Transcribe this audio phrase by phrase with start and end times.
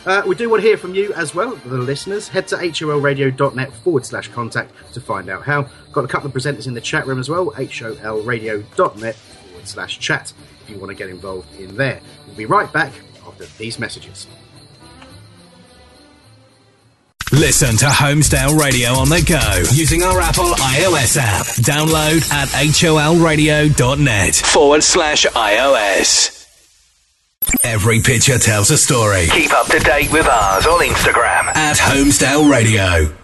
[0.08, 2.28] Uh, we do want to hear from you as well, the listeners.
[2.28, 5.68] Head to holradio.net forward slash contact to find out how.
[5.92, 10.32] Got a couple of presenters in the chat room as well, holradio.net forward slash chat
[10.62, 12.00] if you want to get involved in there.
[12.26, 12.94] We'll be right back
[13.26, 14.26] after these messages.
[17.30, 21.44] Listen to Holmesdale Radio on the go using our Apple iOS app.
[21.66, 26.37] Download at holradio.net forward slash iOS.
[27.62, 29.26] Every picture tells a story.
[29.30, 33.14] Keep up to date with ours on Instagram at Holmesdale Radio.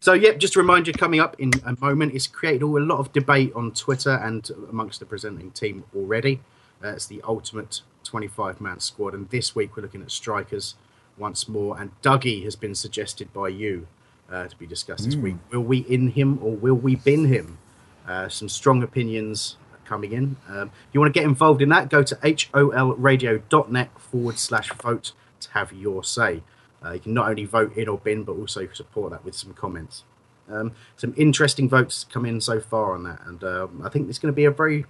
[0.00, 2.84] So, yep, just to remind you, coming up in a moment, it's created all, a
[2.84, 6.40] lot of debate on Twitter and amongst the presenting team already.
[6.82, 10.76] Uh, it's the ultimate 25 man squad, and this week we're looking at strikers
[11.16, 11.78] once more.
[11.80, 13.88] And Dougie has been suggested by you
[14.30, 15.36] uh, to be discussed this week.
[15.50, 17.58] Will we in him or will we bin him?
[18.06, 19.56] Uh, some strong opinions
[19.88, 20.36] coming in.
[20.48, 25.12] Um, if you want to get involved in that, go to holradio.net forward slash vote
[25.40, 26.42] to have your say.
[26.84, 29.52] Uh, you can not only vote in or bin, but also support that with some
[29.52, 30.04] comments.
[30.50, 34.18] Um, some interesting votes come in so far on that, and um, I think it's
[34.18, 34.86] going to be a very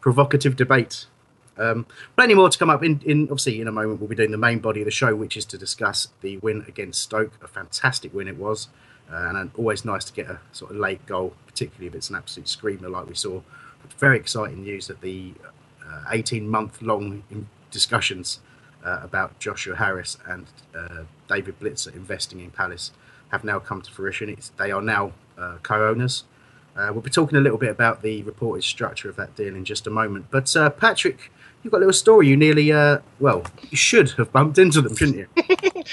[0.00, 1.06] provocative debate.
[1.58, 1.86] Um,
[2.16, 2.82] plenty more to come up.
[2.82, 5.14] In, in obviously, in a moment, we'll be doing the main body of the show,
[5.14, 7.32] which is to discuss the win against Stoke.
[7.42, 8.68] A fantastic win it was,
[9.12, 12.16] uh, and always nice to get a sort of late goal, particularly if it's an
[12.16, 13.42] absolute screamer like we saw.
[13.98, 15.34] Very exciting news that the
[16.10, 17.22] 18 month long
[17.70, 18.40] discussions
[18.84, 22.92] uh, about Joshua Harris and uh, David Blitzer investing in Palace
[23.30, 24.28] have now come to fruition.
[24.28, 26.24] It's, they are now uh, co owners.
[26.76, 29.64] Uh, we'll be talking a little bit about the reported structure of that deal in
[29.64, 30.26] just a moment.
[30.30, 31.30] But uh, Patrick,
[31.62, 32.28] you've got a little story.
[32.28, 35.82] You nearly, uh, well, you should have bumped into them, shouldn't you?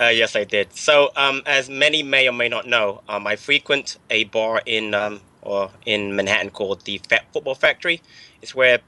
[0.00, 0.72] Uh, yes, I did.
[0.76, 4.94] So, um, as many may or may not know, um, I frequent a bar in
[4.94, 7.00] um, or in Manhattan called the
[7.32, 8.02] Football Factory.
[8.42, 8.80] It's where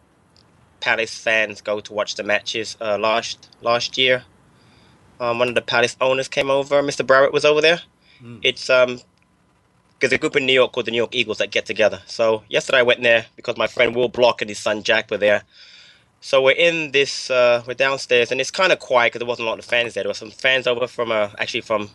[0.81, 2.77] Palace fans go to watch the matches.
[2.81, 4.25] Uh, last last year,
[5.19, 6.83] um, one of the Palace owners came over.
[6.83, 7.07] Mr.
[7.07, 7.81] Barrett was over there.
[8.43, 9.01] It's um
[9.99, 12.01] because a group in New York called the New York Eagles that get together.
[12.07, 15.19] So yesterday I went there because my friend Will Block and his son Jack were
[15.19, 15.43] there.
[16.23, 19.47] So we're in this, uh, we're downstairs, and it's kind of quiet because there wasn't
[19.47, 20.03] a lot of fans there.
[20.05, 21.91] There were some fans over from, uh, actually from,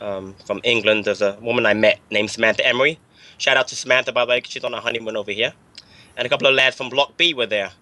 [0.00, 1.04] um, from England.
[1.04, 2.98] There's a woman I met named Samantha Emery.
[3.42, 5.54] Shout out to Samantha, by the way, 'cause she's on a honeymoon over here.
[6.16, 7.72] And a couple of lads from Block B were there.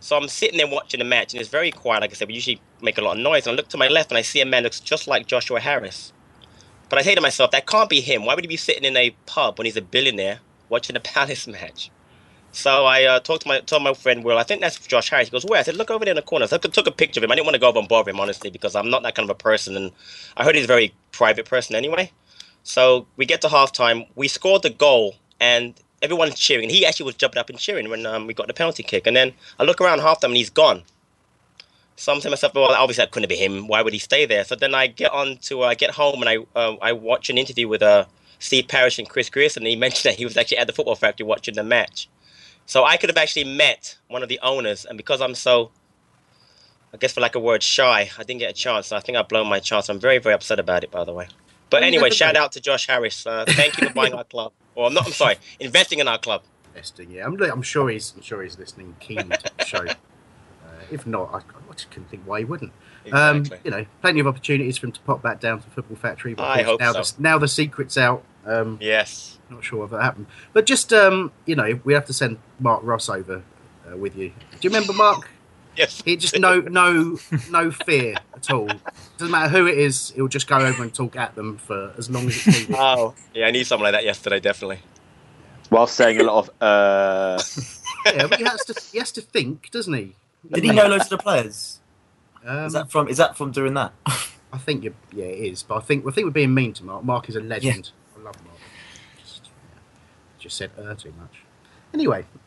[0.00, 2.00] So I'm sitting there watching the match, and it's very quiet.
[2.02, 3.46] Like I said, we usually make a lot of noise.
[3.46, 5.60] And I look to my left, and I see a man looks just like Joshua
[5.60, 6.14] Harris.
[6.88, 8.24] But I say to myself, that can't be him.
[8.26, 10.40] Why would he be sitting in a pub when he's a billionaire
[10.70, 11.90] watching a Palace match?
[12.52, 14.38] So I uh, talked to my told my friend Will.
[14.38, 15.28] I think that's Josh Harris.
[15.28, 16.92] He goes, "Where?" I said, "Look over there in the corner." So I took a
[16.92, 17.32] picture of him.
[17.32, 19.28] I didn't want to go over and bother him honestly because I'm not that kind
[19.30, 19.92] of a person, and
[20.36, 22.12] I heard he's a very private person anyway.
[22.62, 24.06] So we get to halftime.
[24.14, 26.70] We scored the goal, and everyone's cheering.
[26.70, 29.06] He actually was jumping up and cheering when um, we got the penalty kick.
[29.06, 30.82] And then I look around halftime, and he's gone.
[32.00, 33.66] So I'm saying myself, well, obviously that couldn't be him.
[33.66, 34.42] Why would he stay there?
[34.44, 37.28] So then I get on to, uh, I get home and I uh, I watch
[37.28, 38.06] an interview with uh,
[38.38, 40.94] Steve Parish and Chris Grierson, and he mentioned that he was actually at the football
[40.96, 42.08] factory watching the match.
[42.64, 45.72] So I could have actually met one of the owners, and because I'm so,
[46.94, 48.86] I guess for lack of word, shy, I didn't get a chance.
[48.86, 49.90] So I think I've blown my chance.
[49.90, 51.28] I'm very, very upset about it, by the way.
[51.70, 53.26] But anyway, shout out to Josh Harris.
[53.26, 54.52] Uh, thank you for buying our club.
[54.74, 55.06] Or I'm not.
[55.06, 56.42] I'm sorry, investing in our club.
[56.74, 57.26] Investing, yeah.
[57.26, 58.12] I'm, I'm sure he's.
[58.16, 59.84] I'm sure he's listening, keen to the show.
[59.86, 59.94] Uh,
[60.90, 62.72] if not, I, I just couldn't think why he wouldn't.
[63.04, 63.56] Exactly.
[63.56, 66.34] Um, you know, plenty of opportunities for him to pop back down to Football Factory.
[66.34, 67.16] But I hope now so.
[67.16, 68.24] The, now the secret's out.
[68.44, 69.38] Um, Yes.
[69.50, 72.82] Not sure if that happened, but just um, you know, we have to send Mark
[72.84, 73.42] Ross over
[73.90, 74.28] uh, with you.
[74.28, 75.28] Do you remember Mark?
[75.76, 76.02] Yes.
[76.04, 77.18] He just no, no,
[77.50, 78.68] no fear at all.
[79.18, 80.10] Doesn't matter who it is.
[80.10, 82.74] He'll just go over and talk at them for as long as it's needed.
[82.78, 83.46] Oh, yeah.
[83.46, 84.80] I need something like that yesterday, definitely.
[85.68, 87.40] While saying a lot of uh,
[88.06, 88.74] yeah, but he has to.
[88.90, 90.16] He has to think, doesn't he?
[90.52, 91.80] Did he know loads of the players?
[92.44, 93.08] Um, Is that from?
[93.08, 93.92] Is that from doing that?
[94.52, 95.62] I think you yeah, it is.
[95.62, 97.04] But I think I think we're being mean to Mark.
[97.04, 97.90] Mark is a legend.
[98.18, 98.56] I love Mark.
[99.18, 99.78] Just, yeah,
[100.38, 101.42] just said uh too much.
[101.92, 102.24] Anyway,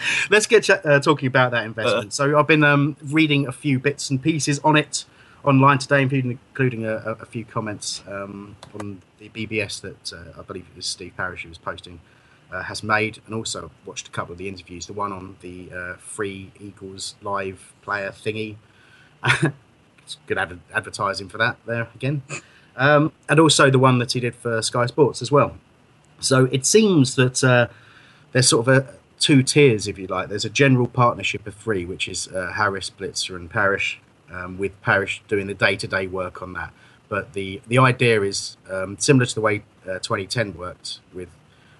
[0.30, 2.12] let's get uh, talking about that investment.
[2.12, 5.04] So I've been um, reading a few bits and pieces on it
[5.44, 10.38] online today, including including a, a, a few comments um, on the BBS that uh,
[10.38, 12.00] I believe it was Steve Parish who was posting.
[12.50, 14.86] Uh, has made and also watched a couple of the interviews.
[14.86, 18.56] The one on the uh, free Eagles live player thingy
[20.02, 22.22] it's good ad- advertising for that there again.
[22.76, 25.56] Um, and also the one that he did for Sky Sports as well.
[26.20, 27.68] So it seems that uh,
[28.32, 30.28] there's sort of a two tiers, if you like.
[30.28, 34.00] There's a general partnership of three, which is uh, Harris, Blitzer, and Parish,
[34.32, 36.72] um, with Parish doing the day-to-day work on that.
[37.08, 41.30] But the the idea is um, similar to the way uh, 2010 worked, with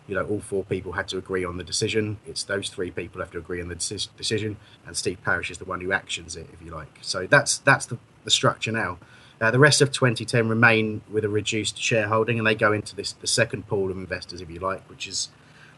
[0.07, 2.19] you know all four people had to agree on the decision.
[2.27, 4.57] It's those three people have to agree on the deci- decision,
[4.87, 6.99] and Steve Parish is the one who actions it, if you like.
[7.03, 8.99] So that's that's the, the structure now.
[9.41, 13.13] Uh, the rest of 2010 remain with a reduced shareholding, and they go into this
[13.13, 15.29] the second pool of investors, if you like, which is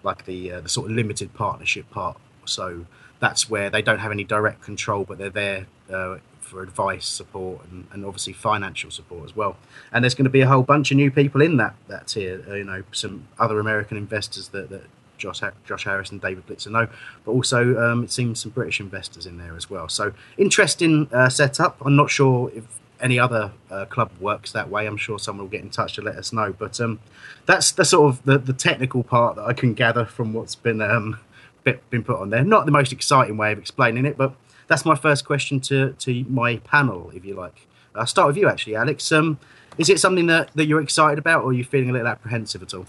[0.03, 2.17] like the uh, the sort of limited partnership part.
[2.45, 2.87] So
[3.21, 7.65] that's where they don't have any direct control, but they're there uh, for advice, support,
[7.71, 9.57] and, and obviously financial support as well.
[9.93, 12.45] And there's going to be a whole bunch of new people in that that tier.
[12.49, 14.83] Uh, you know, some other American investors that, that
[15.19, 16.89] Josh Josh Harris and David Blitzer know,
[17.25, 19.89] but also um, it seems some British investors in there as well.
[19.89, 21.77] So interesting uh, setup.
[21.85, 22.65] I'm not sure if
[23.01, 24.87] any other uh, club works that way.
[24.87, 26.53] I'm sure someone will get in touch to let us know.
[26.53, 27.01] But um,
[27.47, 30.81] that's the sort of the, the technical part that I can gather from what's been
[30.81, 31.19] um,
[31.65, 32.45] been put on there.
[32.45, 34.35] Not the most exciting way of explaining it, but
[34.67, 37.67] that's my first question to to my panel, if you like.
[37.95, 39.11] I'll start with you, actually, Alex.
[39.11, 39.39] Um,
[39.79, 42.63] is it something that, that you're excited about, or are you feeling a little apprehensive
[42.63, 42.87] at all?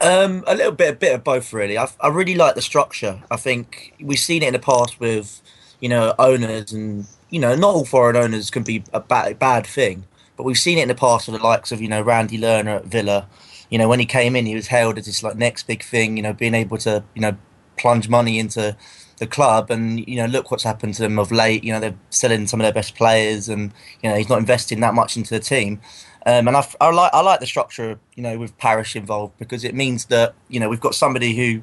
[0.00, 1.76] Um, a little bit, a bit of both, really.
[1.76, 3.22] I, I really like the structure.
[3.30, 5.42] I think we've seen it in the past with,
[5.80, 9.66] you know, owners, and you know, not all foreign owners can be a bad bad
[9.66, 10.04] thing,
[10.36, 12.76] but we've seen it in the past with the likes of you know Randy Lerner
[12.76, 13.28] at Villa.
[13.70, 16.16] You know, when he came in, he was hailed as this like next big thing.
[16.16, 17.36] You know, being able to you know
[17.76, 18.76] plunge money into
[19.18, 21.64] the club, and you know, look what's happened to them of late.
[21.64, 24.80] You know, they're selling some of their best players, and you know, he's not investing
[24.80, 25.80] that much into the team.
[26.26, 29.64] Um, and I, I like I like the structure, you know, with Parish involved because
[29.64, 31.62] it means that you know we've got somebody who, you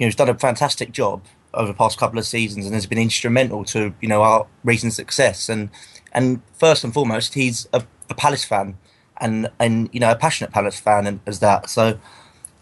[0.00, 1.22] know, has done a fantastic job
[1.54, 4.92] over the past couple of seasons and has been instrumental to you know our recent
[4.92, 5.48] success.
[5.48, 5.70] And
[6.12, 8.76] and first and foremost, he's a, a Palace fan,
[9.20, 11.70] and and you know a passionate Palace fan and, as that.
[11.70, 11.98] So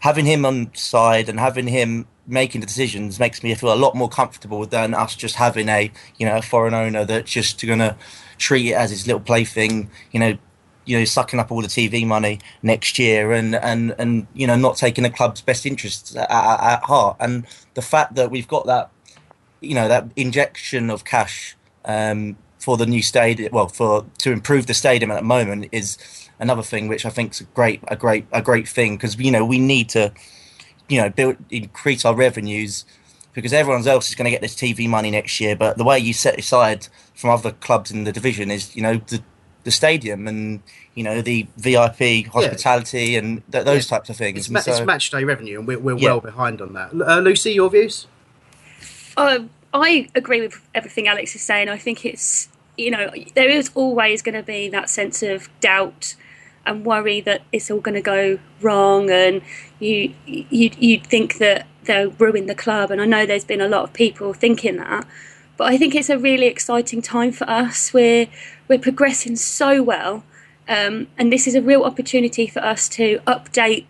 [0.01, 3.97] having him on side and having him making the decisions makes me feel a lot
[3.97, 7.97] more comfortable than us just having a you know a foreign owner that's just gonna
[8.39, 9.91] treat it as his little plaything.
[10.11, 10.39] You know
[10.85, 14.57] you know sucking up all the TV money next year and and and you know
[14.57, 17.17] not taking the club's best interests at, at, heart.
[17.21, 18.91] And the fact that we've got that
[19.61, 24.67] you know that injection of cash um, for the new stadium well for to improve
[24.67, 25.99] the stadium at the moment is
[26.39, 28.97] another thing which I think is a great a great a great thing.
[28.97, 30.13] Because you know we need to
[30.89, 32.85] you know build increase our revenues
[33.35, 35.57] because everyone else is going to get this TV money next year.
[35.57, 38.97] But the way you set aside from other clubs in the division is you know
[38.97, 39.23] the
[39.65, 40.61] the stadium and
[40.95, 44.39] you know the VIP hospitality and th- those types of things.
[44.41, 46.11] It's, And ma- so- it's match day revenue, and we're, we're Yeah.
[46.11, 46.91] well behind on that.
[46.95, 48.07] Uh, Lucy, your views?
[49.17, 51.69] Um, I agree with everything Alex is saying.
[51.69, 56.15] I think it's you know there is always going to be that sense of doubt
[56.65, 59.43] and worry that it's all going to go wrong, and
[59.79, 62.91] you you you think that they'll ruin the club.
[62.91, 65.07] And I know there's been a lot of people thinking that.
[65.59, 67.93] But I think it's a really exciting time for us.
[67.93, 68.27] We're
[68.73, 70.25] we're progressing so well,
[70.67, 73.85] um, and this is a real opportunity for us to update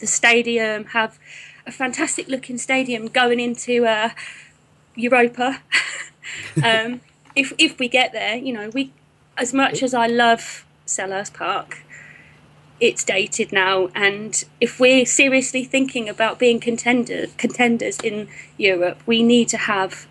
[0.00, 1.20] the stadium, have
[1.68, 4.10] a fantastic looking stadium going into uh,
[4.96, 5.62] Europa.
[6.64, 7.00] um,
[7.36, 8.92] if if we get there, you know, we
[9.36, 11.84] as much as I love Selhurst Park,
[12.80, 18.26] it's dated now, and if we're seriously thinking about being contender, contenders in
[18.56, 20.08] Europe, we need to have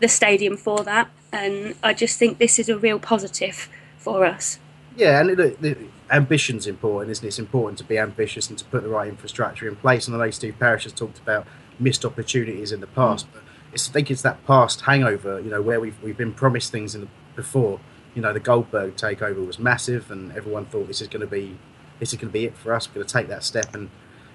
[0.00, 1.08] the stadium for that.
[1.34, 4.60] And I just think this is a real positive for us.
[4.96, 5.76] Yeah, and the, the
[6.08, 7.28] ambition's important, isn't it?
[7.28, 10.06] It's important to be ambitious and to put the right infrastructure in place.
[10.06, 11.44] And I know Steve Parish has talked about
[11.80, 13.32] missed opportunities in the past, mm.
[13.32, 16.70] but it's, I think it's that past hangover, you know, where we've, we've been promised
[16.70, 17.80] things in the, before.
[18.14, 21.58] You know, the Goldberg takeover was massive, and everyone thought this is going to be
[21.98, 22.88] this is going to be it for us.
[22.88, 23.90] We're going to take that step, and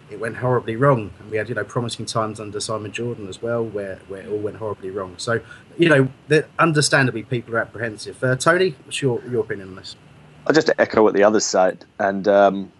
[0.10, 1.12] it went horribly wrong.
[1.20, 4.30] And we had, you know, promising times under Simon Jordan as well, where, where it
[4.30, 5.16] all went horribly wrong.
[5.18, 5.42] So,
[5.78, 8.24] you know, understandably, people are apprehensive.
[8.24, 9.96] Uh, Tony, what's your, your opinion on this?
[10.48, 11.86] I'll just echo what the others said.
[12.00, 12.72] And um,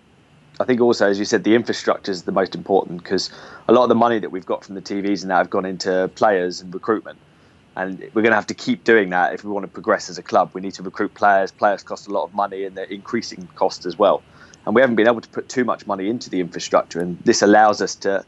[0.60, 3.30] I think also, as you said, the infrastructure is the most important because
[3.68, 5.66] a lot of the money that we've got from the TVs and that have gone
[5.66, 7.20] into players and recruitment.
[7.80, 10.18] And we're going to have to keep doing that if we want to progress as
[10.18, 10.52] a club.
[10.54, 11.52] We need to recruit players.
[11.52, 14.22] Players cost a lot of money and they're increasing cost as well
[14.66, 17.42] and we haven't been able to put too much money into the infrastructure, and this
[17.42, 18.24] allows us to,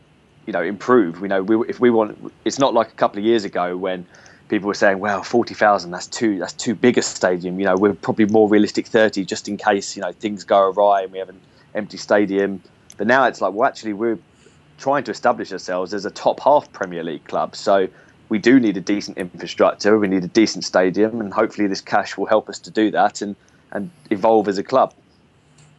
[0.46, 1.22] you know, improve.
[1.22, 4.06] We know we, if we want, it's not like a couple of years ago when
[4.50, 7.76] people were saying, "Well, forty thousand, that's too that's too big a stadium." You know,
[7.76, 11.20] we're probably more realistic thirty, just in case you know things go awry and we
[11.20, 11.40] have an
[11.76, 12.62] empty stadium.
[12.98, 14.20] But now it's like, well, actually, we're
[14.78, 17.88] trying to establish ourselves as a top half Premier League club, so
[18.32, 22.16] we do need a decent infrastructure, we need a decent stadium, and hopefully this cash
[22.16, 23.36] will help us to do that and
[23.74, 24.94] and evolve as a club.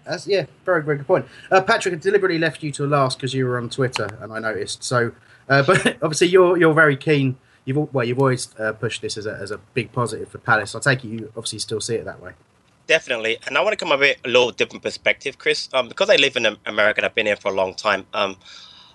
[0.04, 1.26] That's yeah, very very good point.
[1.50, 4.38] Uh, Patrick, I deliberately left you to last because you were on Twitter, and I
[4.38, 4.84] noticed.
[4.84, 5.12] So,
[5.48, 7.36] uh, but obviously you're you're very keen.
[7.64, 10.74] You've well, you've always uh, pushed this as a as a big positive for Palace.
[10.74, 12.32] I take it you obviously still see it that way.
[12.86, 15.70] Definitely, and I want to come a bit a little different perspective, Chris.
[15.72, 18.04] Um, because I live in America and I've been here for a long time.
[18.12, 18.36] Um,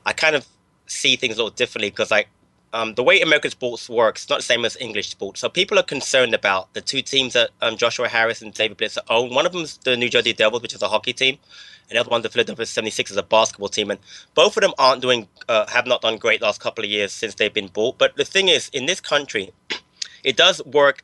[0.05, 0.45] I kind of
[0.85, 2.25] see things a little differently because I
[2.74, 5.39] um, the way American sports works is not the same as English sports.
[5.39, 9.00] So people are concerned about the two teams that um, Joshua Harris and David Blitzer
[9.09, 9.33] own.
[9.33, 11.38] One of them is the New Jersey Devils, which is a hockey team,
[11.89, 13.91] and the other one, the Philadelphia 76, is a basketball team.
[13.91, 14.00] And
[14.36, 17.36] both of them aren't doing, uh, have not done great last couple of years since
[17.36, 17.97] they've been bought.
[17.97, 19.51] But the thing is, in this country,
[20.24, 21.03] it does work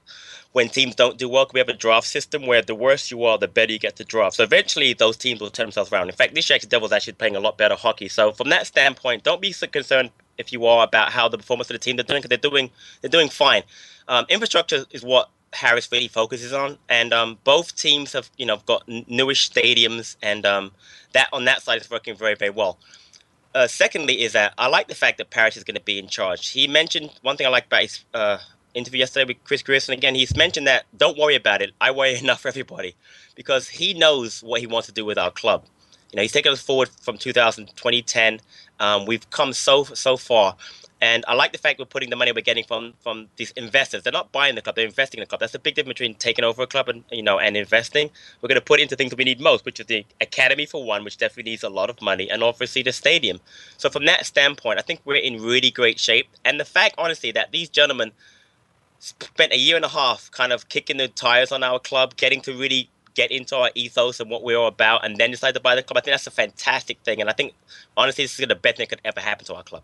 [0.51, 1.49] when teams don't do well.
[1.53, 4.03] We have a draft system where the worse you are, the better you get to
[4.03, 4.35] draft.
[4.35, 6.09] So eventually, those teams will turn themselves around.
[6.09, 8.09] In fact, this year, the Devils actually playing a lot better hockey.
[8.09, 11.69] So from that standpoint, don't be so concerned if you are about how the performance
[11.69, 12.69] of the team they're doing because they're doing
[13.01, 13.63] they're doing fine.
[14.07, 18.57] Um, infrastructure is what Harris really focuses on, and um, both teams have you know
[18.65, 20.71] got newish stadiums, and um,
[21.13, 22.77] that on that side is working very very well.
[23.55, 26.07] Uh, secondly, is that I like the fact that Parish is going to be in
[26.07, 26.49] charge.
[26.49, 28.39] He mentioned one thing I like about his uh,
[28.73, 29.93] interview yesterday with Chris Grierson.
[29.93, 31.71] Again, he's mentioned that don't worry about it.
[31.79, 32.95] I worry enough for everybody
[33.35, 35.65] because he knows what he wants to do with our club.
[36.13, 38.39] You know, he's taken us forward from 2000 2010.
[38.79, 40.55] Um, we've come so so far,
[41.01, 44.03] and I like the fact we're putting the money we're getting from from these investors.
[44.03, 45.39] They're not buying the club; they're investing in the club.
[45.39, 48.11] That's the big difference between taking over a club and you know and investing.
[48.41, 50.85] We're going to put into things that we need most, which is the academy for
[50.85, 53.39] one, which definitely needs a lot of money, and obviously the stadium.
[53.77, 56.27] So from that standpoint, I think we're in really great shape.
[56.45, 58.11] And the fact, honestly, that these gentlemen
[58.99, 62.41] spent a year and a half kind of kicking the tires on our club, getting
[62.41, 65.59] to really get into our ethos and what we're all about, and then decide to
[65.59, 65.97] buy the club.
[65.97, 67.53] I think that's a fantastic thing, and I think
[67.95, 69.83] honestly, this is the best thing that could ever happen to our club.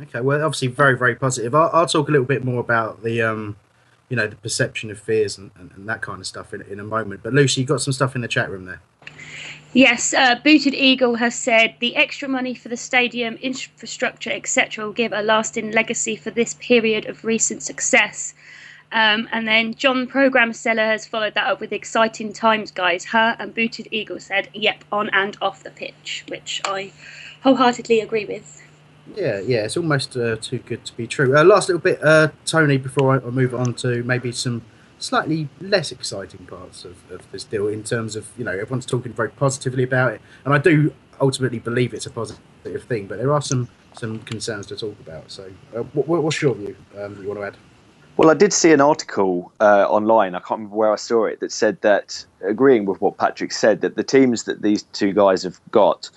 [0.00, 1.54] Okay, well, obviously, very very positive.
[1.54, 3.56] I'll, I'll talk a little bit more about the, um,
[4.08, 6.80] you know, the perception of fears and, and, and that kind of stuff in, in
[6.80, 7.22] a moment.
[7.22, 8.80] But Lucy, you got some stuff in the chat room there.
[9.72, 14.92] Yes, uh, Booted Eagle has said the extra money for the stadium, infrastructure, etc., will
[14.94, 18.32] give a lasting legacy for this period of recent success.
[18.92, 23.04] Um, and then John Program Seller has followed that up with exciting times, guys.
[23.04, 26.92] Her and Booted Eagle said, "Yep, on and off the pitch," which I
[27.42, 28.62] wholeheartedly agree with.
[29.14, 31.36] Yeah, yeah, it's almost uh, too good to be true.
[31.36, 34.62] Uh, last little bit, uh, Tony, before I, move on to maybe some
[34.98, 39.12] slightly less exciting parts of, of this deal in terms of, you know, everyone's talking
[39.12, 40.20] very positively about it.
[40.44, 42.40] And I do ultimately believe it's a positive
[42.84, 45.30] thing, but there are some, some concerns to talk about.
[45.30, 47.56] So, uh, what, what's your view um, you want to add?
[48.16, 50.34] Well, I did see an article uh, online.
[50.34, 53.82] I can't remember where I saw it that said that, agreeing with what Patrick said,
[53.82, 56.08] that the teams that these two guys have got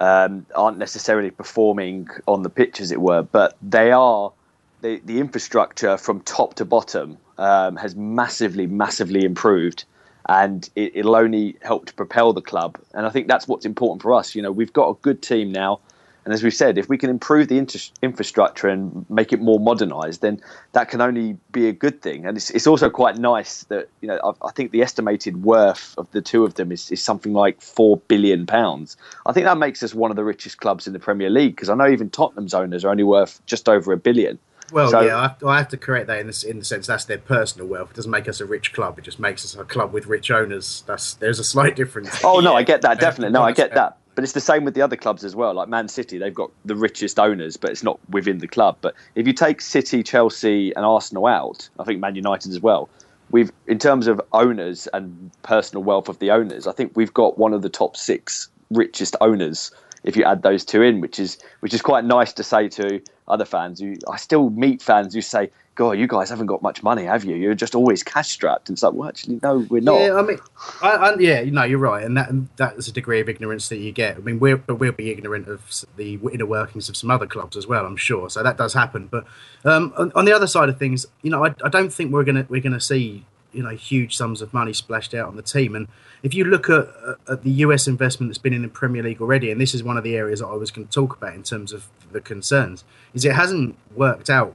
[0.00, 4.32] um, aren't necessarily performing on the pitch, as it were, but they are.
[4.80, 9.84] The, the infrastructure from top to bottom um, has massively, massively improved,
[10.28, 12.78] and it, it'll only help to propel the club.
[12.92, 14.34] And I think that's what's important for us.
[14.34, 15.80] You know, we've got a good team now.
[16.24, 19.60] And as we've said, if we can improve the inter- infrastructure and make it more
[19.60, 20.40] modernised, then
[20.72, 22.24] that can only be a good thing.
[22.24, 25.94] And it's, it's also quite nice that you know I, I, think the estimated worth
[25.98, 28.96] of the two of them is, is something like four billion pounds.
[29.26, 31.68] I think that makes us one of the richest clubs in the Premier League because
[31.68, 34.38] I know even Tottenham's owners are only worth just over a billion.
[34.72, 36.64] Well, so, yeah, I have, to, I have, to, correct that in the, in the
[36.64, 37.90] sense that's their personal wealth.
[37.90, 38.98] It doesn't make us a rich club.
[38.98, 40.82] It just makes us a club with rich owners.
[40.86, 42.24] That's there's a slight difference.
[42.24, 43.34] Oh no, I get that definitely.
[43.34, 43.98] No, I get that.
[44.14, 45.54] But it's the same with the other clubs as well.
[45.54, 48.76] Like Man City, they've got the richest owners, but it's not within the club.
[48.80, 52.88] But if you take City, Chelsea, and Arsenal out, I think Man United as well.
[53.30, 57.38] We've, in terms of owners and personal wealth of the owners, I think we've got
[57.38, 59.70] one of the top six richest owners
[60.04, 63.00] if you add those two in, which is which is quite nice to say to
[63.26, 63.80] other fans.
[63.80, 67.24] Who I still meet fans who say, God, you guys haven't got much money, have
[67.24, 67.34] you?
[67.34, 68.68] You're just always cash strapped.
[68.68, 70.00] And it's like, well, actually, no, we're not.
[70.00, 70.38] Yeah, I mean,
[70.82, 73.78] I, I, yeah, no, you're right, and that that is a degree of ignorance that
[73.78, 74.16] you get.
[74.16, 77.66] I mean, we're we'll be ignorant of the inner workings of some other clubs as
[77.66, 78.28] well, I'm sure.
[78.30, 79.08] So that does happen.
[79.08, 79.24] But
[79.64, 82.24] um, on, on, the other side of things, you know, I, I don't think we're
[82.24, 85.74] gonna we're gonna see you know huge sums of money splashed out on the team.
[85.74, 85.88] And
[86.22, 86.88] if you look at,
[87.28, 89.96] at the US investment that's been in the Premier League already, and this is one
[89.96, 92.84] of the areas that I was going to talk about in terms of the concerns,
[93.14, 94.54] is it hasn't worked out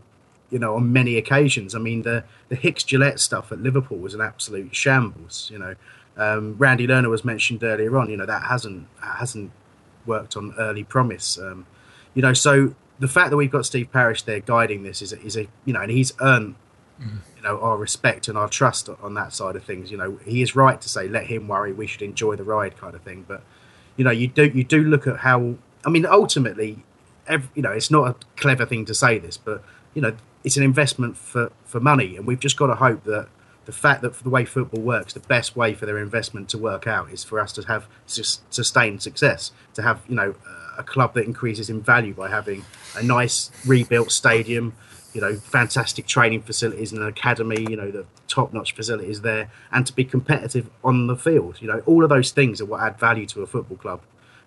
[0.50, 1.76] you know, on many occasions.
[1.76, 5.50] I mean, the the Hicks Gillett stuff at Liverpool was an absolute shambles.
[5.52, 5.76] You know,
[6.18, 8.10] um, Randy Lerner was mentioned earlier on.
[8.10, 9.52] You know, that hasn't hasn't
[10.06, 11.38] worked on early promise.
[11.38, 11.66] Um,
[12.14, 15.22] you know, so the fact that we've got Steve Parish there guiding this is a,
[15.22, 16.56] is a you know, and he's earned
[17.02, 17.20] mm.
[17.40, 19.92] You know our respect and our trust on that side of things.
[19.92, 21.72] You know, he is right to say let him worry.
[21.72, 23.26] We should enjoy the ride, kind of thing.
[23.28, 23.44] But
[23.96, 25.56] you know, you do you do look at how.
[25.86, 26.84] I mean, ultimately,
[27.26, 30.58] every, you know, it's not a clever thing to say this, but you know, it's
[30.58, 33.30] an investment for, for money, and we've just got to hope that
[33.66, 36.58] the fact that for the way football works, the best way for their investment to
[36.58, 40.36] work out is for us to have sustained success, to have you know
[40.78, 42.66] a club that increases in value by having
[42.96, 44.74] a nice rebuilt stadium,
[45.14, 49.86] you know, fantastic training facilities and an academy, you know, the top-notch facilities there, and
[49.88, 51.62] to be competitive on the field.
[51.62, 54.02] You know, all of those things are what add value to a football club.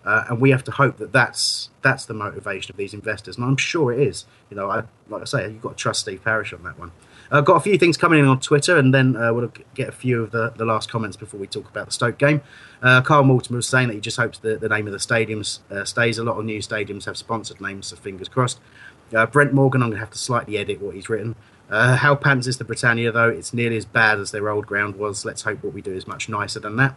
[0.05, 3.47] Uh, and we have to hope that that's that's the motivation of these investors, and
[3.47, 4.25] I'm sure it is.
[4.51, 6.91] You know, I, like I say, you've got to trust Steve Parish on that one.
[7.31, 9.89] I've uh, got a few things coming in on Twitter, and then uh, we'll get
[9.89, 12.43] a few of the, the last comments before we talk about the Stoke game.
[12.83, 15.61] Uh, Carl Mortimer was saying that he just hopes that the name of the stadiums
[15.71, 16.19] uh, stays.
[16.19, 18.61] A lot of new stadiums have sponsored names, so fingers crossed.
[19.15, 21.37] Uh, Brent Morgan, I'm going to have to slightly edit what he's written.
[21.71, 23.29] Uh, how pants is the Britannia, though?
[23.29, 25.25] It's nearly as bad as their old ground was.
[25.25, 26.97] Let's hope what we do is much nicer than that.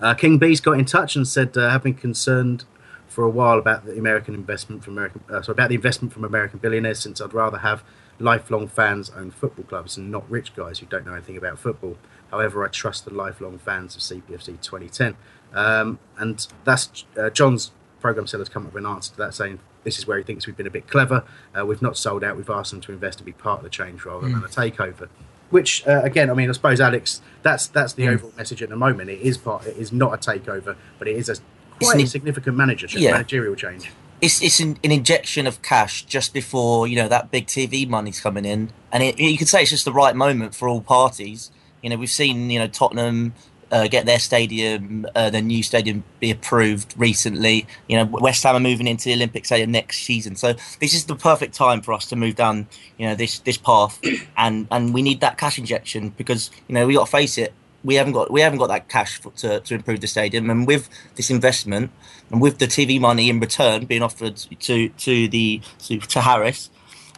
[0.00, 2.64] Uh, King Bees got in touch and said, uh, have been concerned
[3.06, 6.24] for a while about the American investment from American, uh, sorry, about the investment from
[6.24, 6.98] American billionaires.
[6.98, 7.84] Since I'd rather have
[8.18, 11.96] lifelong fans own football clubs and not rich guys who don't know anything about football.
[12.30, 15.16] However, I trust the lifelong fans of CPFC 2010.
[15.52, 17.70] Um, and that's uh, John's
[18.04, 20.46] program has come up with an answer to that, saying this is where he thinks
[20.46, 21.24] we've been a bit clever.
[21.58, 22.36] Uh, we've not sold out.
[22.36, 24.34] We've asked them to invest to be part of the change rather mm.
[24.34, 25.08] than a takeover
[25.50, 28.14] which uh, again, I mean, I suppose Alex, that's that's the mm.
[28.14, 29.08] overall message at the moment.
[29.08, 31.36] It is part, it is not a takeover, but it is a
[31.80, 33.12] quite a significant manager yeah.
[33.12, 33.90] managerial change.
[34.20, 38.20] It's it's an, an, injection of cash just before you know that big TV money's
[38.20, 41.52] coming in, and it, you could say it's just the right moment for all parties.
[41.82, 43.34] You know, we've seen you know Tottenham
[43.70, 47.66] uh, get their stadium, uh, their new stadium, be approved recently.
[47.88, 51.04] You know, West Ham are moving into the Olympic Stadium next season, so this is
[51.06, 52.66] the perfect time for us to move down,
[52.98, 54.00] you know, this this path,
[54.36, 57.52] and and we need that cash injection because you know we got to face it.
[57.84, 60.66] We haven't got we haven't got that cash for, to to improve the stadium, and
[60.66, 61.90] with this investment
[62.30, 66.70] and with the TV money in return being offered to to the to, to Harris,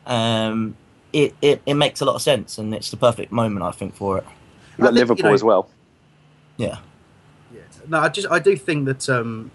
[0.06, 0.76] um,
[1.12, 3.94] it, it it makes a lot of sense, and it's the perfect moment I think
[3.94, 4.24] for it.
[4.76, 5.70] You got Liverpool you know, as well.
[6.56, 6.78] Yeah.
[7.52, 7.60] Yeah.
[7.88, 9.50] No, I just I do think that um,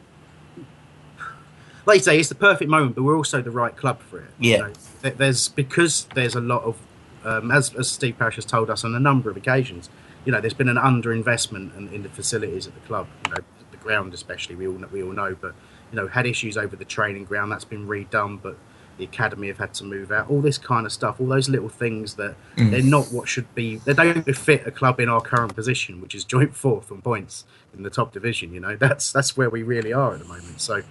[1.85, 4.31] like you say, it's the perfect moment, but we're also the right club for it.
[4.39, 4.57] Yeah.
[4.57, 4.63] You
[5.03, 6.77] know, there's because there's a lot of
[7.23, 9.89] um, as, as Steve Parish has told us on a number of occasions,
[10.25, 13.07] you know, there's been an underinvestment in, in the facilities at the club.
[13.25, 15.53] You know, the ground especially, we all we all know, but
[15.91, 17.51] you know, had issues over the training ground.
[17.51, 18.57] That's been redone, but
[18.97, 21.69] the academy have had to move out, all this kind of stuff, all those little
[21.69, 22.71] things that mm.
[22.71, 23.77] they're not what should be.
[23.77, 27.45] They don't fit a club in our current position, which is joint fourth on points
[27.73, 28.53] in the top division.
[28.53, 30.61] You know, that's that's where we really are at the moment.
[30.61, 30.83] So,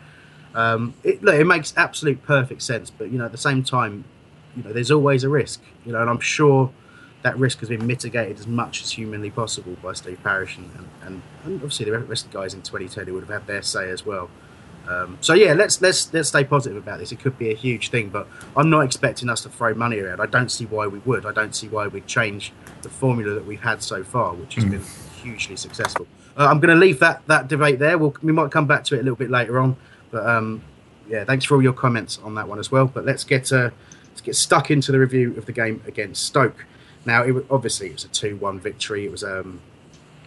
[0.55, 4.05] um, it, look, it makes absolute perfect sense, but you know, at the same time,
[4.57, 5.61] you know, there's always a risk.
[5.85, 6.73] You know, and I'm sure
[7.23, 10.71] that risk has been mitigated as much as humanly possible by Steve Parish and,
[11.05, 13.63] and, and obviously the rest of the guys in 2010 who would have had their
[13.63, 14.31] say as well.
[14.91, 17.13] Um, so yeah, let's let's let's stay positive about this.
[17.13, 18.27] It could be a huge thing, but
[18.57, 20.21] I'm not expecting us to throw money around.
[20.21, 21.25] I don't see why we would.
[21.25, 24.65] I don't see why we'd change the formula that we've had so far, which has
[24.65, 24.73] mm.
[24.73, 24.85] been
[25.23, 26.09] hugely successful.
[26.37, 27.99] Uh, I'm going to leave that that debate there.
[27.99, 29.77] We'll, we might come back to it a little bit later on,
[30.11, 30.63] but um,
[31.09, 32.87] yeah, thanks for all your comments on that one as well.
[32.87, 33.71] But let's get uh,
[34.09, 36.67] let's get stuck into the review of the game against Stoke.
[37.05, 39.07] Now, it, obviously, it was a two-one victory.
[39.07, 39.61] It was, um,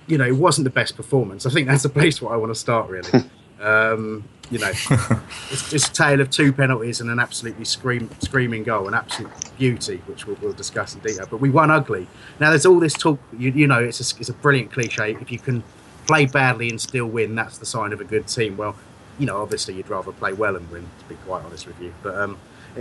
[0.08, 1.46] you know, it wasn't the best performance.
[1.46, 3.12] I think that's the place where I want to start, really.
[3.62, 4.24] um,
[4.54, 4.70] you know,
[5.52, 9.32] it's just a tale of two penalties and an absolutely scream, screaming goal, an absolute
[9.58, 11.26] beauty, which we'll, we'll, discuss in detail.
[11.30, 12.08] But we won ugly.
[12.40, 13.20] Now, there's all this talk.
[13.38, 15.18] You, you know, it's a, it's a brilliant cliche.
[15.20, 15.64] If you can
[16.06, 18.56] play badly and still win, that's the sign of a good team.
[18.56, 18.76] Well,
[19.18, 21.92] you know, obviously you'd rather play well and win, to be quite honest with you.
[22.04, 22.38] But um,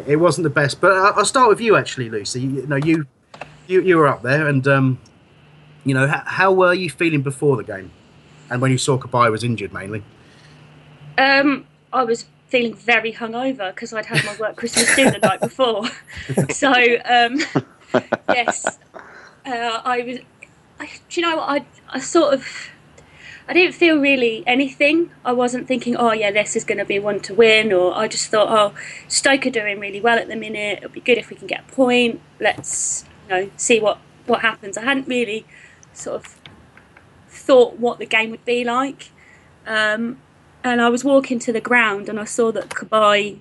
[0.06, 0.78] it, wasn't the best.
[0.78, 2.42] But I'll start with you, actually, Lucy.
[2.42, 3.06] You, know, you,
[3.66, 4.98] you you were up there, and um,
[5.84, 7.90] you know, how, how, were you feeling before the game,
[8.50, 10.02] and when you saw Cabaye was injured, mainly?
[11.22, 15.40] Um, I was feeling very hungover because I'd had my work Christmas dinner the night
[15.40, 15.86] before.
[16.50, 17.38] so um,
[18.28, 18.78] yes,
[19.46, 20.18] uh, I was.
[20.80, 21.38] I, do you know?
[21.38, 22.44] I I sort of
[23.48, 25.10] I didn't feel really anything.
[25.24, 28.08] I wasn't thinking, oh yeah, this is going to be one to win, or I
[28.08, 28.74] just thought, oh,
[29.06, 30.78] Stoke are doing really well at the minute.
[30.78, 32.20] It'll be good if we can get a point.
[32.40, 34.76] Let's you know see what what happens.
[34.76, 35.46] I hadn't really
[35.92, 36.36] sort of
[37.28, 39.10] thought what the game would be like,
[39.66, 40.18] um,
[40.64, 43.38] and I was walking to the ground and I saw that Cabaye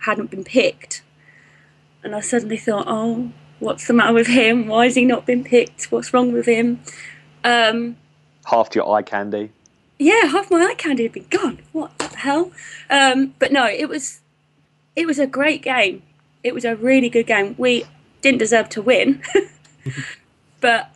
[0.00, 1.02] hadn't been picked,
[2.02, 4.66] and I suddenly thought, oh, what's the matter with him?
[4.66, 5.90] Why has he not been picked?
[5.90, 6.80] What's wrong with him?
[7.42, 7.96] Um,
[8.46, 9.50] half your eye candy.
[9.98, 11.60] Yeah, half my eye candy had been gone.
[11.72, 12.52] What the hell?
[12.90, 14.20] Um, but no, it was
[14.96, 16.02] it was a great game.
[16.42, 17.54] It was a really good game.
[17.56, 17.84] We
[18.20, 19.22] didn't deserve to win,
[20.60, 20.94] but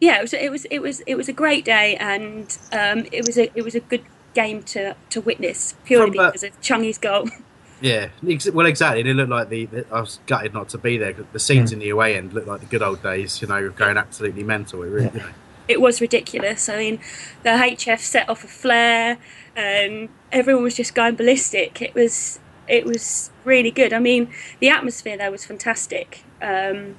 [0.00, 3.26] yeah, it was it was it was it was a great day, and um, it
[3.26, 4.04] was a it was a good
[4.36, 7.28] game to to witness purely From, uh, because of Chungy's goal.
[7.78, 8.08] Yeah,
[8.54, 9.02] well, exactly.
[9.02, 11.12] It looked like the, the, I was gutted not to be there.
[11.12, 11.74] The scenes mm.
[11.74, 13.42] in the away end looked like the good old days.
[13.42, 14.82] You know, going absolutely mental.
[14.82, 15.12] It really, yeah.
[15.12, 15.34] you know
[15.68, 16.68] it was ridiculous.
[16.68, 17.00] I mean,
[17.42, 19.18] the HF set off a flare,
[19.54, 21.82] and everyone was just going ballistic.
[21.82, 23.92] It was it was really good.
[23.92, 26.24] I mean, the atmosphere there was fantastic.
[26.42, 26.96] Um,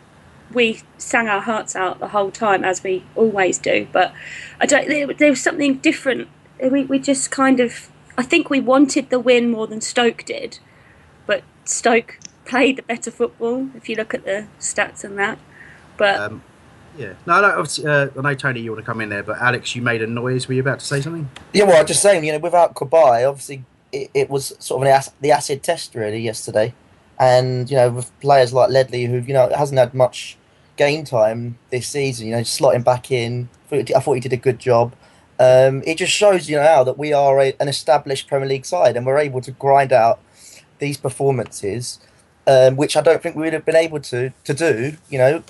[0.54, 3.88] we sang our hearts out the whole time, as we always do.
[3.92, 4.14] But
[4.60, 4.88] I don't.
[4.88, 6.30] There, there was something different.
[6.62, 7.90] We we just kind of.
[8.18, 10.60] I think we wanted the win more than Stoke did,
[11.28, 13.70] but Stoke played the better football.
[13.76, 15.40] If you look at the stats and that,
[15.98, 16.20] but.
[16.20, 16.44] Um
[16.98, 17.14] yeah.
[17.28, 17.64] No, no.
[17.88, 20.08] Uh, I know Tony, you want to come in there, but Alex, you made a
[20.08, 20.48] noise.
[20.48, 21.30] Were you about to say something?
[21.54, 21.66] Yeah.
[21.66, 22.26] Well, I'm just saying.
[22.26, 26.20] You know, without Cabaye, obviously, it, it was sort of an the acid test really
[26.20, 26.74] yesterday,
[27.20, 30.38] and you know, with players like Ledley, who you know hasn't had much
[30.76, 33.50] game time this season, you know, just slotting back in.
[33.72, 34.94] I thought he did a good job.
[35.40, 38.66] Um, it just shows you know now that we are a, an established Premier League
[38.66, 40.20] side, and we're able to grind out
[40.80, 42.00] these performances.
[42.50, 45.44] Um, which I don't think we would have been able to to do, you know,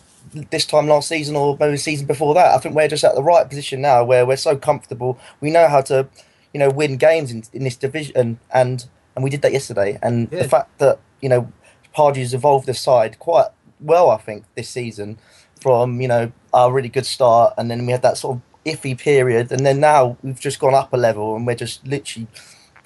[0.52, 2.56] this time last season or maybe the season before that.
[2.56, 5.20] I think we're just at the right position now where we're so comfortable.
[5.40, 6.08] We know how to,
[6.54, 10.00] you know, win games in, in this division, and and we did that yesterday.
[10.02, 10.44] And yeah.
[10.44, 11.52] the fact that you know,
[11.96, 13.48] Pardew's evolved the side quite
[13.80, 15.18] well, I think, this season
[15.62, 18.98] from you know our really good start, and then we had that sort of iffy
[18.98, 22.28] period, and then now we've just gone up a level, and we're just literally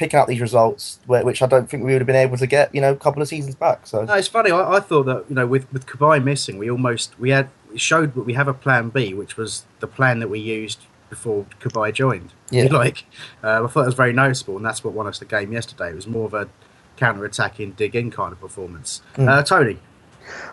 [0.01, 2.73] picking up these results, which I don't think we would have been able to get,
[2.73, 3.85] you know, a couple of seasons back.
[3.85, 4.49] So no, it's funny.
[4.49, 8.15] I, I thought that you know, with with Cabaye missing, we almost we had showed
[8.15, 11.93] that we have a plan B, which was the plan that we used before Cabaye
[11.93, 12.33] joined.
[12.49, 13.05] Yeah, like
[13.43, 15.91] uh, I thought it was very noticeable, and that's what won us the game yesterday.
[15.91, 16.49] It was more of a
[16.97, 19.01] counter-attacking, dig-in kind of performance.
[19.15, 19.27] Mm.
[19.27, 19.79] Uh, Tony.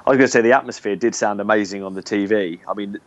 [0.06, 2.58] I was going to say the atmosphere did sound amazing on the TV.
[2.66, 2.98] I mean,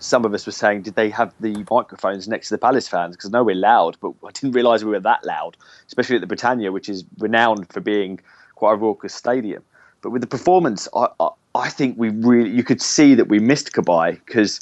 [0.00, 3.16] some of us were saying, did they have the microphones next to the Palace fans?
[3.16, 6.22] Because I know we're loud, but I didn't realise we were that loud, especially at
[6.22, 8.18] the Britannia, which is renowned for being
[8.54, 9.62] quite a raucous stadium.
[10.00, 13.38] But with the performance, I, I, I think we really, you could see that we
[13.38, 14.60] missed Cabaye because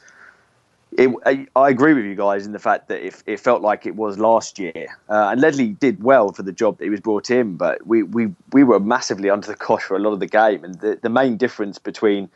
[0.98, 3.94] I, I, agree with you guys in the fact that it, it felt like it
[3.94, 4.88] was last year.
[5.08, 8.02] Uh, and Ledley did well for the job that he was brought in, but we,
[8.02, 10.64] we, we were massively under the cosh for a lot of the game.
[10.64, 12.28] And the, the main difference between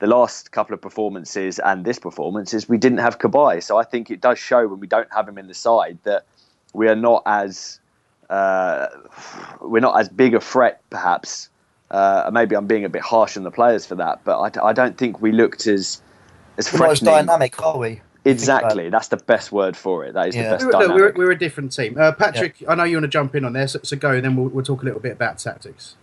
[0.00, 3.62] the last couple of performances and this performance is we didn't have Cabaye.
[3.62, 6.24] So I think it does show when we don't have him in the side that
[6.72, 7.78] we are not as
[8.30, 8.86] uh,
[9.60, 11.50] we're not as big a threat, perhaps.
[11.90, 14.72] Uh, maybe I'm being a bit harsh on the players for that, but I, I
[14.72, 16.00] don't think we looked as
[16.56, 18.00] as we're not as dynamic, are we?
[18.24, 20.14] Exactly, that's the best word for it.
[20.14, 20.42] That is yeah.
[20.44, 20.66] the best.
[20.66, 21.98] We're, look, we're, we're, a different team.
[21.98, 22.70] Uh, Patrick, yeah.
[22.70, 24.48] I know you want to jump in on there, so, so go, and then we'll,
[24.48, 25.96] we'll talk a little bit about tactics.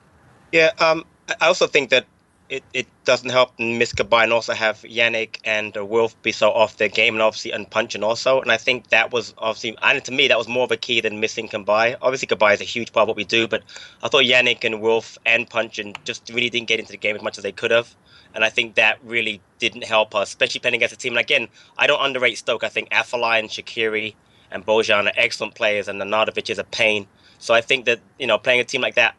[0.52, 1.06] Yeah, um,
[1.40, 2.06] I also think that
[2.50, 6.78] it, it doesn't help Cabaye and also have Yannick and uh, Wilf be so off
[6.78, 8.42] their game and obviously unpunching also.
[8.42, 11.02] And I think that was obviously, and to me, that was more of a key
[11.02, 11.98] than missing Cabaye.
[12.02, 13.64] Obviously, Cabaye is a huge part of what we do, but
[14.02, 17.22] I thought Yannick and Wilf and Puncheon just really didn't get into the game as
[17.22, 17.94] much as they could have.
[18.34, 21.14] And I think that really didn't help us, especially playing against a team.
[21.14, 22.64] And again, I don't underrate Stoke.
[22.64, 24.16] I think Afellay and Shaqiri
[24.52, 27.08] and Bojan are excellent players, and Arnautovic is a pain.
[27.40, 29.16] So I think that, you know, playing a team like that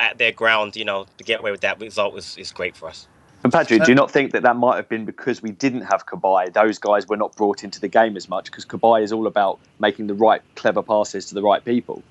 [0.00, 2.88] at their ground, you know, to get away with that result is, is great for
[2.88, 3.08] us.
[3.44, 6.06] And Patrick, do you not think that that might have been because we didn't have
[6.06, 6.52] Cabaye?
[6.52, 9.60] Those guys were not brought into the game as much because Cabaye is all about
[9.78, 12.02] making the right clever passes to the right people.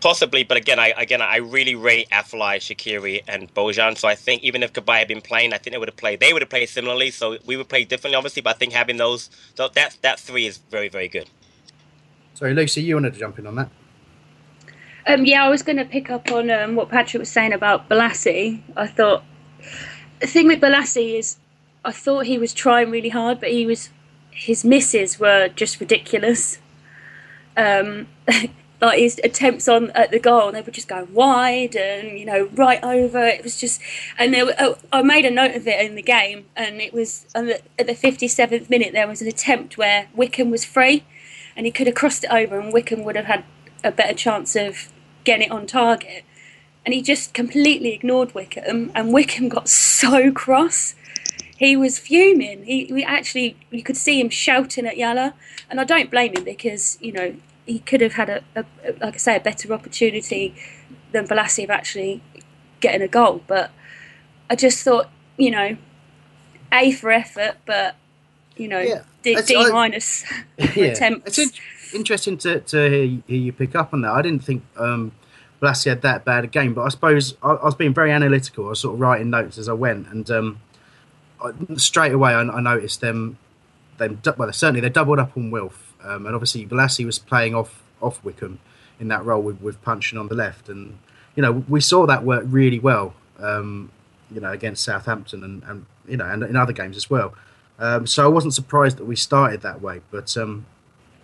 [0.00, 3.98] Possibly, but again, I again I really rate Afellay, Shaqiri, and Bojan.
[3.98, 6.20] So I think even if Cabaye had been playing, I think they would have played.
[6.20, 7.10] They would have played similarly.
[7.10, 8.40] So we would play differently, obviously.
[8.40, 11.28] But I think having those that that three is very very good.
[12.32, 13.70] Sorry, Lucy, you wanted to jump in on that?
[15.06, 17.88] Um, yeah, I was going to pick up on um, what Patrick was saying about
[17.88, 18.60] Bolasie.
[18.76, 19.24] I thought
[20.20, 21.36] the thing with Bolasie is,
[21.84, 23.90] I thought he was trying really hard, but he was
[24.30, 26.58] his misses were just ridiculous.
[27.56, 28.06] Um,
[28.80, 32.48] like his attempts on at the goal, they were just going wide and you know
[32.54, 33.26] right over.
[33.26, 33.80] It was just,
[34.18, 37.26] and there, oh, I made a note of it in the game, and it was
[37.34, 41.04] at the fifty seventh minute there was an attempt where Wickham was free,
[41.56, 43.44] and he could have crossed it over, and Wickham would have had
[43.84, 44.92] a better chance of
[45.24, 46.24] getting it on target,
[46.84, 50.94] and he just completely ignored Wickham, and Wickham got so cross.
[51.56, 52.64] He was fuming.
[52.64, 55.34] He we actually you could see him shouting at Yala,
[55.68, 57.34] and I don't blame him because you know
[57.66, 58.64] he could have had a, a,
[59.00, 60.54] like I say a better opportunity
[61.12, 62.22] than Bolasie of actually
[62.80, 63.42] getting a goal.
[63.46, 63.70] But
[64.48, 65.76] I just thought, you know,
[66.72, 67.96] A for effort, but
[68.56, 69.02] you know, yeah.
[69.22, 70.24] D, D minus
[70.58, 70.84] yeah.
[70.84, 71.38] attempts.
[71.38, 71.64] It's in-
[71.94, 74.12] interesting to, to hear, hear you pick up on that.
[74.12, 75.12] I didn't think um,
[75.62, 78.66] had that bad a game, but I suppose I, I, was being very analytical.
[78.66, 80.60] I was sort of writing notes as I went, and um,
[81.42, 83.38] I, straight away I, I noticed them.
[83.98, 87.82] Them well, certainly they doubled up on Wilf um, and obviously, Bolasie was playing off
[88.00, 88.58] off Wickham
[88.98, 90.98] in that role with, with Puncheon on the left, and
[91.34, 93.14] you know we saw that work really well.
[93.38, 93.90] Um,
[94.30, 97.34] you know against Southampton and, and you know and in other games as well.
[97.78, 100.66] Um, so I wasn't surprised that we started that way, but um,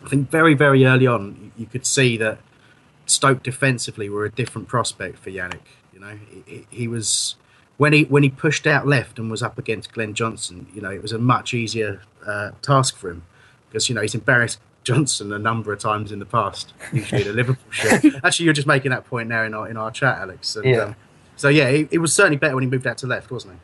[0.06, 2.38] I think very very early on you could see that
[3.06, 5.66] Stoke defensively were a different prospect for Yannick.
[5.92, 7.36] You know he, he was
[7.76, 10.68] when he when he pushed out left and was up against Glenn Johnson.
[10.72, 13.24] You know it was a much easier uh, task for him
[13.68, 17.32] because you know he's embarrassed Johnson a number of times in the past, usually the
[17.32, 18.04] Liverpool shirt.
[18.24, 20.54] Actually, you're just making that point now in our in our chat, Alex.
[20.54, 20.78] And, yeah.
[20.78, 20.96] Um,
[21.34, 23.60] so yeah, it, was certainly better when he moved out to left, wasn't he?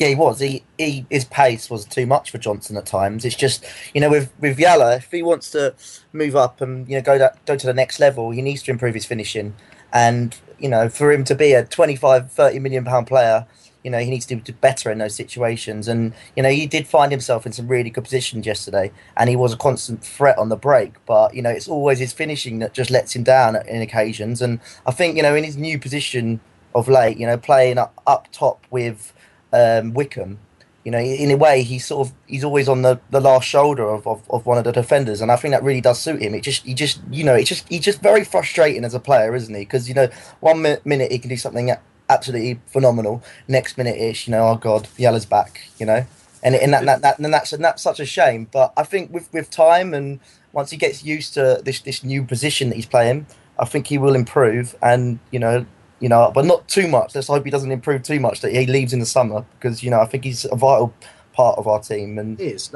[0.00, 0.40] Yeah, he was.
[0.40, 3.26] He, he his pace was too much for Johnson at times.
[3.26, 5.74] It's just you know with with Yala, if he wants to
[6.14, 8.70] move up and you know go to, go to the next level, he needs to
[8.70, 9.54] improve his finishing.
[9.92, 13.46] And you know, for him to be a 25, 30 million pound player
[13.82, 16.86] you know he needs to do better in those situations and you know he did
[16.86, 20.50] find himself in some really good positions yesterday and he was a constant threat on
[20.50, 23.80] the break but you know it's always his finishing that just lets him down in
[23.80, 26.40] occasions and i think you know in his new position
[26.74, 29.14] of late you know playing up, up top with
[29.52, 30.38] um, wickham
[30.84, 33.88] you know in a way he's sort of he's always on the, the last shoulder
[33.88, 36.34] of, of, of one of the defenders and i think that really does suit him
[36.34, 39.34] it just he just you know it's just he's just very frustrating as a player
[39.34, 40.08] isn't he because you know
[40.40, 41.70] one minute he can do something
[42.10, 43.22] absolutely phenomenal.
[43.48, 46.04] Next minute ish, you know, oh god, Yala's back, you know,
[46.42, 48.48] and and that, that, that and that's and that's such a shame.
[48.52, 50.20] But I think with with time and
[50.52, 53.26] once he gets used to this this new position that he's playing,
[53.58, 54.74] I think he will improve.
[54.82, 55.64] And you know,
[56.00, 57.14] you know, but not too much.
[57.14, 59.90] Let's hope he doesn't improve too much that he leaves in the summer because you
[59.90, 60.92] know I think he's a vital
[61.32, 62.18] part of our team.
[62.18, 62.72] And he is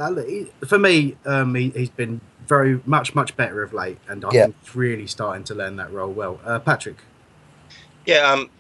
[0.66, 1.16] for me.
[1.24, 4.44] Um, he, has been very much much better of late, and I yeah.
[4.44, 6.40] think he's really starting to learn that role well.
[6.44, 6.98] Uh, Patrick.
[8.06, 8.50] Yeah, um,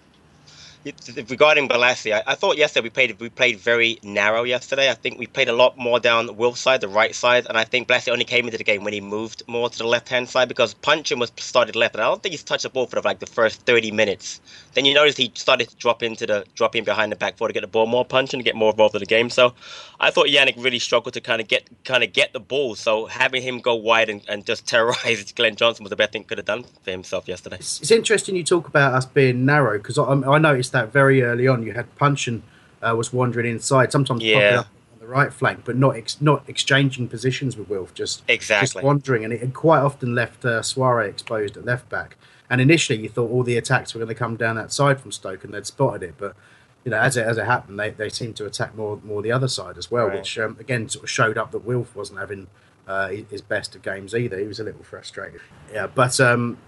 [1.28, 4.90] regarding Bolasie, I, I, thought yesterday we played we played very narrow yesterday.
[4.90, 7.56] I think we played a lot more down the Wilf's side, the right side, and
[7.56, 10.08] I think Bolasie only came into the game when he moved more to the left
[10.08, 12.86] hand side because Puncheon was started left, and I don't think he's touched the ball
[12.86, 14.40] for like the first thirty minutes.
[14.74, 17.48] Then you notice he started to drop into the drop in behind the back four
[17.48, 19.30] to get the ball more punch and get more involved in the game.
[19.30, 19.54] So
[20.00, 22.74] I thought Yannick really struggled to kind of get kind of get the ball.
[22.74, 26.24] So having him go wide and, and just terrorize Glenn Johnson was the best thing
[26.24, 27.56] could have done for himself yesterday.
[27.56, 31.22] It's, it's interesting you talk about us being narrow because I, I noticed that very
[31.22, 31.62] early on.
[31.62, 32.42] You had Puncheon
[32.82, 34.34] uh, was wandering inside, sometimes yeah.
[34.34, 38.22] popping up on the right flank, but not ex- not exchanging positions with Wilf, just
[38.28, 42.16] exactly just wandering, and it had quite often left uh, Souaré exposed at left back.
[42.50, 45.10] And initially, you thought all the attacks were going to come down that side from
[45.10, 46.36] Stoke, and they'd spotted it, but
[46.84, 49.32] you know, as it as it happened, they, they seemed to attack more more the
[49.32, 50.18] other side as well, right.
[50.18, 52.46] which um, again sort of showed up that Wilf wasn't having
[52.86, 54.38] uh, his best of games either.
[54.38, 55.40] He was a little frustrated.
[55.72, 56.58] Yeah, but um,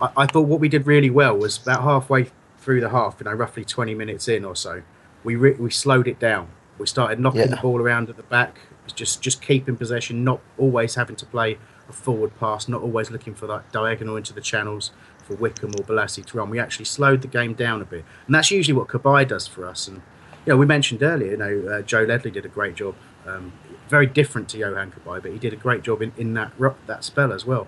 [0.00, 3.24] I, I, thought what we did really well was about halfway through the half, you
[3.24, 4.82] know, roughly 20 minutes in or so,
[5.24, 6.48] we re- we slowed it down.
[6.78, 7.46] We started knocking yeah.
[7.46, 8.58] the ball around at the back,
[8.94, 13.34] just just keeping possession, not always having to play a forward pass, not always looking
[13.34, 16.50] for that diagonal into the channels for Wickham or Bolasie to run.
[16.50, 19.66] We actually slowed the game down a bit, and that's usually what Cabaye does for
[19.66, 19.88] us.
[19.88, 20.02] And
[20.46, 22.94] you know, we mentioned earlier, you know, uh, Joe Ledley did a great job.
[23.26, 23.52] Um,
[23.88, 26.52] very different to Johan Cabaye, but he did a great job in, in that
[26.86, 27.66] that spell as well.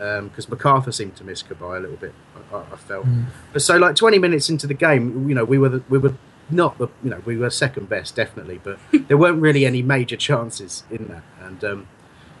[0.00, 2.14] Because um, McArthur seemed to miss Cabaye a little bit.
[2.52, 3.26] I, I felt, mm.
[3.52, 6.14] but so like 20 minutes into the game, you know, we were the, we were
[6.50, 10.16] not the you know we were second best definitely, but there weren't really any major
[10.16, 11.22] chances in that.
[11.42, 11.88] And um,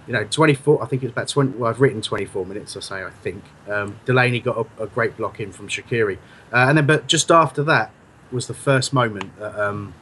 [0.06, 0.82] you know, 24.
[0.82, 1.58] I think it's about 20.
[1.58, 2.76] Well, I've written 24 minutes.
[2.76, 6.16] I say I think um, Delaney got a, a, great block in from Shaqiri,
[6.52, 7.92] uh, and then but just after that
[8.32, 9.94] was the first moment that, um,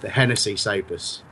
[0.00, 1.22] that Hennessy saved us.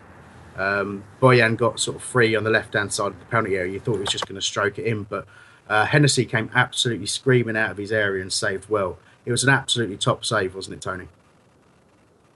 [0.57, 3.73] Um, Bojan got sort of free on the left hand side of the penalty area.
[3.73, 5.27] You thought he was just going to stroke it in, but
[5.69, 8.99] uh, Hennessy came absolutely screaming out of his area and saved well.
[9.25, 11.09] It was an absolutely top save, wasn't it, Tony?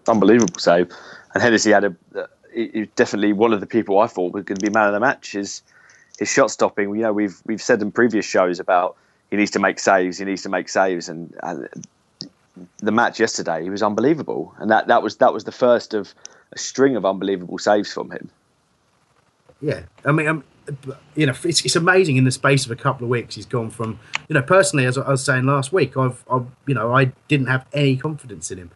[0.09, 0.91] Unbelievable save.
[1.35, 2.27] And Hennessy had a, uh,
[2.95, 5.33] definitely one of the people I thought was going to be man of the match.
[5.33, 5.63] His
[6.19, 6.95] his shot stopping.
[6.95, 8.97] You know, we've we've said in previous shows about
[9.31, 10.19] he needs to make saves.
[10.19, 11.69] He needs to make saves, and, and
[12.79, 14.55] the match yesterday he was unbelievable.
[14.59, 16.15] And that, that was that was the first of
[16.53, 18.31] a string of unbelievable saves from him.
[19.61, 20.45] Yeah, I mean, um,
[21.15, 23.35] you know, it's, it's amazing in the space of a couple of weeks.
[23.35, 23.99] He's gone from,
[24.29, 27.47] you know, personally, as I was saying last week, I've, I've you know, I didn't
[27.47, 28.71] have any confidence in him.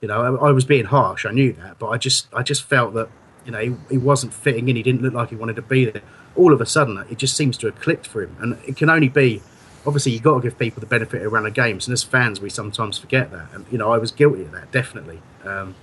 [0.00, 1.24] You know, I, I, was being harsh.
[1.24, 3.08] I knew that, but I just, I just felt that,
[3.44, 4.76] you know, he, he wasn't fitting in.
[4.76, 6.02] He didn't look like he wanted to be there.
[6.34, 8.90] All of a sudden, it just seems to have clicked for him, and it can
[8.90, 9.40] only be.
[9.86, 12.40] Obviously, you've got to give people the benefit of run of games, and as fans,
[12.40, 13.46] we sometimes forget that.
[13.54, 15.22] And you know, I was guilty of that, definitely.
[15.44, 15.76] Um,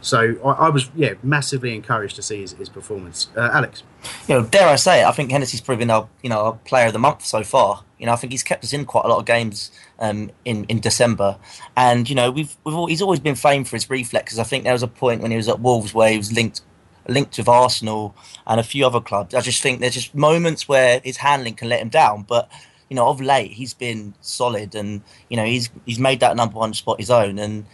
[0.00, 3.28] so I, I, was, yeah, massively encouraged to see his, his performance.
[3.36, 3.82] Uh, Alex,
[4.26, 5.06] you know, dare I say it?
[5.06, 7.84] I think Hennessy's proven our, you know, our player of the month so far.
[7.98, 10.64] You know, I think he's kept us in quite a lot of games um, in
[10.64, 11.36] in December,
[11.76, 14.38] and you know, we've we've all, he's always been famed for his reflexes.
[14.38, 16.60] I think there was a point when he was at Wolves where he was linked
[17.08, 18.14] linked with Arsenal
[18.46, 19.34] and a few other clubs.
[19.34, 22.48] I just think there's just moments where his handling can let him down, but
[22.88, 26.56] you know, of late he's been solid, and you know, he's he's made that number
[26.56, 27.66] one spot his own, and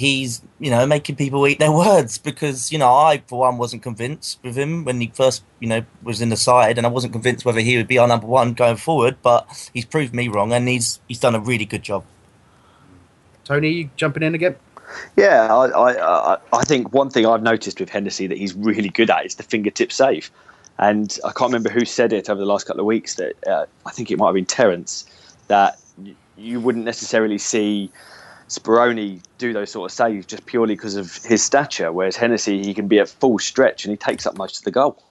[0.00, 3.82] he's you know making people eat their words because you know I for one wasn't
[3.82, 7.12] convinced with him when he first you know was in the side and I wasn't
[7.12, 10.54] convinced whether he would be our number one going forward but he's proved me wrong
[10.54, 12.04] and he's he's done a really good job.
[13.44, 14.56] Tony, you jumping in again?
[15.16, 19.10] Yeah, I, I I think one thing I've noticed with Hennessy that he's really good
[19.10, 20.30] at is the fingertip save,
[20.78, 23.66] and I can't remember who said it over the last couple of weeks that uh,
[23.86, 25.04] I think it might have been Terence
[25.48, 25.78] that
[26.36, 27.90] you wouldn't necessarily see
[28.50, 32.74] Speroni do those sort of saves just purely because of his stature, whereas Hennessy he
[32.74, 35.02] can be at full stretch and he takes up most of the goal.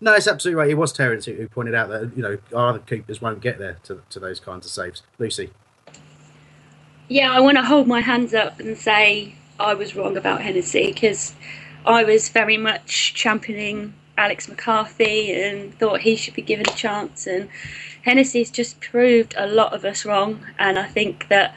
[0.00, 0.68] No, it's absolutely right.
[0.68, 3.78] It was Terence who pointed out that you know our other keepers won't get there
[3.84, 5.02] to, to those kinds of saves.
[5.18, 5.50] Lucy.
[7.08, 10.92] Yeah, I want to hold my hands up and say I was wrong about Hennessy
[10.92, 11.34] because
[11.86, 17.26] I was very much championing Alex McCarthy and thought he should be given a chance.
[17.26, 17.48] And
[18.02, 20.44] Hennessy's just proved a lot of us wrong.
[20.58, 21.54] And I think that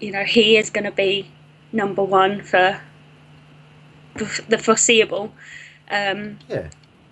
[0.00, 1.30] you know, he is going to be
[1.72, 2.80] number one for,
[4.14, 5.32] the foreseeable.
[5.90, 6.70] Um, yeah.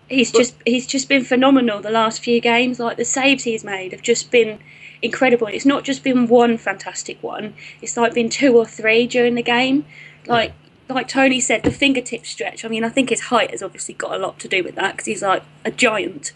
[0.09, 2.79] He's but, just he's just been phenomenal the last few games.
[2.79, 4.59] Like the saves he's made have just been
[5.01, 5.47] incredible.
[5.47, 7.55] It's not just been one fantastic one.
[7.81, 9.87] It's like been two or three during the game.
[10.27, 10.53] Like
[10.89, 12.65] like Tony said, the fingertip stretch.
[12.65, 14.93] I mean, I think his height has obviously got a lot to do with that
[14.93, 16.33] because he's like a giant.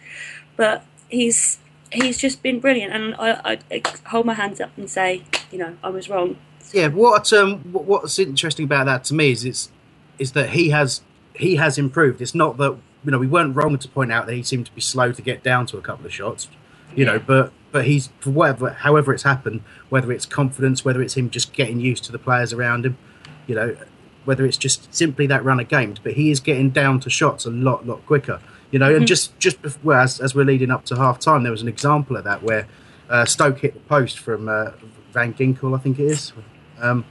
[0.56, 1.58] But he's
[1.96, 5.76] he's just been brilliant, and I, I, hold my hands up and say, you know,
[5.82, 6.36] I was wrong.
[6.72, 9.70] Yeah, what um, what's interesting about that to me is it's
[10.18, 11.02] is that he has
[11.34, 12.20] he has improved.
[12.20, 14.72] It's not that you know we weren't wrong to point out that he seemed to
[14.72, 16.48] be slow to get down to a couple of shots,
[16.94, 17.12] you yeah.
[17.12, 21.30] know, but but he's for whatever however it's happened, whether it's confidence, whether it's him
[21.30, 22.98] just getting used to the players around him,
[23.46, 23.76] you know,
[24.24, 27.46] whether it's just simply that run of games, but he is getting down to shots
[27.46, 28.40] a lot lot quicker.
[28.70, 28.98] You know, mm-hmm.
[28.98, 31.68] and just just before, as, as we're leading up to half time, there was an
[31.68, 32.66] example of that where
[33.08, 34.72] uh, Stoke hit the post from uh,
[35.12, 36.32] Van Ginkel, I think it is,
[36.80, 37.04] um,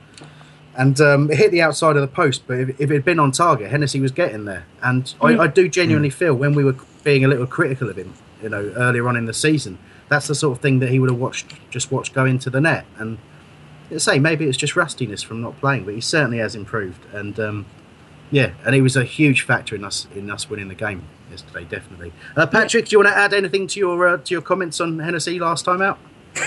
[0.75, 2.45] and um, it hit the outside of the post.
[2.47, 4.65] But if, if, it had been on target, Hennessy was getting there.
[4.81, 5.39] And mm-hmm.
[5.39, 6.17] I, I, do genuinely mm-hmm.
[6.17, 9.25] feel when we were being a little critical of him, you know, earlier on in
[9.25, 9.77] the season,
[10.09, 12.59] that's the sort of thing that he would have watched, just watched go into the
[12.59, 12.85] net.
[12.97, 13.17] And
[13.97, 17.05] say maybe it's just rustiness from not playing, but he certainly has improved.
[17.13, 17.65] And um,
[18.31, 21.65] yeah, and he was a huge factor in us in us winning the game yesterday,
[21.65, 22.13] definitely.
[22.35, 24.99] Uh, Patrick, do you want to add anything to your uh, to your comments on
[24.99, 25.99] Hennessy last time out?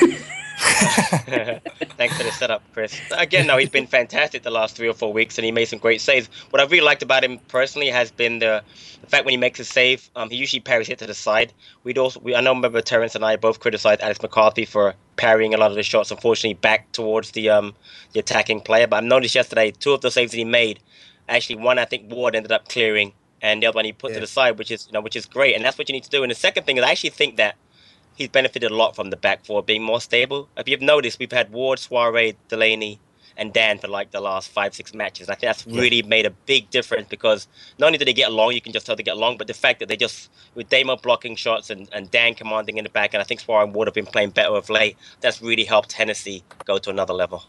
[0.59, 3.01] Thanks for the setup, Chris.
[3.17, 5.79] Again, no, he's been fantastic the last three or four weeks, and he made some
[5.79, 6.29] great saves.
[6.51, 8.63] What I really liked about him personally has been the,
[9.01, 11.53] the fact when he makes a save, um, he usually parries it to the side.
[11.85, 15.55] We'd also, we, I know, remember Terence and I both criticized Alex McCarthy for parrying
[15.55, 17.75] a lot of the shots, unfortunately, back towards the um
[18.13, 18.87] the attacking player.
[18.87, 20.81] But I noticed yesterday, two of the saves that he made,
[21.29, 24.17] actually, one I think Ward ended up clearing and the other one he put yeah.
[24.17, 26.05] to the side, which is you know which is great, and that's what you need
[26.05, 26.23] to do.
[26.23, 27.57] And the second thing is, I actually think that
[28.17, 30.49] he's benefited a lot from the back four being more stable.
[30.57, 32.99] If you've noticed, we've had Ward, Souaré, Delaney,
[33.37, 35.29] and Dann for like the last five six matches.
[35.29, 37.47] And I think that's really made a big difference because
[37.79, 39.55] not only do they get along, you can just tell they get along, but the
[39.55, 43.15] fact that they just with Damo blocking shots and, and Dann commanding in the back,
[43.15, 44.97] and I think Souaré and Ward have been playing better of late.
[45.21, 47.45] That's really helped Hennessy go to another level.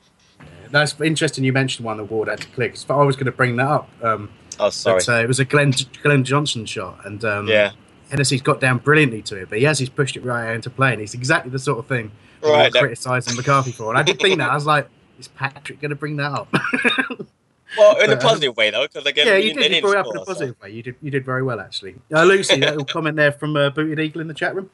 [0.72, 1.43] That's interesting.
[1.43, 2.78] You mentioned one award that Ward had to click.
[2.89, 3.89] I was going to bring that up.
[4.03, 5.01] Um, oh, sorry.
[5.05, 7.72] But, uh, it was a Glenn Glenn Johnson shot, and um, yeah,
[8.09, 9.49] Hennessy's got down brilliantly to it.
[9.49, 11.80] But he has he's pushed it right out into play, and it's exactly the sort
[11.80, 12.11] of thing
[12.41, 13.89] right, criticising McCarthy for.
[13.89, 14.88] And I did think that I was like,
[15.20, 16.47] is Patrick going to bring that up?
[17.78, 19.72] well, in a um, positive way though, because again, yeah, you did.
[19.72, 20.65] You brought it up in a positive so.
[20.65, 20.72] way.
[20.72, 20.95] You did.
[21.01, 21.95] You did very well actually.
[22.13, 24.70] Uh, Lucy, that little comment there from uh, Booted Eagle in the chat room.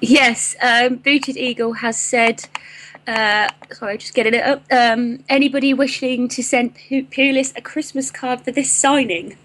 [0.00, 2.48] Yes, um, Booted Eagle has said
[3.06, 4.62] uh, sorry, just getting it up.
[4.70, 9.36] Um, anybody wishing to send P- Pulis a Christmas card for this signing?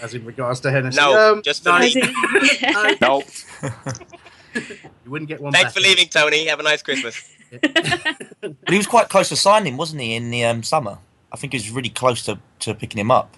[0.00, 1.00] As in regards to Hennessy?
[1.00, 1.78] No, um, just for no.
[1.80, 1.94] me.
[3.00, 3.22] no.
[4.54, 5.52] you wouldn't get one.
[5.52, 6.46] Thanks for leaving, Tony.
[6.46, 7.28] Have a nice Christmas.
[7.60, 10.98] but he was quite close to signing, wasn't he, in the um, summer?
[11.32, 13.36] I think he was really close to, to picking him up.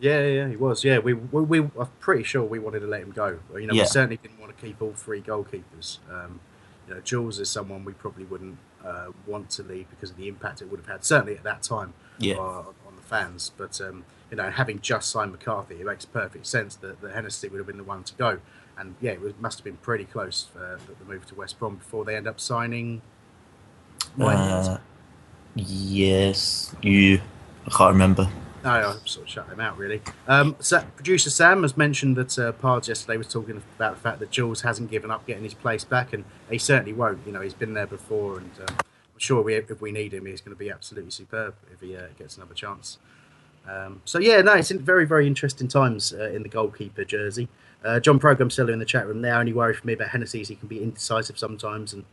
[0.00, 0.82] Yeah, yeah, he was.
[0.82, 3.38] Yeah, we, we, we I'm pretty sure we wanted to let him go.
[3.54, 3.82] You know, yeah.
[3.82, 5.98] we certainly didn't want to keep all three goalkeepers.
[6.10, 6.40] Um,
[6.88, 10.28] you know, Jules is someone we probably wouldn't uh, want to leave because of the
[10.28, 12.34] impact it would have had, certainly at that time, yeah.
[12.34, 13.50] uh, on the fans.
[13.56, 17.48] But um, you know, having just signed McCarthy, it makes perfect sense that, that Hennessy
[17.48, 18.38] would have been the one to go.
[18.78, 21.76] And yeah, it was, must have been pretty close for the move to West Brom
[21.76, 23.02] before they end up signing.
[24.18, 24.78] Uh,
[25.54, 27.20] yes, you.
[27.66, 28.28] I can't remember.
[28.64, 30.00] No, I sort of shut them out really.
[30.28, 34.20] Um, so producer Sam has mentioned that uh, Pards yesterday was talking about the fact
[34.20, 37.18] that Jules hasn't given up getting his place back, and he certainly won't.
[37.26, 40.26] You know, he's been there before, and uh, I'm sure we, if we need him,
[40.26, 42.98] he's going to be absolutely superb if he uh, gets another chance.
[43.68, 47.48] Um, so yeah, no, it's very very interesting times uh, in the goalkeeper jersey.
[47.84, 49.20] Uh, John Program still in the chat room.
[49.20, 52.04] Now, only worry for me about Hennessy is he can be indecisive sometimes and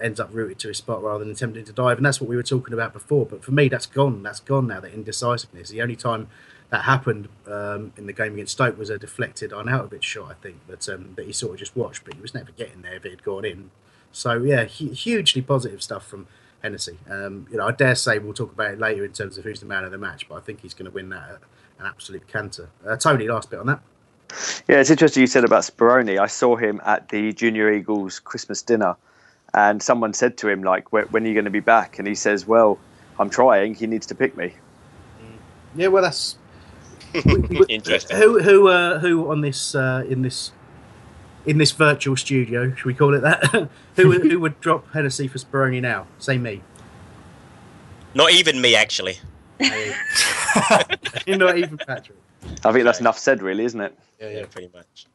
[0.00, 1.98] ends up rooted to his spot rather than attempting to dive.
[1.98, 3.26] And that's what we were talking about before.
[3.26, 4.22] But for me, that's gone.
[4.22, 4.80] That's gone now.
[4.80, 5.70] That indecisiveness.
[5.70, 6.28] The only time
[6.70, 10.02] that happened um, in the game against Stoke was a deflected on out of it
[10.02, 10.30] shot.
[10.30, 12.82] I think that um, that he sort of just watched, but he was never getting
[12.82, 13.70] there if it had gone in.
[14.12, 16.26] So yeah, hugely positive stuff from
[16.62, 16.98] Hennessy.
[17.10, 19.60] Um, you know, I dare say we'll talk about it later in terms of who's
[19.60, 21.40] the man of the match, but I think he's going to win that
[21.78, 22.70] an absolute canter.
[22.86, 23.80] Uh, Tony, last bit on that.
[24.68, 26.18] Yeah, it's interesting you said about Speroni.
[26.18, 28.96] I saw him at the Junior Eagles Christmas dinner
[29.54, 31.98] and someone said to him like when are you going to be back?
[31.98, 32.78] And he says well
[33.18, 33.74] i'm trying.
[33.74, 34.54] He needs to pick me.
[35.74, 36.36] Yeah well that's
[37.68, 38.16] interesting.
[38.16, 40.52] Who who uh, who on this uh, in this
[41.46, 43.68] in this virtual studio should we call it that?
[43.96, 46.06] Who who would drop Hennessy for Speroni now?
[46.18, 46.62] Say me.
[48.14, 49.18] Not even me actually.
[51.26, 52.18] You're not even Patrick.
[52.64, 53.96] I think that's enough said really isn't it?
[54.20, 55.06] Yeah yeah pretty much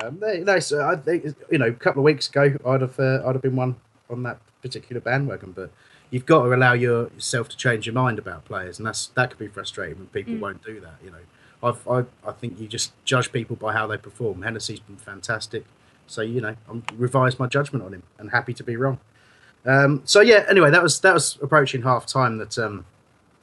[0.00, 3.22] um, no, so I think you know, a couple of weeks ago, I'd have uh,
[3.26, 3.76] I'd have been one
[4.10, 5.70] on that particular bandwagon, but
[6.10, 9.38] you've got to allow yourself to change your mind about players, and that's that could
[9.38, 10.40] be frustrating when people mm.
[10.40, 10.94] won't do that.
[11.04, 11.18] You know,
[11.62, 14.42] I've, I I think you just judge people by how they perform.
[14.42, 15.64] Hennessy's been fantastic,
[16.06, 18.98] so you know, I'm revised my judgment on him, and happy to be wrong.
[19.66, 22.84] Um, so yeah, anyway, that was that was approaching half time that um,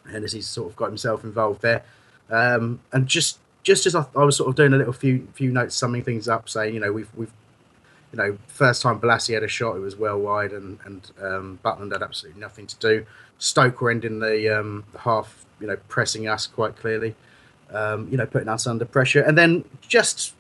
[0.10, 1.84] Hennessy's sort of got himself involved there,
[2.30, 5.52] um, and just just as I, I, was sort of doing a little few few
[5.52, 7.32] notes, summing things up, saying you know we've we've
[8.12, 11.60] you know first time Bolasie had a shot, it was well wide, and and um,
[11.64, 13.06] Butland had absolutely nothing to do.
[13.38, 17.16] Stoke were ending the, um, the half, you know, pressing us quite clearly,
[17.72, 20.34] um, you know, putting us under pressure, and then just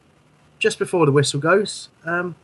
[0.59, 2.35] just before the whistle goes, um,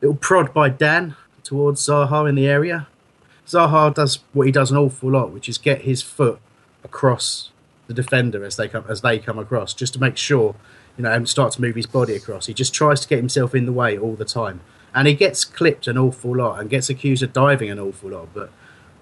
[0.00, 2.86] little prod by Dann towards Zaha in the area.
[3.46, 6.38] Zaha does what he does an awful lot, which is get his foot
[6.84, 7.50] across
[7.90, 10.54] the defender as they come as they come across, just to make sure
[10.96, 12.46] you know and start to move his body across.
[12.46, 14.60] He just tries to get himself in the way all the time,
[14.94, 18.28] and he gets clipped an awful lot and gets accused of diving an awful lot,
[18.32, 18.52] but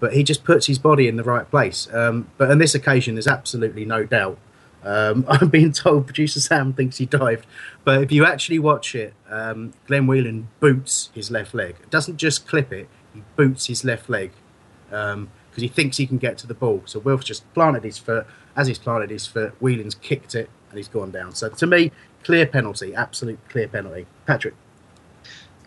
[0.00, 1.86] but he just puts his body in the right place.
[1.92, 4.38] Um, but on this occasion, there's absolutely no doubt.
[4.82, 7.46] Um, I'm being told producer Sam thinks he dived,
[7.84, 11.76] but if you actually watch it, um, Glenn Whelan boots his left leg.
[11.90, 14.32] Doesn't just clip it; he boots his left leg
[14.88, 16.82] because um, he thinks he can get to the ball.
[16.86, 18.26] So Wilf just planted his foot,
[18.56, 21.34] as he's planted his foot, Whelan's kicked it and he's gone down.
[21.34, 21.90] So to me,
[22.24, 24.06] clear penalty, absolute clear penalty.
[24.26, 24.54] Patrick.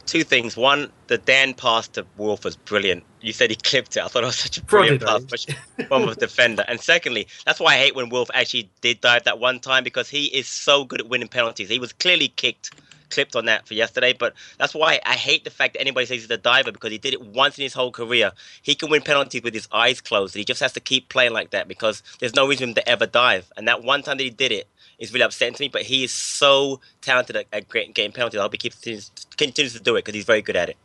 [0.05, 0.57] Two things.
[0.57, 3.03] One, the Dann pass to Wilf was brilliant.
[3.21, 4.03] You said he clipped it.
[4.03, 5.45] I thought it was such a brilliant pass
[5.87, 6.65] from a defender.
[6.67, 10.09] And secondly, that's why I hate when Wilf actually did dive that one time because
[10.09, 11.69] he is so good at winning penalties.
[11.69, 12.71] He was clearly kicked
[13.11, 14.13] clipped on that for yesterday.
[14.13, 16.97] But that's why I hate the fact that anybody says he's a diver because he
[16.97, 18.31] did it once in his whole career.
[18.61, 20.35] He can win penalties with his eyes closed.
[20.35, 23.51] He just has to keep playing like that because there's no reason to ever dive.
[23.57, 25.67] And that one time that he did it is really upsetting to me.
[25.67, 28.39] But he is so talented at, at great game penalties.
[28.39, 30.77] I hope he keeps continues to do it because he's very good at it.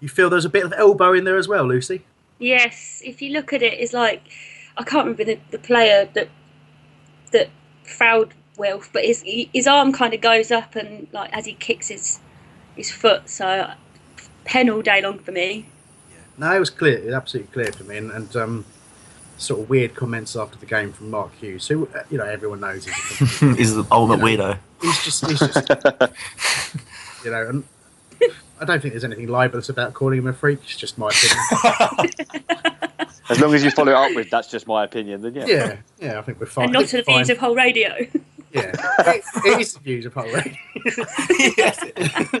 [0.00, 2.04] You feel there's a bit of elbow in there as well, Lucy?
[2.38, 4.22] Yes, if you look at it, it's like
[4.76, 6.28] I can't remember the, the player that
[7.32, 7.48] that
[7.84, 11.88] fouled Wilf, but his his arm kind of goes up and like as he kicks
[11.88, 12.20] his
[12.76, 13.28] his foot.
[13.28, 13.70] So
[14.44, 15.66] pen all day long for me.
[16.38, 16.98] No, it was clear.
[16.98, 18.64] It was absolutely clear for me, and, and um,
[19.38, 22.60] sort of weird comments after the game from Mark Hughes, who uh, you know everyone
[22.60, 24.58] knows he's, He's the ultimate weirdo.
[24.82, 25.68] he's just he's just
[27.24, 27.64] you know, and
[28.60, 30.60] I don't think there's anything libelous about calling him a freak.
[30.64, 32.10] It's just my opinion.
[33.28, 35.46] As long as you follow it up with that's just my opinion, then yeah.
[35.46, 36.64] yeah, yeah, I think we're fine.
[36.66, 37.16] and not to the Fine.
[37.16, 38.06] views of whole radio.
[38.52, 40.54] Yeah, it, it is the views of whole radio.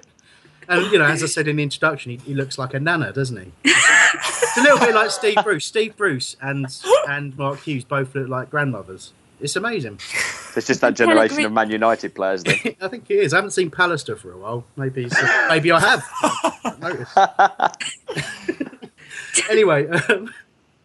[0.68, 3.12] and you know, as I said in the introduction, he, he looks like a nana,
[3.12, 3.52] doesn't he?
[3.64, 5.64] It's a little bit like Steve Bruce.
[5.64, 6.66] Steve Bruce and
[7.08, 9.12] and Mark Hughes both look like grandmothers.
[9.40, 10.00] It's amazing.
[10.56, 12.56] It's just that generation of Man United players then.
[12.80, 13.34] I think it is.
[13.34, 14.64] I haven't seen Pallister for a while.
[14.76, 15.14] Maybe he's,
[15.50, 16.02] maybe I have.
[16.22, 17.18] I noticed.
[19.50, 20.32] anyway, um,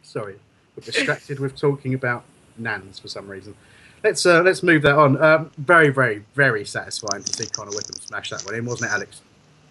[0.03, 0.35] sorry,
[0.75, 2.25] we're distracted with talking about
[2.57, 3.55] nans for some reason.
[4.03, 5.21] Let's uh, let's move that on.
[5.21, 8.93] Um, very, very, very satisfying to see Connor Wickham smash that one in, wasn't it,
[8.95, 9.21] Alex?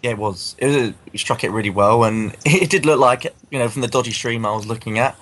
[0.03, 0.55] Yeah, it was.
[0.59, 0.93] It was.
[1.11, 4.12] He struck it really well, and it did look like you know from the dodgy
[4.12, 5.16] stream I was looking at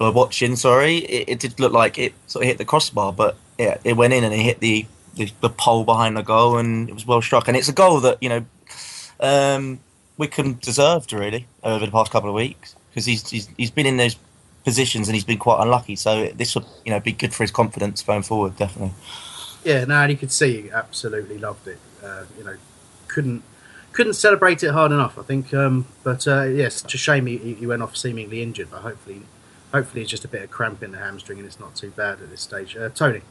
[0.00, 0.56] or watching.
[0.56, 3.94] Sorry, it, it did look like it sort of hit the crossbar, but yeah, it
[3.94, 7.06] went in and it hit the, the the pole behind the goal, and it was
[7.06, 7.48] well struck.
[7.48, 8.46] And it's a goal that you know
[9.20, 9.80] um,
[10.16, 13.98] Wickham deserved really over the past couple of weeks because he's, he's he's been in
[13.98, 14.16] those
[14.66, 15.94] positions and he's been quite unlucky.
[15.94, 18.94] So this would you know be good for his confidence going forward, definitely.
[19.64, 21.78] Yeah, no, and you could see he absolutely loved it.
[22.04, 22.56] Uh, you know,
[23.06, 23.42] couldn't
[23.92, 25.54] couldn't celebrate it hard enough, I think.
[25.54, 28.68] Um, but uh, yeah, such a shame he, he went off seemingly injured.
[28.70, 29.22] But hopefully,
[29.72, 32.20] hopefully it's just a bit of cramp in the hamstring and it's not too bad
[32.20, 32.76] at this stage.
[32.76, 33.22] Uh, Tony,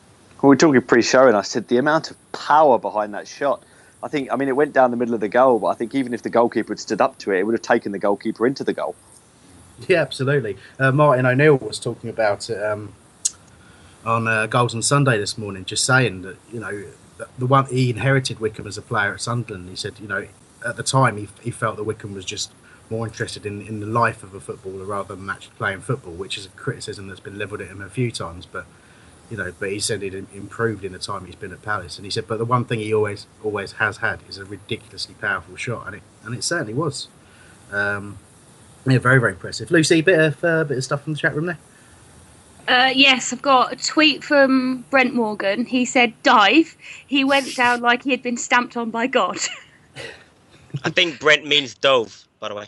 [0.42, 3.62] we are talking pre-show, and I said the amount of power behind that shot.
[4.02, 5.96] I think, I mean, it went down the middle of the goal, but I think
[5.96, 8.46] even if the goalkeeper had stood up to it, it would have taken the goalkeeper
[8.46, 8.96] into the goal.
[9.88, 10.58] yeah, absolutely.
[10.80, 12.94] Uh, Martin O'Neill was talking about it um,
[14.06, 16.86] on uh, Goals on Sunday this morning, just saying that you know
[17.38, 19.70] the- one he inherited Wickham as a player at Sunderland.
[19.70, 20.28] He said, you know,
[20.66, 22.52] at the time he, he felt that Wickham was just
[22.90, 26.38] more interested in, in the life of a footballer rather than actually playing football, which
[26.38, 28.46] is a criticism that's been levelled at him a few times.
[28.46, 28.66] But
[29.30, 32.06] you know, but he said he'd improved in the time he's been at Palace, and
[32.06, 35.56] he said, but the one thing he always always has had is a ridiculously powerful
[35.56, 37.08] shot, and it and it certainly was.
[37.72, 38.20] Um,
[38.86, 39.72] yeah, very very impressive.
[39.72, 41.58] Lucy, bit of uh, bit of stuff from the chat room there.
[42.68, 45.66] Uh, yes, I've got a tweet from Brent Morgan.
[45.66, 46.76] He said, "Dive."
[47.06, 49.38] He went down like he had been stamped on by God.
[50.84, 52.68] I think Brent means dove, by the way.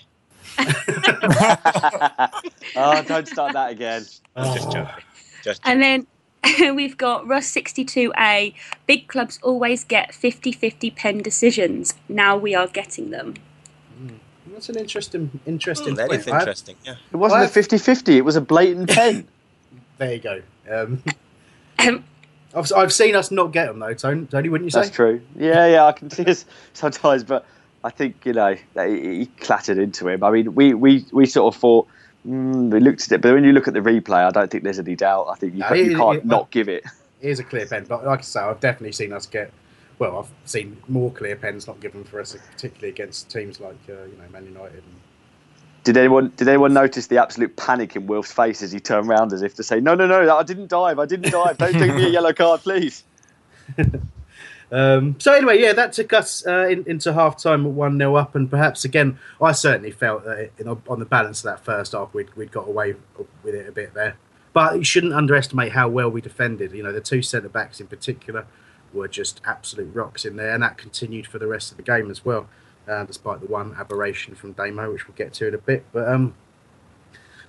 [2.76, 4.05] Oh, don't start that again.
[4.36, 5.03] I'm just joking.
[5.43, 6.07] Just And then
[6.76, 8.53] we've got Russ62A.
[8.86, 11.95] Big clubs always get 50 50 pen decisions.
[12.07, 13.36] Now we are getting them.
[14.58, 15.93] That's an interesting interesting.
[15.95, 16.22] that point.
[16.22, 16.76] is I- interesting.
[16.84, 16.95] Yeah.
[17.12, 19.28] It wasn't Well, a 50-50, it was a blatant pen.
[19.99, 20.41] there you go.
[20.68, 21.03] Um,
[21.78, 22.03] Um,
[22.55, 24.26] I've, I've seen us not get them though, Tony.
[24.26, 24.82] Tony, wouldn't you say?
[24.82, 25.22] That's true.
[25.38, 27.45] Yeah, yeah, I can see this sometimes, but
[27.84, 30.24] I think you know that he, he clattered into him.
[30.24, 31.88] I mean, we we, we sort of thought
[32.28, 34.64] mm, we looked at it, but when you look at the replay, I don't think
[34.64, 35.28] there's any doubt.
[35.30, 36.84] I think you, No, can't- you it- can't it- not give it.
[37.22, 39.51] It is a clear pen, but like I say, I've definitely seen us get.
[40.00, 44.04] Well, I've seen more clear pens not given for us, particularly against teams like uh,
[44.04, 44.76] you know Man United.
[44.76, 44.95] And,
[45.84, 49.34] Did anyone did anyone notice the absolute panic in Wilf's face as he turned round
[49.34, 51.00] as if to say, "No, no, no, I didn't dive.
[51.00, 51.58] I didn't dive.
[51.58, 53.04] Don't give me a yellow card, please."
[54.70, 58.16] Um, so anyway, yeah, that took us uh, in, into half time at one 0
[58.16, 61.93] up, and perhaps again, I certainly felt that in, on the balance of that first
[61.93, 62.95] half, we'd, we'd got away
[63.43, 64.18] with it a bit there.
[64.52, 66.74] But you shouldn't underestimate how well we defended.
[66.74, 68.45] You know, the two centre backs in particular
[68.98, 72.12] were just absolute rocks in there, and that continued for the rest of the game
[72.12, 72.48] as well,
[72.88, 75.86] uh, despite the one aberration from Damo, which we'll get to in a bit.
[75.91, 76.36] But um,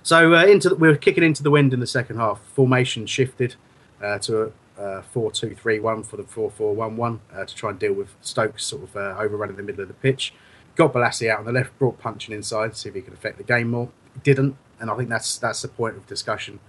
[0.03, 2.39] so uh, into the, we were kicking into the wind in the second half.
[2.41, 3.55] Formation shifted
[4.01, 8.63] uh, to a uh, 4-2-3-1 for the 4-4-1-1 uh, to try and deal with Stokes
[8.63, 10.33] sort of uh, overrunning the middle of the pitch.
[10.75, 13.43] Got Bolasie out on the left, brought Puncheon inside, see if he could affect the
[13.43, 13.89] game more.
[14.23, 16.59] Didn't, and I think that's that's the point of discussion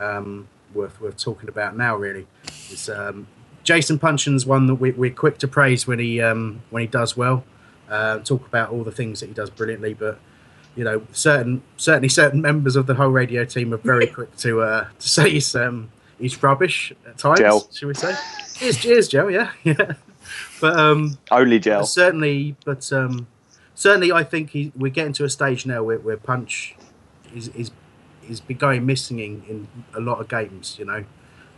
[0.00, 1.96] um, worth worth talking about now.
[1.96, 2.26] Really,
[2.70, 3.28] is um,
[3.70, 7.16] Jason Puncheon's one that we, we're quick to praise when he um, when he does
[7.16, 7.44] well.
[7.88, 10.18] Uh, talk about all the things that he does brilliantly, but
[10.74, 14.62] you know, certain certainly certain members of the whole radio team are very quick to
[14.62, 17.38] uh, to say he's um, he's rubbish at times.
[17.38, 17.68] Gel.
[17.72, 18.12] Shall we say?
[18.54, 19.28] Cheers, cheers, Joe.
[19.28, 19.92] Yeah, yeah.
[20.60, 21.86] But um, Only gel.
[21.86, 23.28] certainly, but um,
[23.76, 26.74] certainly, I think he, we're getting to a stage now where, where Punch
[27.32, 27.70] is is
[28.28, 30.74] is been going missing in, in a lot of games.
[30.76, 31.04] You know,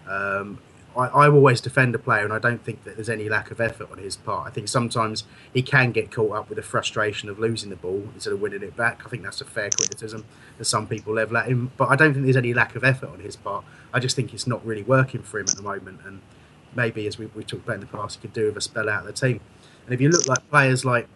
[0.06, 0.58] um,
[0.96, 3.60] I, I always defend a player, and I don't think that there's any lack of
[3.60, 4.46] effort on his part.
[4.46, 8.08] I think sometimes he can get caught up with the frustration of losing the ball
[8.14, 9.02] instead of winning it back.
[9.04, 10.24] I think that's a fair criticism
[10.58, 13.10] that some people level at him, but I don't think there's any lack of effort
[13.10, 13.64] on his part.
[13.92, 16.20] I just think it's not really working for him at the moment, and
[16.74, 18.88] maybe as we, we talked about in the past, he could do with a spell
[18.88, 19.40] out of the team.
[19.84, 21.08] And if you look like players like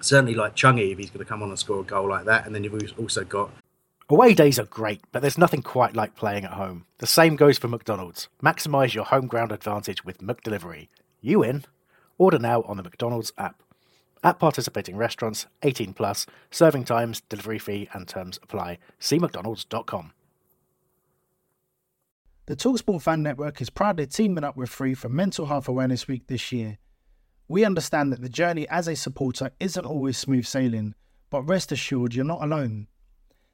[0.00, 2.46] certainly like Chungy, if he's going to come on and score a goal like that,
[2.46, 3.50] and then you've also got
[4.10, 6.86] Away days are great, but there's nothing quite like playing at home.
[6.96, 8.30] The same goes for McDonald's.
[8.42, 10.88] Maximise your home ground advantage with McDelivery.
[11.20, 11.66] You in?
[12.16, 13.62] Order now on the McDonald's app.
[14.24, 18.78] At participating restaurants, 18 plus, serving times, delivery fee, and terms apply.
[18.98, 20.12] See McDonald's.com.
[22.46, 26.26] The Talksport Fan Network is proudly teaming up with Free for Mental Health Awareness Week
[26.28, 26.78] this year.
[27.46, 30.94] We understand that the journey as a supporter isn't always smooth sailing,
[31.28, 32.86] but rest assured you're not alone.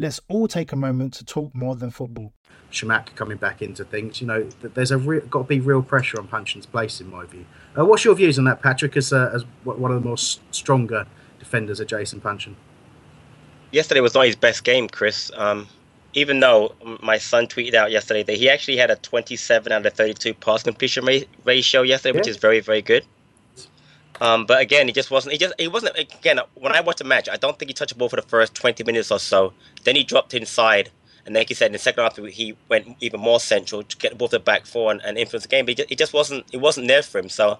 [0.00, 2.32] Let's all take a moment to talk more than football.
[2.72, 4.22] Chamakh coming back into things.
[4.22, 7.26] You know, there's a re- got to be real pressure on Puncheon's place, in my
[7.26, 7.44] view.
[7.78, 11.06] Uh, what's your views on that, Patrick, as, uh, as one of the more stronger
[11.38, 12.56] defenders of Jason Puncheon?
[13.72, 15.30] Yesterday was not his best game, Chris.
[15.36, 15.68] Um,
[16.14, 19.92] even though my son tweeted out yesterday that he actually had a 27 out of
[19.92, 21.06] 32 pass completion
[21.44, 22.20] ratio yesterday, yeah.
[22.20, 23.04] which is very, very good.
[24.20, 25.32] Um, but again, he just wasn't.
[25.32, 25.98] He just he wasn't.
[25.98, 28.22] Again, when I watched the match, I don't think he touched the ball for the
[28.22, 29.52] first 20 minutes or so.
[29.84, 30.90] Then he dropped inside
[31.26, 34.16] and like you said, in the second half, he went even more central to get
[34.16, 35.66] both the back four and, and influence the game.
[35.66, 37.28] But it just wasn't it wasn't there for him.
[37.28, 37.58] So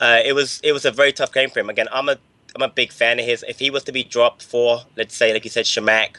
[0.00, 1.68] uh, it was it was a very tough game for him.
[1.68, 2.16] Again, I'm a
[2.54, 3.44] I'm a big fan of his.
[3.48, 6.16] If he was to be dropped for, let's say, like you said, Chamakh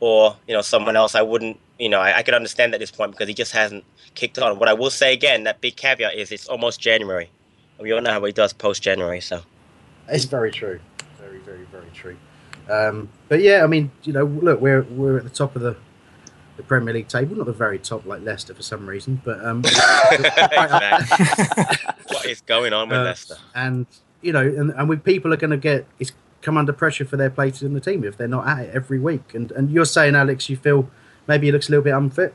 [0.00, 1.58] or you know someone else, I wouldn't.
[1.78, 3.84] You know, I, I could understand at this point because he just hasn't
[4.14, 4.58] kicked on.
[4.58, 7.30] What I will say again, that big caveat is it's almost January.
[7.82, 9.20] We all know how he does post January.
[9.20, 9.42] So
[10.08, 10.80] it's very true,
[11.18, 12.16] very very very true.
[12.70, 15.76] Um, but yeah, I mean, you know, look, we're we're at the top of the
[16.56, 19.62] the Premier League table, not the very top like Leicester for some reason, but um,
[22.08, 23.36] what is going on with uh, Leicester?
[23.54, 23.86] And
[24.20, 26.12] you know, and, and when people are going to get it's
[26.42, 28.98] come under pressure for their places in the team if they're not at it every
[28.98, 29.34] week.
[29.34, 30.88] And and you're saying, Alex, you feel
[31.26, 32.34] maybe he looks a little bit unfit.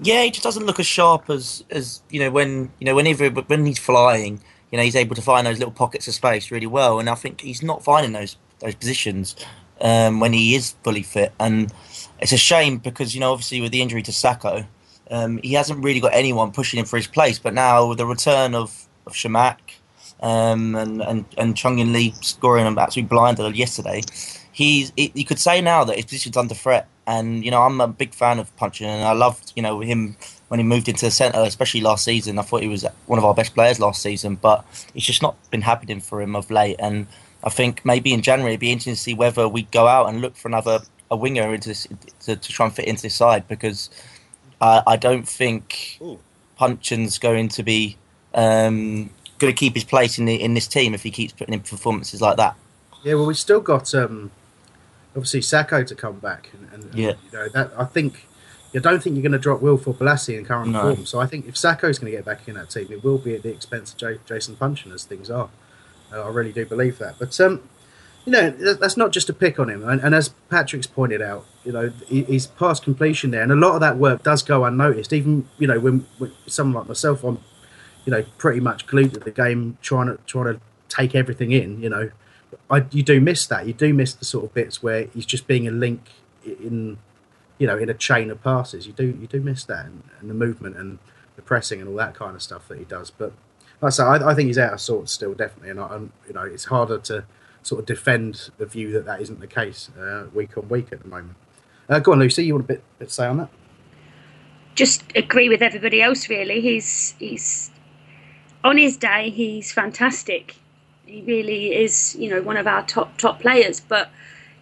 [0.00, 3.28] Yeah, he just doesn't look as sharp as as you know when you know whenever
[3.28, 4.40] when he's flying,
[4.70, 7.14] you know he's able to find those little pockets of space really well, and I
[7.14, 9.36] think he's not finding those those positions
[9.80, 11.72] um, when he is fully fit and
[12.20, 14.66] it's a shame because you know obviously with the injury to Sakho,
[15.10, 17.38] um, he hasn't really got anyone pushing him for his place.
[17.38, 19.58] But now with the return of of Chamakh
[20.20, 24.02] um, and and and Chung-yong Lee scoring an absolute blinder yesterday,
[24.52, 26.88] he's you could say now that his position's under threat.
[27.06, 30.16] And you know I'm a big fan of Puncheon, and I loved you know him
[30.48, 32.38] when he moved into the centre, especially last season.
[32.38, 35.36] I thought he was one of our best players last season, but it's just not
[35.50, 36.76] been happening for him of late.
[36.78, 37.06] And
[37.44, 40.20] I think maybe in January it'd be interesting to see whether we go out and
[40.20, 40.80] look for another
[41.10, 41.86] a winger into this,
[42.20, 43.90] to, to try and fit into this side because
[44.60, 46.18] uh, I don't think Ooh.
[46.56, 47.96] Puncheon's going to be
[48.34, 51.54] um, going to keep his place in the, in this team if he keeps putting
[51.54, 52.56] in performances like that.
[53.04, 54.30] Yeah, well, we've still got um,
[55.14, 58.26] obviously Sakho to come back, and, and yeah, you know that I think.
[58.74, 60.94] I don't think you're going to drop Wilfried Bolasie in current no.
[60.94, 61.06] form.
[61.06, 63.34] So I think if Sakho's going to get back in that team, it will be
[63.34, 65.48] at the expense of J- Jason Puncheon as things are.
[66.12, 67.18] Uh, I really do believe that.
[67.18, 67.62] But um,
[68.24, 69.88] you know, that's not just a pick on him.
[69.88, 73.74] And, and, as Patrick's pointed out, you know, he's past completion there, and a lot
[73.74, 75.14] of that work does go unnoticed.
[75.14, 77.38] Even you know, when, when someone like myself, I'm,
[78.04, 80.60] you know, pretty much glued to the game, trying to trying to
[80.90, 81.80] take everything in.
[81.80, 82.10] You know,
[82.70, 83.66] I you do miss that.
[83.66, 86.02] You do miss the sort of bits where he's just being a link
[86.44, 86.98] in,
[87.58, 88.86] you know, in a chain of passes.
[88.86, 90.98] You do you do miss that and, and the movement and
[91.36, 93.10] the pressing and all that kind of stuff that he does.
[93.10, 93.32] But
[93.80, 96.12] like I say, I, I think he's out of sorts still, definitely, and I, I'm,
[96.26, 97.24] you know, it's harder to
[97.62, 101.02] sort of defend the view that that isn't the case uh, week on week at
[101.02, 101.36] the moment.
[101.88, 102.44] Uh, go on, Lucy.
[102.44, 103.48] You want a bit, bit to say on that?
[104.74, 106.28] Just agree with everybody else.
[106.28, 107.70] Really, he's he's
[108.62, 109.30] on his day.
[109.30, 110.56] He's fantastic.
[111.06, 112.14] He really is.
[112.18, 113.80] You know, one of our top top players.
[113.80, 114.10] But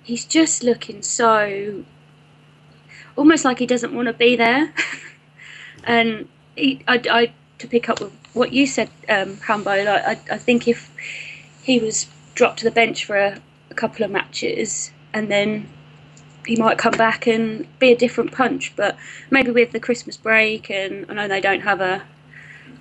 [0.03, 1.85] he's just looking so
[3.17, 4.73] almost like he doesn't want to be there.
[5.85, 10.39] and he, I, I, to pick up with what you said, um, like, I, I
[10.39, 10.91] think if
[11.63, 13.41] he was dropped to the bench for a,
[13.71, 15.69] a couple of matches and then
[16.47, 18.75] he might come back and be a different punch.
[18.77, 18.97] But
[19.31, 22.03] maybe with the Christmas break, and I know they don't have a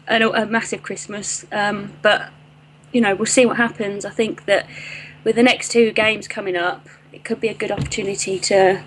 [0.07, 2.29] a, a massive Christmas, um, but
[2.91, 4.05] you know we'll see what happens.
[4.05, 4.67] I think that
[5.23, 8.83] with the next two games coming up, it could be a good opportunity to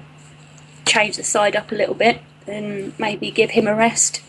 [0.89, 4.22] change the side up a little bit and maybe give him a rest.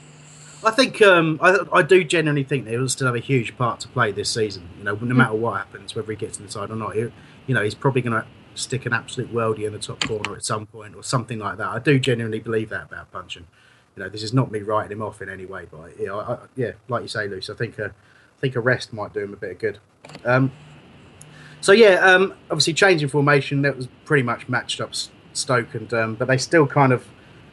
[0.64, 3.80] I think um, I, I do genuinely think that he'll still have a huge part
[3.82, 4.68] to play this season.
[4.78, 7.12] You know, no matter what happens, whether he gets inside or not, he,
[7.48, 10.44] you know, he's probably going to stick an absolute worldie in the top corner at
[10.44, 11.68] some point or something like that.
[11.68, 13.48] I do genuinely believe that about Puncheon.
[13.96, 16.20] You know, this is not me writing him off in any way, but you know,
[16.20, 19.22] I, yeah, like you say, Luce, I think a, I think a rest might do
[19.22, 19.80] him a bit of good.
[20.26, 20.52] Um,
[21.62, 24.92] so yeah, um, obviously changing formation that was pretty much matched up
[25.34, 27.08] Stoke, and um, but they still kind of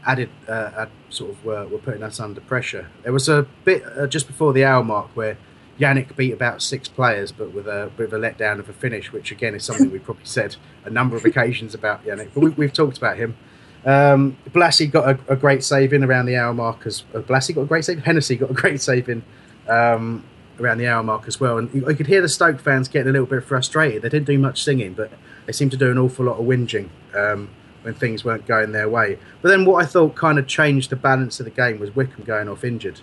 [0.07, 2.89] added, uh, sort of were, were, putting us under pressure.
[3.03, 5.37] There was a bit uh, just before the hour mark where
[5.79, 9.12] Yannick beat about six players, but with a bit of a letdown of a finish,
[9.12, 12.31] which again is something we probably said a number of occasions about Yannick.
[12.35, 13.37] But we, have talked about him.
[13.85, 16.87] Um, got a, a, great save in around the hour mark.
[16.87, 18.05] As uh, got a great save.
[18.05, 19.22] Hennessy got a great save in
[19.68, 20.24] um,
[20.59, 21.59] around the hour mark as well.
[21.59, 24.03] And you, you, could hear the Stoke fans getting a little bit frustrated.
[24.03, 25.11] They didn't do much singing, but
[25.45, 26.89] they seemed to do an awful lot of whinging.
[27.14, 27.51] Um,
[27.87, 29.16] when things weren't going their way.
[29.41, 32.24] But then what I thought kind of changed the balance of the game was Wickham
[32.24, 33.01] going off injured.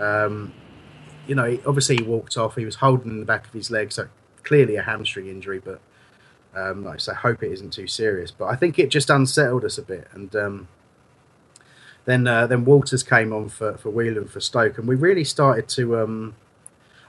[0.00, 0.54] Um,
[1.26, 2.56] you know, obviously he walked off.
[2.56, 4.08] He was holding in the back of his leg, so
[4.42, 5.58] clearly a hamstring injury.
[5.58, 5.82] But
[6.56, 8.30] um, like I say, hope it isn't too serious.
[8.30, 10.08] But I think it just unsettled us a bit.
[10.12, 10.68] And um,
[12.06, 15.68] then uh, then Walters came on for for Whelan for Stoke, and we really started
[15.76, 15.98] to.
[15.98, 16.36] Um,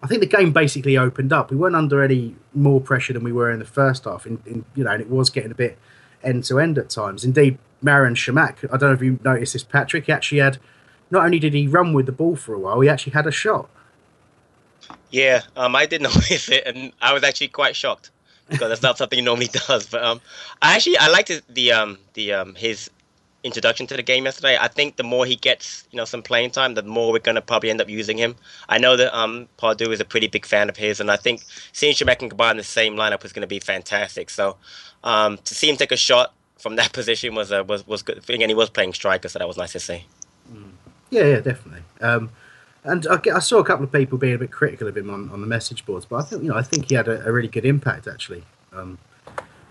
[0.03, 1.51] I think the game basically opened up.
[1.51, 4.26] We weren't under any more pressure than we were in the first half.
[4.26, 5.80] In, in you know, and it was getting a bit
[6.24, 7.24] end to end at times.
[7.24, 10.57] Indeed, Marouane Chamakh, I don't know if you noticed this, Patrick, he actually had,
[11.11, 13.32] not only did he run with the ball for a while, he actually had a
[13.32, 13.69] shot.
[15.11, 18.11] Yeah, um, I didn't notice it, and I was actually quite shocked
[18.49, 19.88] because that's not something he normally does.
[19.88, 20.21] But um,
[20.61, 22.89] I actually I liked the um the um his
[23.43, 24.57] introduction to the game yesterday.
[24.59, 27.35] I think the more he gets, you know, some playing time, the more we're going
[27.35, 28.35] to probably end up using him.
[28.69, 31.43] I know that um, Pardew is a pretty big fan of his, and I think
[31.73, 34.29] seeing Chamakh and combine the same lineup is going to be fantastic.
[34.29, 34.57] So
[35.03, 38.23] um, to see him take a shot from that position was uh, was was good.
[38.23, 40.05] thing, And he was playing striker, so that was nice to see.
[40.51, 40.71] Mm.
[41.09, 41.83] Yeah, yeah, definitely.
[42.01, 42.31] Um,
[42.83, 45.29] and I, I, saw a couple of people being a bit critical of him on,
[45.29, 47.31] on the message boards, but I think you know I think he had a, a
[47.31, 48.97] really good impact actually um,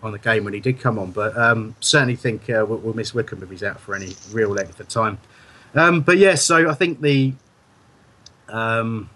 [0.02, 1.12] on the game when he did come on.
[1.12, 4.50] But um, certainly think uh, we'll, we'll, miss Wickham if he's out for any real
[4.50, 5.18] length of time.
[5.74, 7.34] Um, but yeah, so I think the
[8.48, 9.10] um,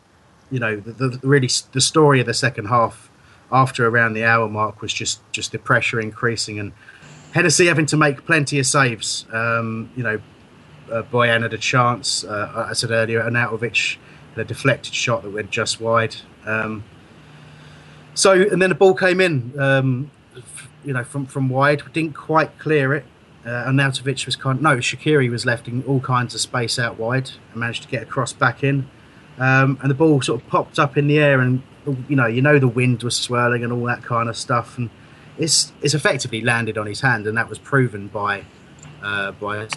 [0.51, 3.11] you know the, the, really the story of the second half
[3.53, 6.73] after around the hour mark was just just the pressure increasing and
[7.33, 9.27] Hennessy having to make plenty of saves.
[9.31, 10.21] Um, you know,
[10.91, 12.25] uh, Bojan had a chance.
[12.25, 13.99] Uh, I said earlier, Arnautovic
[14.35, 16.17] had a deflected shot that went just wide.
[16.47, 16.85] Um,
[18.15, 20.11] so, and then the ball came in, um,
[20.87, 21.83] you know, from from wide.
[21.93, 23.05] Didn't quite clear it.
[23.45, 24.59] Uh, Arnautovic was kind.
[24.59, 27.89] Of, no, Shaqiri was left in all kinds of space out wide and managed to
[27.89, 28.89] get across back in.
[29.39, 31.63] Um, and the ball sort of popped up in the air and
[32.09, 34.91] you know, you know the wind was swirling and all that kind of stuff, and
[35.39, 38.45] it's it's effectively landed on his hand, and that was proven by
[39.03, 39.69] uh, by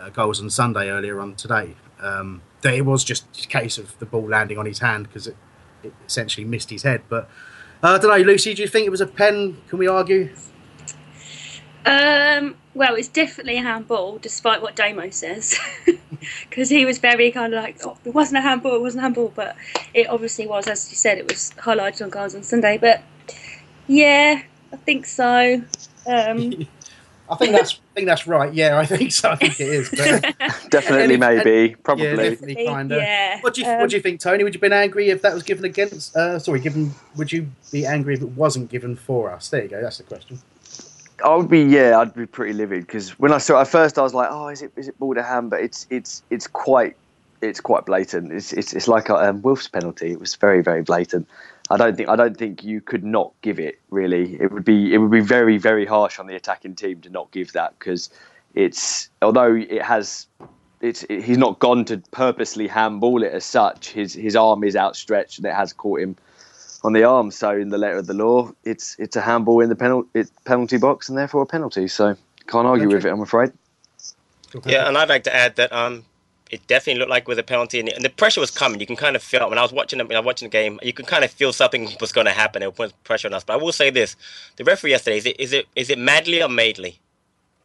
[0.00, 1.74] uh, goals on Sunday earlier on today.
[2.00, 5.26] Um, that it was just a case of the ball landing on his hand because
[5.26, 5.36] it,
[5.82, 7.02] it, essentially missed his head.
[7.08, 7.28] But
[7.82, 8.54] uh, I don't know, Lucy.
[8.54, 9.58] Do you think it was a pen?
[9.68, 10.34] Can we argue?
[11.86, 15.58] Um, well, it's definitely a handball, despite what Damo says,
[16.48, 19.02] because he was very kind of like, oh, it wasn't a handball, it wasn't a
[19.02, 19.56] handball, but
[19.92, 22.78] it obviously was, as you said, it was highlighted on Goals on Sunday.
[22.78, 23.02] But
[23.86, 25.62] yeah, I think so.
[26.06, 26.66] Um,
[27.28, 28.52] I think that's I think that's right.
[28.52, 29.30] Yeah, I think so.
[29.30, 29.88] I think it is.
[29.90, 32.06] But, definitely, maybe, probably.
[32.06, 32.98] Yeah, definitely, kind of.
[32.98, 33.40] Yeah.
[33.40, 34.44] What do you um, What do you think, Tony?
[34.44, 36.14] Would you have been angry if that was given against?
[36.14, 36.92] Uh, sorry, given.
[37.16, 39.48] Would you be angry if it wasn't given for us?
[39.48, 39.80] There you go.
[39.80, 40.38] That's the question.
[41.24, 43.98] I would be yeah, I'd be pretty livid because when I saw it at first,
[43.98, 45.48] I was like, oh, is it is it ball to hand?
[45.48, 46.96] But it's it's it's quite
[47.40, 48.30] it's quite blatant.
[48.30, 50.12] It's it's, it's like a um, Wilf's penalty.
[50.12, 51.26] It was very very blatant.
[51.70, 53.80] I don't think I don't think you could not give it.
[53.88, 57.08] Really, it would be it would be very very harsh on the attacking team to
[57.08, 58.10] not give that because
[58.54, 60.26] it's although it has
[60.82, 63.88] it's it, he's not gone to purposely handball it as such.
[63.92, 66.16] His his arm is outstretched and it has caught him
[66.84, 67.30] on the arm.
[67.30, 70.76] So in the letter of the law, it's it's a handball in the penalty penalty
[70.76, 71.88] box and therefore a penalty.
[71.88, 72.16] So
[72.46, 73.10] can't argue with it.
[73.10, 73.52] I'm afraid.
[74.66, 76.04] Yeah, and I'd like to add that um,
[76.48, 78.78] it definitely looked like with a penalty, and, and the pressure was coming.
[78.78, 80.46] You can kind of feel it when I was watching the, when I was watching
[80.46, 80.78] the game.
[80.82, 82.62] You can kind of feel something was going to happen.
[82.62, 83.42] It was pressure on us.
[83.42, 84.14] But I will say this:
[84.56, 87.00] the referee yesterday is it is it is it Madley or Madley?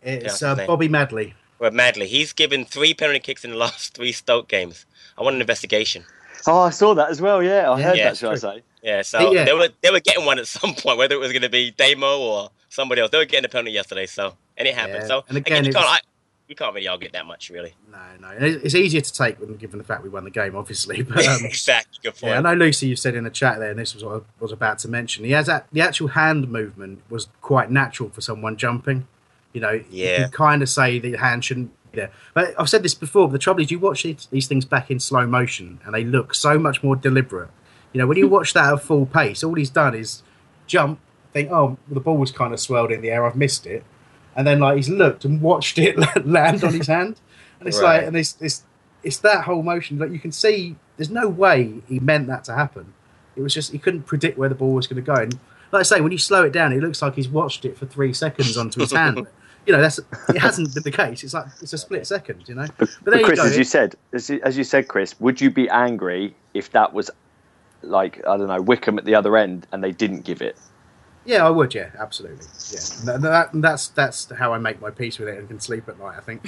[0.01, 1.36] It's uh, Bobby Madley.
[1.59, 2.07] Well, Madley.
[2.07, 4.86] He's given three penalty kicks in the last three Stoke games.
[5.17, 6.05] I want an investigation.
[6.48, 7.44] Oh, I saw that as well.
[7.44, 8.18] Yeah, I heard yeah, that.
[8.18, 8.64] Shall I say?
[8.82, 9.46] Yeah, so yeah.
[9.46, 11.72] they were they were getting one at some point, whether it was going to be
[11.72, 13.12] Damo or somebody else.
[13.12, 15.02] They were getting a penalty yesterday, so and it happened.
[15.02, 15.08] Yeah.
[15.08, 16.00] So and again, I,
[16.50, 17.76] you can't really argue that much, really.
[17.92, 18.30] No, no.
[18.40, 21.04] It's easier to take given the fact we won the game, obviously.
[21.10, 22.32] But um, exactly, good point.
[22.32, 22.88] Yeah, I know Lucy.
[22.88, 25.26] You said in the chat there, and this was what I was about to mention.
[25.26, 29.08] He has that, the actual hand movement was quite natural for someone jumping.
[29.54, 30.22] You know, yeah.
[30.22, 32.12] you kind of say the hand shouldn't be there.
[32.34, 33.28] But I've said this before.
[33.28, 36.04] But the trouble is, you watch these, these things back in slow motion, and they
[36.04, 37.50] look so much more deliberate.
[37.94, 40.24] You know, when you watch that at full pace, all he's done is
[40.68, 41.00] jump,
[41.34, 43.26] think, oh, the ball was kind of swirled in the air.
[43.26, 43.84] I've missed it
[44.40, 47.20] and then like he's looked and watched it land on his hand,
[47.60, 47.98] and it's right.
[47.98, 48.64] like, and it's, it's
[49.04, 50.00] it's that whole motion.
[50.00, 52.94] Like you can see, there's no way he meant that to happen.
[53.36, 55.22] It was just he couldn't predict where the ball was going to go.
[55.22, 55.34] And
[55.74, 57.86] like I say, when you slow it down, it looks like he's watched it for
[57.86, 59.28] three seconds onto his hand.
[59.70, 61.24] You know, that's it hasn't been the case.
[61.24, 62.43] It's like it's a split second.
[62.47, 64.88] You know, but, but, but Chris, you as you said, as you, as you said,
[64.88, 67.11] Chris, would you be angry if that was
[67.84, 70.57] like I don't know Wickham at the other end and they didn't give it?
[71.24, 71.76] Yeah, I would.
[71.76, 72.47] Yeah, absolutely.
[72.72, 75.88] Yeah, that, that, that's that's how I make my peace with it and can sleep
[75.88, 76.17] at night.
[76.17, 76.41] I think.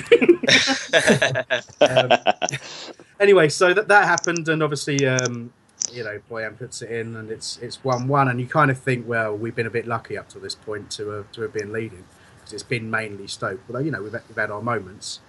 [1.91, 5.53] um, anyway, so that that happened, and obviously, um,
[5.93, 8.79] you know, Bojan puts it in, and it's it's one one, and you kind of
[8.79, 11.53] think, well, we've been a bit lucky up to this point to uh, to have
[11.53, 12.03] been leading
[12.51, 13.59] because it's been mainly Stoke.
[13.67, 15.19] Although you know we've, we've had our moments.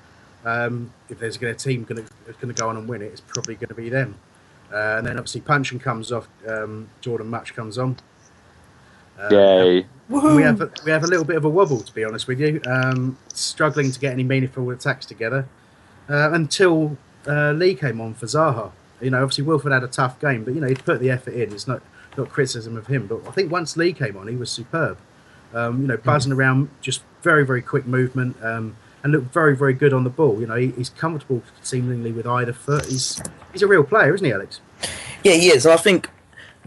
[0.45, 3.55] Um, if there's going a team going to go on and win it, it's probably
[3.55, 4.17] going to be them.
[4.73, 7.97] Uh, and then obviously Puncheon comes off, um, Jordon Mutch comes on.
[9.21, 9.87] Um, Yay.
[10.09, 12.41] We have a, we have a little bit of a wobble, to be honest with
[12.41, 12.61] you.
[12.67, 15.47] Um, struggling to get any meaningful attacks together
[16.09, 16.97] uh, until
[17.29, 18.73] uh, Lee came on for Zaha.
[19.01, 21.35] You know, obviously Wilfried had a tough game, but you know he put the effort
[21.35, 21.53] in.
[21.53, 21.83] It's not
[22.17, 24.99] not criticism of him, but I think once Lee came on, he was superb.
[25.55, 29.75] Um, you know, buzzing around, just very very quick movement, um, and looked very very
[29.75, 30.41] good on the ball.
[30.41, 32.87] You know, he, he's comfortable seemingly with either foot.
[32.87, 33.23] He's
[33.53, 34.61] he's a real player, isn't he, Alex?
[35.23, 35.67] Yeah, he is.
[35.67, 36.09] I think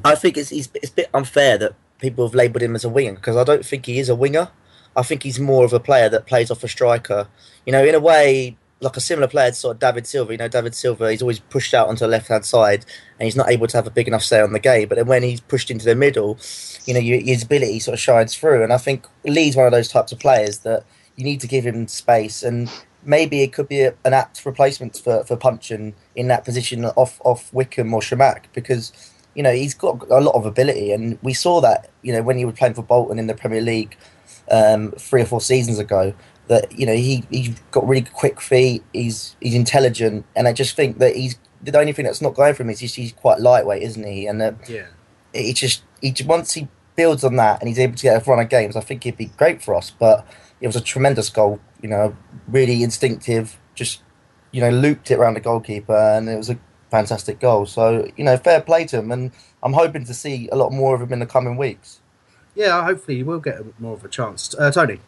[0.04, 2.90] I think it's, it's, it's a bit unfair that people have labelled him as a
[2.90, 4.50] winger because I don't think he is a winger.
[4.96, 7.28] I think he's more of a player that plays off a striker.
[7.66, 10.34] You know, in a way, like a similar player to sort of David Silva.
[10.34, 12.86] You know, David Silva, he's always pushed out onto the left hand side
[13.20, 14.88] and he's not able to have a big enough say on the game.
[14.88, 16.38] But then when he's pushed into the middle,
[16.86, 18.64] you know, his ability sort of shines through.
[18.64, 20.84] And I think Lee's one of those types of players that
[21.16, 22.44] you need to give him space.
[22.44, 22.70] And
[23.04, 27.22] maybe it could be a, an apt replacement for, for Puncheon in that position off,
[27.24, 28.92] off Wickham or Chamakh because
[29.36, 32.38] you know, he's got a lot of ability, and we saw that, you know, when
[32.38, 33.98] he was playing for Bolton in the Premier League
[34.50, 36.14] um, three or four seasons ago.
[36.48, 38.84] That you know he he's got really quick feet.
[38.94, 42.54] He's he's intelligent, and I just think that he's the only thing that's not going
[42.54, 44.28] for him is he's, he's quite lightweight, isn't he?
[44.28, 44.88] And uh, yeah,
[45.34, 48.40] he just he once he builds on that and he's able to get a run
[48.40, 49.92] of games, I think he'd be great for us.
[49.92, 50.26] But
[50.62, 52.16] it was a tremendous goal, you know,
[52.48, 54.02] really instinctive, just
[54.52, 56.60] you know looped it around the goalkeeper, and it was a
[56.92, 57.66] fantastic goal.
[57.66, 59.32] So you know, fair play to him, and
[59.64, 62.02] I'm hoping to see a lot more of him in the coming weeks.
[62.56, 64.56] Yeah, hopefully he will get more of a chance.
[64.58, 65.00] Uh, Tony.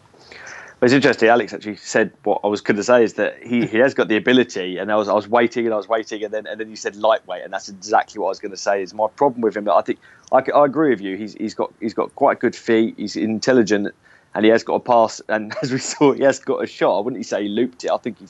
[0.79, 1.29] But it's interesting.
[1.29, 4.09] Alex actually said what I was going to say is that he, he has got
[4.09, 6.59] the ability, and I was I was waiting and I was waiting, and then and
[6.59, 8.83] then you said lightweight, and that's exactly what I was going to say.
[8.83, 9.67] Is my problem with him?
[9.67, 9.97] I think
[10.31, 11.17] I, I agree with you.
[11.17, 12.93] He's he's got he's got quite good feet.
[12.97, 13.93] He's intelligent,
[14.35, 15.19] and he has got a pass.
[15.29, 16.99] And as we saw, he has got a shot.
[16.99, 17.89] I wouldn't say he looped it.
[17.89, 18.27] I think he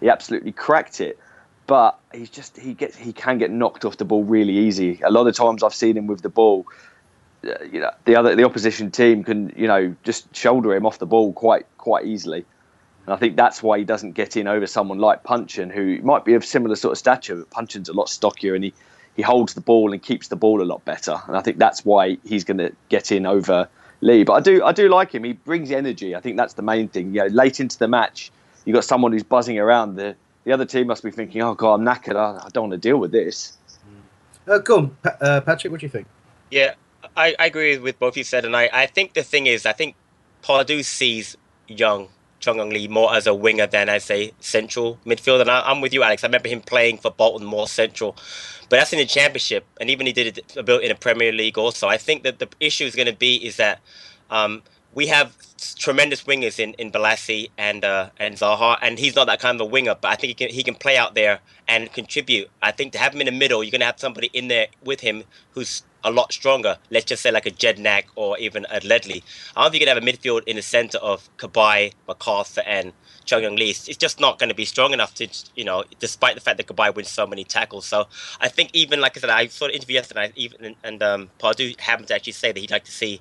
[0.00, 1.18] he absolutely cracked it
[1.66, 5.00] but he's just he gets he can get knocked off the ball really easy.
[5.04, 6.66] A lot of times I've seen him with the ball.
[7.42, 10.98] Uh, you know, the other the opposition team can you know just shoulder him off
[10.98, 12.44] the ball quite quite easily,
[13.06, 16.24] and I think that's why he doesn't get in over someone like Puncheon, who might
[16.24, 18.74] be of similar sort of stature, but Puncheon's a lot stockier and he
[19.16, 21.84] he holds the ball and keeps the ball a lot better, and I think that's
[21.84, 23.68] why he's going to get in over
[24.00, 24.24] Lee.
[24.24, 25.24] But I do I do like him.
[25.24, 26.14] He brings energy.
[26.14, 27.14] I think that's the main thing.
[27.14, 28.30] You know, late into the match,
[28.64, 30.14] you've got someone who's buzzing around the
[30.44, 32.16] the other team must be thinking, "Oh God, I'm knackered.
[32.16, 33.56] I, don't want to deal with this."
[34.46, 35.70] Uh, go on, pa- uh, Patrick.
[35.70, 36.06] What do you think?
[36.50, 36.74] Yeah,
[37.16, 39.72] I, I agree with both you said, and I, I think the thing is, I
[39.72, 39.94] think
[40.42, 41.36] Pardew sees
[41.66, 42.08] young
[42.40, 45.42] Chung-yong Lee more as a winger than as a central midfielder.
[45.42, 46.24] And I, am with you, Alex.
[46.24, 48.16] I remember him playing for Bolton more central,
[48.68, 51.32] but that's in the Championship, and even he did it a bit in the Premier
[51.32, 51.86] League also.
[51.86, 53.80] I think that the issue is going to be is that
[54.30, 54.62] um,
[54.94, 55.36] we have
[55.76, 59.66] tremendous wingers in in Bolasie and uh, and Zaha, and he's not that kind of
[59.66, 62.48] a winger, but I think he can he can play out there and contribute.
[62.62, 64.68] I think to have him in the middle, you're going to have somebody in there
[64.82, 66.78] with him who's a lot stronger.
[66.90, 69.22] Let's just say like a Jedinak or even a Ledley.
[69.56, 72.92] I don't think you can have a midfield in the centre of Cabaye, McArthur, and
[73.24, 73.70] Chung-yong Lee.
[73.70, 76.66] It's just not going to be strong enough to, you know, despite the fact that
[76.66, 77.86] Cabaye wins so many tackles.
[77.86, 78.08] So
[78.40, 81.78] I think even like I said, I saw the interview yesterday, even and um, Pardew
[81.78, 83.20] happened to actually say that he'd like to see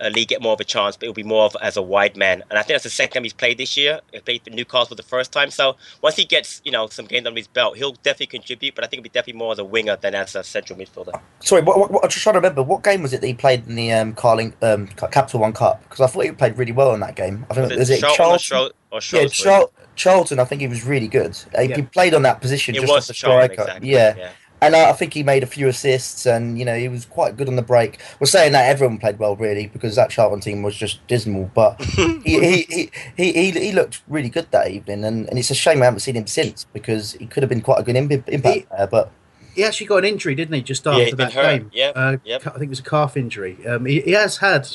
[0.00, 2.16] uh, Lee get more of a chance, but it'll be more of as a wide
[2.16, 2.42] man.
[2.50, 4.00] And I think that's the second time he's played this year.
[4.12, 5.50] He played for Newcastle for the first time.
[5.50, 8.74] So once he gets, you know, some games under his belt, he'll definitely contribute.
[8.74, 11.18] But I think it'll be definitely more as a winger than as a central midfielder.
[11.40, 12.62] Sorry, what, what, what, I'm just trying to remember.
[12.62, 15.82] What game was it that he played in the um, Carling um, Capital One Cup?
[15.84, 17.46] Because I thought he played really well in that game.
[17.50, 18.76] I think Was was, it it Charlton or Charlton?
[18.90, 19.30] Or yeah, Shrewsbury?
[19.30, 20.38] Char- Charlton.
[20.38, 21.36] I think he was really good.
[21.56, 21.82] Uh, He Yeah.
[21.92, 23.62] played on that position It just was as a Charlton, striker.
[23.62, 24.14] exactly, Yeah.
[24.16, 24.30] yeah.
[24.66, 27.36] And uh, I think he made a few assists, and you know he was quite
[27.36, 27.98] good on the break.
[28.20, 31.50] We're saying that everyone played well, really, because that Charlton team was just dismal.
[31.54, 35.50] But he, he, he, he, he, he looked really good that evening, and, and it's
[35.50, 37.96] a shame I haven't seen him since because he could have been quite a good
[37.96, 38.36] impact He-
[38.76, 38.86] there.
[38.86, 39.10] But
[39.54, 41.58] He actually got an injury, didn't he, just after he'd that hurt.
[41.60, 41.70] game?
[41.72, 42.46] Yep, Uh, yep.
[42.46, 43.64] I think it was a calf injury.
[43.66, 44.68] Um, he, he has had,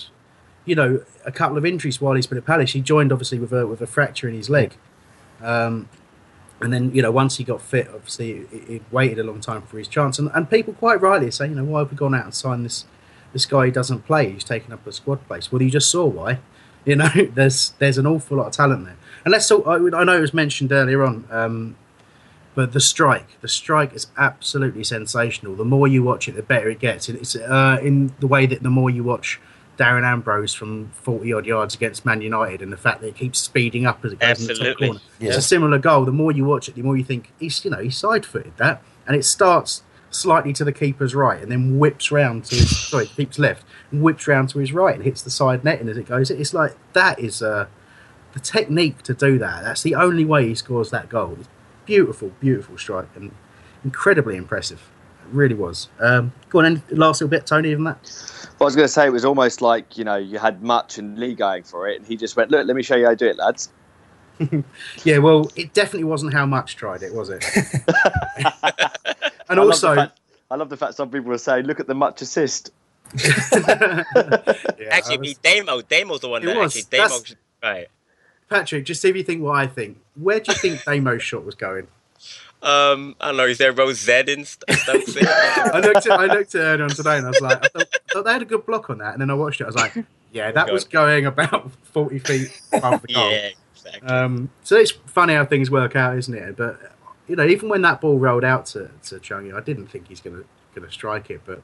[0.66, 2.72] you know, a couple of injuries while he's been at Palace.
[2.72, 4.76] He joined obviously with a with a fracture in his leg,
[5.42, 5.90] um,
[6.62, 9.78] and then you know once he got fit, obviously he, waited a long time for
[9.78, 10.20] his chance.
[10.20, 12.66] And, and people quite rightly say, you know, why have we gone out and signed
[12.66, 12.86] this
[13.34, 14.32] this guy who doesn't play?
[14.32, 15.52] He's taken up a squad place.
[15.52, 16.40] Well, you just saw why.
[16.84, 18.98] You know, there's there's an awful lot of talent there.
[19.24, 19.68] And let's talk.
[19.68, 21.28] I, I know it was mentioned earlier on.
[21.30, 21.76] Um,
[22.56, 25.56] but the strike, the strike is absolutely sensational.
[25.56, 27.08] The more you watch it, the better it gets.
[27.08, 29.40] It's uh, in the way that the more you watch
[29.78, 33.40] Darren Ambrose from forty odd yards against Man United, and the fact that it keeps
[33.40, 35.00] speeding up as it goes in the top corner.
[35.20, 35.30] Yeah.
[35.30, 36.06] It's a similar goal.
[36.06, 38.58] The more you watch it, the more you think he's, you know, he side footed
[38.58, 42.78] that, and it starts slightly to the keeper's right, and then whips round to his
[42.90, 45.98] sorry, keeps left, and whips round to his right, and hits the side netting as
[45.98, 46.30] it goes.
[46.30, 47.68] It's like that is uh,
[48.34, 49.64] the technique to do that.
[49.64, 51.38] That's the only way he scores that goal.
[51.40, 51.50] It's
[51.86, 53.32] beautiful, beautiful strike, and
[53.84, 54.90] incredibly impressive.
[55.32, 55.88] It really was.
[56.00, 57.72] Um, go on, and last little bit, Tony.
[57.72, 57.98] Even that.
[58.60, 60.98] Well, I was going to say it was almost like you know you had Mutch
[60.98, 63.12] and Lee going for it, and he just went, "Look, let me show you how
[63.12, 63.70] to do it, lads."
[65.04, 67.46] Yeah, well, it definitely wasn't how Mutch tried it, was it?
[67.56, 68.54] and
[69.50, 70.20] I love also, fact-
[70.50, 72.72] I love the fact some people were saying, "Look at the Mutch assist."
[73.24, 74.04] yeah,
[74.90, 75.82] Actually, was- it'd be Damo.
[75.82, 76.76] Damo's the one that was.
[76.76, 77.10] actually Damo.
[77.10, 77.88] That's- Right.
[78.50, 80.00] Patrick, just see if you think what I think.
[80.16, 81.88] Where do you think Damo's shot was going?
[82.64, 83.46] Um, I don't know.
[83.46, 85.26] Is there Rose Z in St- Stoke City?
[85.28, 87.88] I looked at I looked at earlier on today and I was like, I thought,
[87.94, 89.64] I thought they had a good block on that, and then I watched it.
[89.64, 89.94] I was like,
[90.32, 93.32] yeah, that was going about forty feet above the goal.
[93.32, 94.08] yeah, exactly.
[94.08, 96.56] Um, so it's funny how things work out, isn't it?
[96.56, 96.80] But
[97.28, 100.22] you know, even when that ball rolled out to to Chungi, I didn't think he's
[100.22, 100.46] going to
[100.76, 101.42] going to strike it.
[101.46, 101.62] But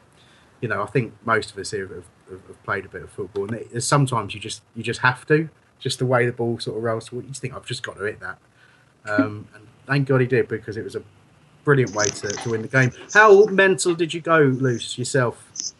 [0.61, 3.11] you know, I think most of us here have, have, have played a bit of
[3.11, 6.59] football, and it, sometimes you just you just have to, just the way the ball
[6.59, 7.11] sort of rolls.
[7.11, 8.39] You just think I've just got to hit that.
[9.05, 11.01] Um, and thank God he did because it was a
[11.63, 12.91] brilliant way to, to win the game.
[13.13, 15.73] How mental did you go, Luce, yourself?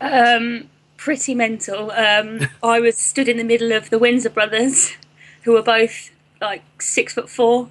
[0.00, 1.90] Um, pretty mental.
[1.92, 4.92] Um, I was stood in the middle of the Windsor brothers,
[5.42, 6.10] who were both
[6.40, 7.68] like six foot four.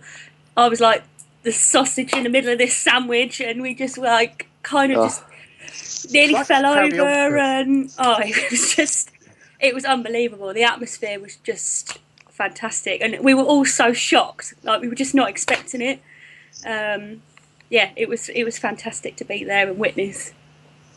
[0.55, 1.03] I was like
[1.43, 5.03] the sausage in the middle of this sandwich, and we just like kind of Oh.
[5.05, 9.11] just nearly Like fell over, and oh, it was just,
[9.59, 10.53] it was unbelievable.
[10.53, 11.99] The atmosphere was just
[12.45, 14.53] fantastic, and we were all so shocked.
[14.63, 15.99] Like we were just not expecting it.
[16.65, 17.21] Um,
[17.69, 20.33] yeah, it was it was fantastic to be there and witness.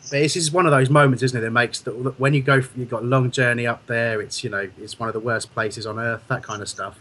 [0.05, 1.43] But this is one of those moments, isn't it?
[1.43, 4.21] That makes that when you go, you've got a long journey up there.
[4.21, 6.23] It's you know, it's one of the worst places on earth.
[6.29, 6.99] That kind of stuff.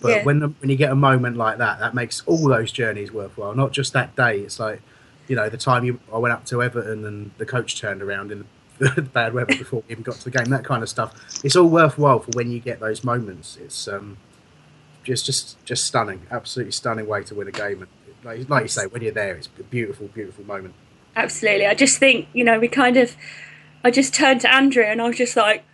[0.00, 0.24] But Yeah.
[0.24, 3.54] when the, when you get a moment like that, that makes all those journeys worthwhile.
[3.54, 4.38] Not just that day.
[4.40, 4.80] It's like,
[5.28, 8.32] you know, the time you I went up to Everton and the coach turned around
[8.32, 8.44] in
[9.12, 10.50] bad weather before we even got to the game.
[10.50, 11.14] That kind of stuff.
[11.44, 13.56] It's all worthwhile for when you get those moments.
[13.56, 14.16] It's um,
[15.04, 16.26] just just just stunning.
[16.30, 17.82] Absolutely stunning way to win a game.
[17.82, 17.88] And
[18.24, 20.74] like, like you say, when you're there, it's a beautiful, beautiful moment.
[21.16, 21.66] Absolutely.
[21.66, 23.16] I just think, you know, we kind of,
[23.82, 25.64] I just turned to Andrew and I was just like,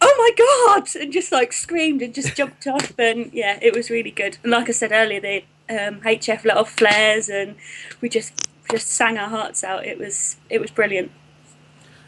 [0.00, 2.98] oh my God, and just like screamed and just jumped up.
[2.98, 4.38] And yeah, it was really good.
[4.42, 7.54] And like I said earlier, the um, HF let off flares and
[8.00, 9.86] we just, just sang our hearts out.
[9.86, 11.12] It was, it was brilliant.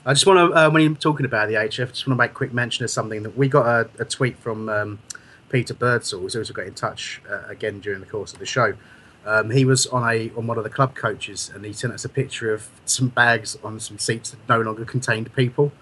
[0.06, 2.32] I just want to, uh, when you're talking about the HF, just want to make
[2.32, 4.98] a quick mention of something that we got a, a tweet from um,
[5.48, 8.74] Peter Birdsall, who's also got in touch uh, again during the course of the show.
[9.24, 12.04] Um, he was on a on one of the club coaches, and he sent us
[12.04, 15.72] a picture of some bags on some seats that no longer contained people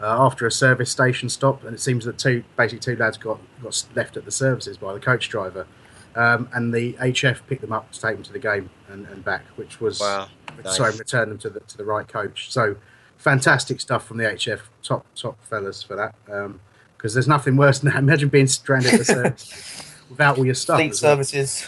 [0.00, 3.40] uh, after a service station stop, and it seems that two basically two lads got
[3.60, 5.66] got left at the services by the coach driver,
[6.14, 9.24] um, and the HF picked them up to take them to the game and, and
[9.24, 10.28] back, which was Wow,
[10.64, 10.76] nice.
[10.76, 12.52] sorry, return them to the to the right coach.
[12.52, 12.76] So
[13.22, 16.14] fantastic stuff from the HF, top top fellas for that.
[16.30, 16.60] Um,
[16.96, 17.98] because there's nothing worse than that.
[18.02, 20.78] Imagine being stranded at service without all your stuff.
[20.78, 21.12] Fleet as well.
[21.16, 21.66] services.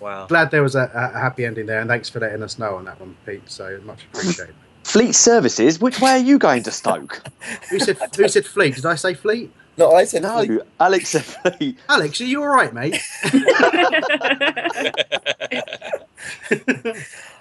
[0.00, 0.26] Wow.
[0.26, 2.86] Glad there was a, a happy ending there, and thanks for letting us know on
[2.86, 3.42] that one, Pete.
[3.50, 4.54] So much appreciated.
[4.84, 5.78] Fleet Services.
[5.78, 7.22] Which way are you going to Stoke?
[7.68, 8.76] who said who said fleet?
[8.76, 9.52] Did I say fleet?
[9.76, 11.78] No, I said no, Alex said Fleet.
[11.88, 13.00] Alex, are you all right, mate?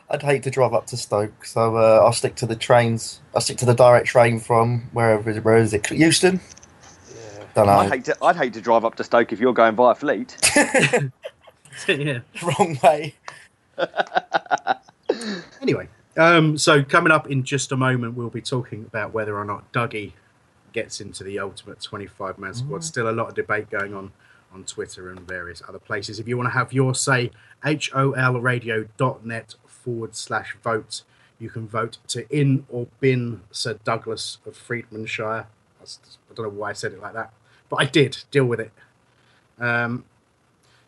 [0.09, 3.21] I I'd hate to drive up to Stoke, so uh, I'll stick to the trains.
[3.35, 5.33] I'll stick to the direct train from wherever.
[5.41, 5.89] Where is it?
[5.91, 6.39] Euston.
[7.13, 7.73] Yeah, don't know.
[7.73, 8.17] I'd hate to.
[8.21, 10.35] I'd hate to drive up to Stoke if you're going via Fleet.
[11.87, 12.19] yeah.
[12.41, 13.15] Wrong way.
[15.61, 19.43] Anyway, um, so coming up in just a moment, we'll be talking about whether or
[19.43, 20.13] not Dougie
[20.71, 22.83] gets into the ultimate 25 man squad.
[22.83, 24.11] Still a lot of debate going on
[24.53, 26.19] on Twitter and various other places.
[26.19, 27.31] If you want to have your say,
[27.63, 31.03] holradio.net forward slash vote.
[31.39, 35.45] You can vote to in or bin Sir Douglas of Freedmanshire.
[35.81, 37.31] I don't know why I said it like that,
[37.69, 38.17] but I did.
[38.31, 38.71] Deal with it.
[39.59, 40.05] Um,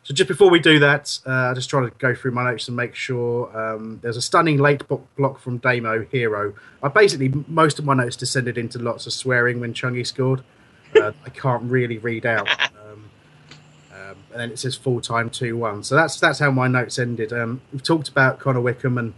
[0.02, 2.66] so just before we do that, uh, I just try to go through my notes
[2.66, 4.82] and make sure um, there's a stunning late
[5.16, 6.54] block from Damo Hero.
[6.82, 10.42] I basically most of my notes descended into lots of swearing when Chungy scored.
[10.96, 12.48] Uh, I can't really read out.
[14.12, 15.82] Um, and then it says full time two one.
[15.82, 17.32] So that's that's how my notes ended.
[17.32, 19.14] Um, we've talked about Connor Wickham and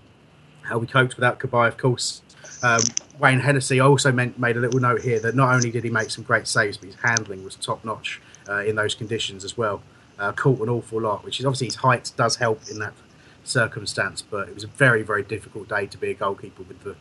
[0.62, 2.22] how we coped without Cabaye, of course.
[2.62, 2.80] Um,
[3.18, 6.10] Wayne Hennessy also meant, made a little note here that not only did he make
[6.10, 9.82] some great saves, but his handling was top notch uh, in those conditions as well.
[10.18, 12.94] Uh, caught an awful lot, which is obviously his height does help in that
[13.42, 16.96] circumstance, but it was a very, very difficult day to be a goalkeeper with the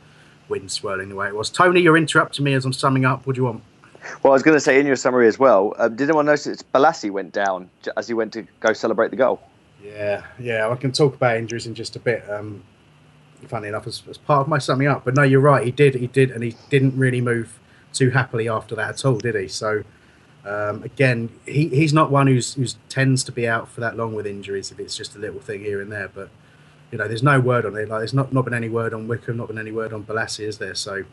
[0.50, 1.50] wind swirling the way it was.
[1.50, 3.26] Tony, you're interrupting me as I'm summing up.
[3.26, 3.64] What do you want?
[4.22, 5.74] Well, I was going to say in your summary as well.
[5.78, 9.42] Um, did anyone notice Bolasie went down as he went to go celebrate the goal?
[9.84, 12.30] Yeah, yeah, I can talk about injuries in just a bit.
[12.30, 12.64] Um,
[13.48, 15.66] funny enough, as, as part of my summing up, but no, you're right.
[15.66, 17.60] He did, he did, and he didn't really move
[17.92, 19.48] too happily after that at all, did he?
[19.48, 19.84] So,
[20.46, 24.14] um, again, he, he's not one who's who's tends to be out for that long
[24.14, 26.08] with injuries if it's just a little thing here and there.
[26.08, 26.30] But
[26.92, 27.90] you know, there's no word on it.
[27.90, 30.48] Like, there's not not been any word on Wickham, not been any word on Bolasie,
[30.48, 30.76] is there?
[30.76, 31.04] So,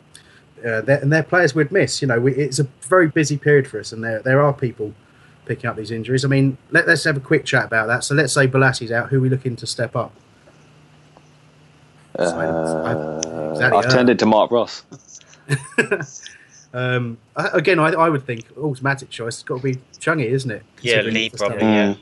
[0.65, 2.01] uh, they're, and they're players we'd miss.
[2.01, 4.93] You know, we, it's a very busy period for us, and there there are people
[5.45, 6.23] picking up these injuries.
[6.23, 8.03] I mean, let, us have a quick chat about that.
[8.03, 9.09] So let's say Bolasie's out.
[9.09, 10.13] Who are we looking to step up?
[12.17, 12.23] Uh,
[13.51, 14.83] Exactly, I've uh, turned it to Mark Ross.
[16.73, 20.51] Um, I- again, I, I would think automatic choice has got to be Chungy, isn't
[20.51, 20.63] it?
[20.81, 21.59] Yeah, Lee probably.
[21.61, 21.95] Yeah.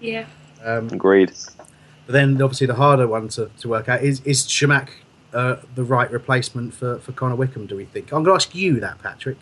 [0.00, 0.26] Yeah.
[0.64, 1.32] Um, Agreed.
[2.06, 4.88] but then obviously the harder one to, to work out is is Chamakh
[5.32, 7.66] uh, the right replacement for, for Connor Wickham?
[7.66, 8.12] Do we think?
[8.12, 9.38] I'm going to ask you that, Patrick.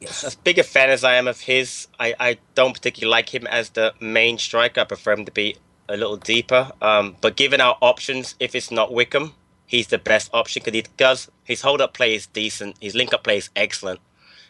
[0.00, 0.24] Yes.
[0.24, 3.46] As big a fan as I am of his, I, I don't particularly like him
[3.46, 4.80] as the main striker.
[4.80, 5.56] I prefer him to be
[5.88, 6.72] a little deeper.
[6.80, 9.34] Um, but given our options, if it's not Wickham,
[9.66, 12.76] he's the best option because he does his hold up play is decent.
[12.80, 14.00] His link up play is excellent.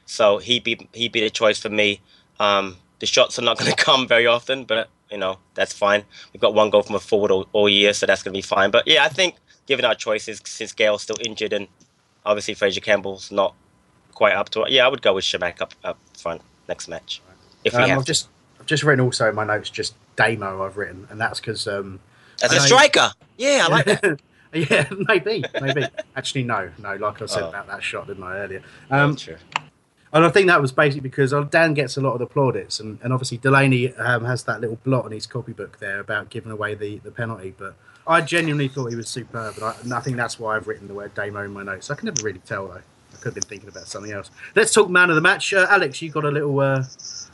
[0.06, 2.00] So he'd be he'd be the choice for me.
[2.40, 6.04] Um, the shots are not going to come very often, but you know that's fine.
[6.32, 8.42] We've got one goal from a forward all, all year, so that's going to be
[8.42, 8.70] fine.
[8.70, 9.36] But yeah, I think
[9.66, 11.68] given our choices, since Gayle's still injured and
[12.24, 13.54] obviously Fraser Campbell's not
[14.12, 17.20] quite up to it, yeah, I would go with Chamakh up up front next match
[17.64, 18.12] if we Um, have I've to.
[18.12, 18.28] just
[18.60, 22.00] I've just written also in my notes just Damo I've written, and that's because um,
[22.42, 23.10] as I a striker.
[23.38, 24.20] Yeah, I like that.
[24.52, 25.86] yeah, maybe, maybe.
[26.14, 26.94] Actually, no, no.
[26.96, 27.48] Like I said Oh.
[27.48, 28.62] about that shot, didn't I earlier?
[28.90, 29.36] Um, true.
[30.14, 32.78] And I think that was basically because uh, Dann gets a lot of the plaudits,
[32.78, 36.52] and, and obviously Delaney um, has that little blot on his copybook there about giving
[36.52, 37.54] away the, the penalty.
[37.56, 37.74] But
[38.06, 40.88] I genuinely thought he was superb, and I, and I think that's why I've written
[40.88, 41.90] the word Damo in my notes.
[41.90, 42.74] I can never really tell though.
[42.74, 44.30] I could have been thinking about something else.
[44.56, 45.52] Let's talk man of the match.
[45.52, 46.58] Uh, Alex, you got a little.
[46.58, 46.84] Uh,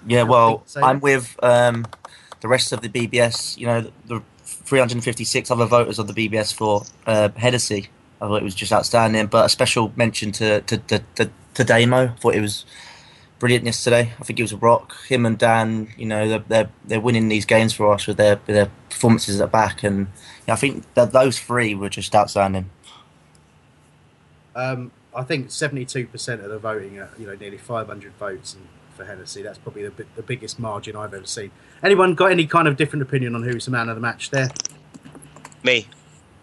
[0.06, 1.86] Yeah, well, I'm with um,
[2.40, 3.56] the rest of the BBS.
[3.56, 7.88] You know, the, the 356 other voters of the BBS for uh, Hennessy.
[8.20, 9.26] I thought it was just outstanding.
[9.26, 12.04] But a special mention to to to, to, to Damo.
[12.04, 12.66] I thought it was
[13.38, 14.12] brilliant yesterday.
[14.18, 14.96] I think it was a rock.
[15.06, 18.36] Him and Dann, you know, they're they're, they're winning these games for us with their
[18.46, 20.08] with their performances at the back, and
[20.46, 22.70] yeah, I think that those three were just outstanding.
[24.54, 28.54] Um, I think seventy-two percent of the voting, uh, you know, nearly five hundred votes
[28.54, 28.66] and
[28.96, 29.42] for Hennessy.
[29.42, 31.52] That's probably the, the biggest margin I've ever seen.
[31.82, 34.48] Anyone got any kind of different opinion on who's the man of the match there?
[35.62, 35.86] Me.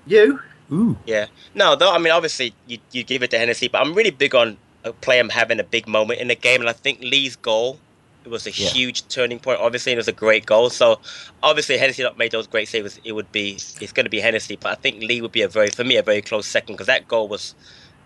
[0.06, 0.40] You?
[0.72, 0.98] Ooh.
[1.06, 1.28] Yeah.
[1.54, 4.34] No, though, I mean, obviously, you, you give it to Hennessy, but I'm really big
[4.34, 7.80] on a player having a big moment in the game, and I think Lee's goal
[8.24, 8.70] it was a Yeah.
[8.70, 9.60] huge turning point.
[9.60, 10.72] Obviously, it was a great goal.
[10.72, 11.00] So,
[11.44, 13.00] obviously, Hennessy not made those great saves.
[13.04, 15.48] It would be, it's going to be Hennessy, but I think Lee would be a
[15.48, 17.54] very, for me, a very close second because that goal was.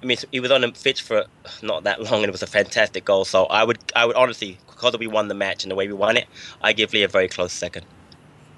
[0.04, 1.26] I mean, he was on the pitch for
[1.62, 3.24] not that long, and it was a fantastic goal.
[3.24, 5.94] So I would, I would honestly, because we won the match and the way we
[5.94, 6.28] won it,
[6.62, 7.86] I give Lee a very close second.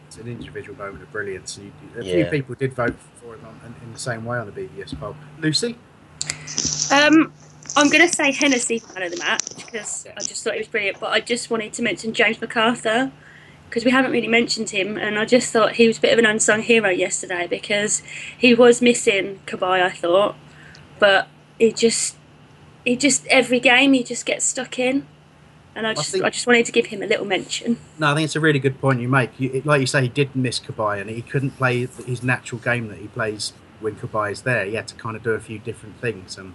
[0.08, 1.60] It's an individual moment of brilliance.
[1.60, 2.14] You, a Yeah.
[2.14, 5.00] few people did vote for him on, in, in the same way on the BBS
[5.00, 5.16] poll.
[5.40, 5.78] Lucy?
[6.92, 7.32] Um,
[7.76, 10.68] I'm going to say Hennessy fan of the match because I just thought it was
[10.68, 11.00] brilliant.
[11.00, 13.12] But I just wanted to mention James McArthur
[13.70, 16.20] because we haven't really mentioned him, and I just thought he was a bit of
[16.20, 18.02] an unsung hero yesterday because
[18.38, 19.82] he was missing Cabaye.
[19.82, 20.36] I thought,
[21.00, 22.18] but he just,
[22.84, 25.08] he just every game he just gets stuck in,
[25.74, 27.78] and I just, I, think- just wanted to give him a little mention.
[27.98, 29.40] No, I think it's a really good point you make.
[29.40, 32.90] You, like you say, he did miss Cabaye and he couldn't play his natural game
[32.90, 35.60] that he plays when Cabaye is there, he had to kind of do a few
[35.60, 36.38] different things.
[36.38, 36.54] And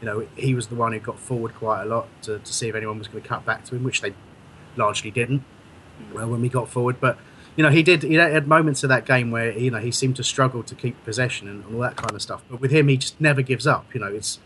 [0.00, 2.68] you know, he was the one who got forward quite a lot to, to see
[2.68, 4.14] if anyone was going to cut back to him, which they
[4.76, 5.42] largely didn't
[6.12, 7.00] well, when we got forward.
[7.00, 7.18] But
[7.56, 8.02] you know, he did.
[8.02, 11.02] He had moments of that game where you know he seemed to struggle to keep
[11.04, 12.42] possession and all that kind of stuff.
[12.50, 13.94] But with him, he just never gives up.
[13.94, 14.38] You know, it's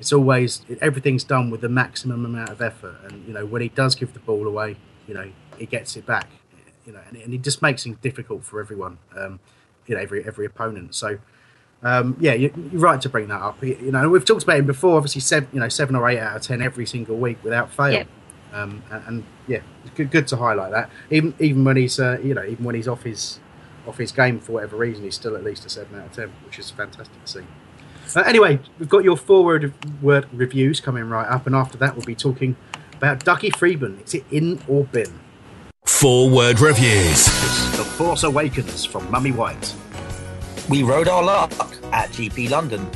[0.00, 2.96] it's always everything's done with the maximum amount of effort.
[3.04, 6.06] And you know, when he does give the ball away, you know, he gets it
[6.06, 6.28] back.
[6.86, 8.98] You know, and, and he just makes things difficult for everyone.
[9.16, 9.40] Um,
[9.86, 10.94] you know, every every opponent.
[10.94, 11.18] So.
[11.82, 13.62] Um, yeah, you're, you're right to bring that up.
[13.62, 14.96] You know, we've talked about him before.
[14.96, 17.92] Obviously, seven, you know, seven or eight out of ten every single week without fail.
[17.92, 18.08] Yep.
[18.52, 20.90] Um, and, and yeah, it's good, good to highlight that.
[21.10, 23.38] Even even when he's uh, you know even when he's off his
[23.86, 26.32] off his game for whatever reason, he's still at least a seven out of ten,
[26.44, 27.46] which is fantastic to see.
[28.14, 32.06] Uh, anyway, we've got your forward word reviews coming right up, and after that, we'll
[32.06, 32.56] be talking
[32.94, 34.00] about Dougie Freedman.
[34.04, 35.20] Is it in or bin?
[35.84, 37.26] Four word reviews.
[37.76, 39.74] The Force Awakens from Mummy White.
[40.68, 41.52] We rode our luck
[41.92, 42.90] at GP London.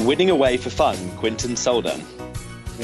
[0.00, 2.04] Winning away for fun, Quinton Soldan.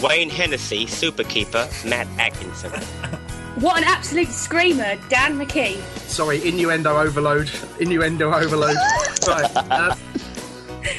[0.02, 2.72] Wayne Hennessy, Superkeeper, Matt Atkinson.
[3.56, 5.82] What an absolute screamer, Dan McKee.
[6.08, 7.50] Sorry, innuendo overload.
[7.78, 8.76] Innuendo overload.
[9.26, 9.50] right.
[9.54, 9.94] Uh,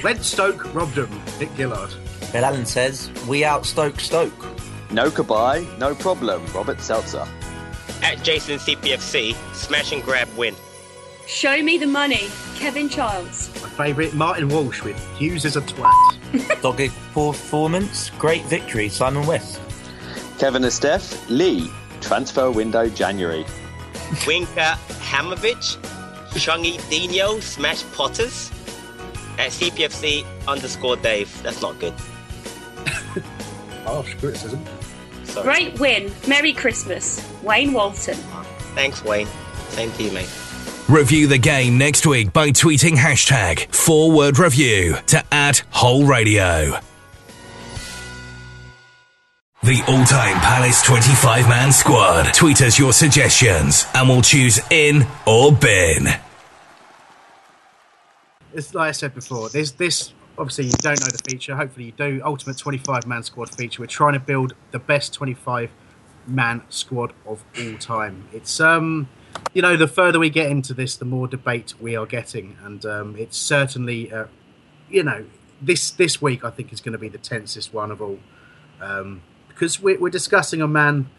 [0.04, 1.10] Red Stoke robbed him.
[1.40, 1.92] Nick Gillard.
[2.32, 4.46] Bill Allen says, We out Stoke Stoke.
[4.92, 7.26] No Cabaye, no problem, Robert Seltzer.
[8.04, 10.54] At Jason CPFC, smash and grab win.
[11.28, 13.50] Show me the money, Kevin Childs.
[13.62, 16.62] My favourite, Martin Walsh with Hughes is a twat.
[16.62, 19.60] Dogged performance, great victory, Simon West.
[20.40, 21.70] Kevin Estef, Lee,
[22.02, 23.44] transfer window January.
[24.26, 25.78] Winka Hamovich,
[26.38, 28.52] Shungy Dino, smash Potters.
[29.38, 31.42] At CPFC underscore Dave.
[31.42, 31.94] That's not good.
[33.86, 34.64] Harsh criticism.
[35.24, 35.44] Sorry.
[35.44, 36.12] Great win.
[36.28, 37.26] Merry Christmas.
[37.42, 38.18] Wayne Walton.
[38.76, 39.28] Thanks, Wayne.
[39.70, 40.30] Same to you, mate.
[40.92, 46.78] Review the game next week by tweeting hashtag forward review to add whole radio.
[49.64, 52.34] The all time Palace 25 man squad.
[52.34, 56.10] Tweet us your suggestions and we'll choose in or bin.
[58.54, 59.48] It's like I said before.
[59.48, 60.14] There's this.
[60.38, 61.56] Obviously, you don't know the feature.
[61.56, 62.22] Hopefully, you do.
[62.26, 63.82] Ultimate 25 man squad feature.
[63.82, 65.72] We're trying to build the best 25
[66.28, 68.28] man squad of all time.
[68.34, 69.08] It's um,
[69.54, 72.86] you know, the further we get into this, the more debate we are getting, and
[72.86, 74.26] um, it's certainly, uh,
[74.90, 75.26] you know,
[75.62, 78.20] this this week I think is going to be the tensest one of all,
[78.80, 81.10] um, because we're, we're discussing a man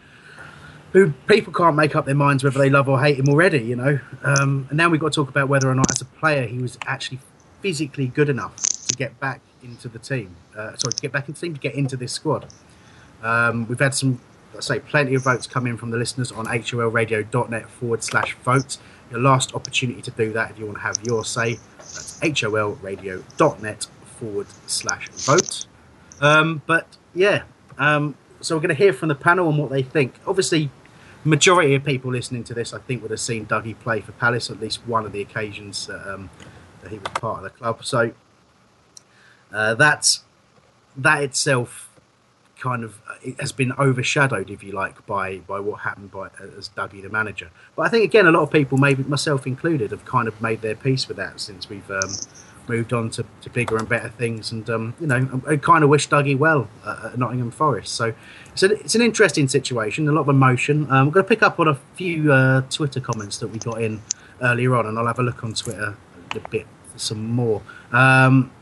[0.92, 3.76] who people can't make up their minds whether they love or hate him already, you
[3.76, 3.98] know.
[4.22, 6.58] Um, and now we've got to talk about whether or not, as a player, he
[6.58, 7.18] was actually
[7.62, 10.36] physically good enough to get back into the team.
[10.54, 12.46] Uh, sorry, to get back into the team, to get into this squad.
[13.22, 14.20] Um, we've had some,
[14.54, 18.78] let's say, plenty of votes come in from the listeners on holradio.net forward slash vote.
[19.10, 21.58] Your last opportunity to do that if you want to have your say.
[21.78, 23.86] That's holradio.net
[24.18, 25.66] forward slash vote.
[26.20, 27.42] Um, but yeah,
[27.78, 30.14] um, so we're going to hear from the panel on what they think.
[30.26, 30.70] Obviously,
[31.24, 34.50] majority of people listening to this, I think, would have seen Dougie play for Palace
[34.50, 36.30] at least one of the occasions that, um,
[36.82, 37.84] that he was part of the club.
[37.84, 38.12] So
[39.52, 40.24] uh, that's
[40.96, 41.88] that itself
[42.62, 46.28] kind of uh, has been overshadowed, if you like, by by what happened by
[46.58, 47.50] as Dougie the manager.
[47.76, 50.62] But I think again, a lot of people, maybe myself included, have kind of made
[50.62, 52.10] their peace with that since we've um,
[52.68, 54.52] moved on to, to bigger and better things.
[54.52, 57.94] And um, you know, I, I kind of wish Dougie well uh, at Nottingham Forest.
[57.94, 58.14] So
[58.52, 60.84] it's, a, it's an interesting situation, a lot of emotion.
[60.84, 63.82] Um, I'm going to pick up on a few uh, Twitter comments that we got
[63.82, 64.00] in
[64.40, 65.96] earlier on, and I'll have a look on Twitter
[66.34, 66.66] a bit
[66.96, 67.62] some more.
[67.90, 68.52] Um,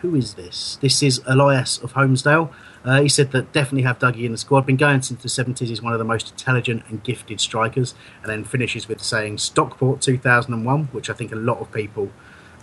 [0.00, 0.78] who is this?
[0.80, 2.52] This is Elias of Holmesdale.
[2.84, 4.64] Uh, he said that definitely have Dougie in the squad.
[4.64, 5.68] Been going since the 70s.
[5.68, 7.94] He's one of the most intelligent and gifted strikers.
[8.22, 12.10] And then finishes with saying Stockport 2001, which I think a lot of people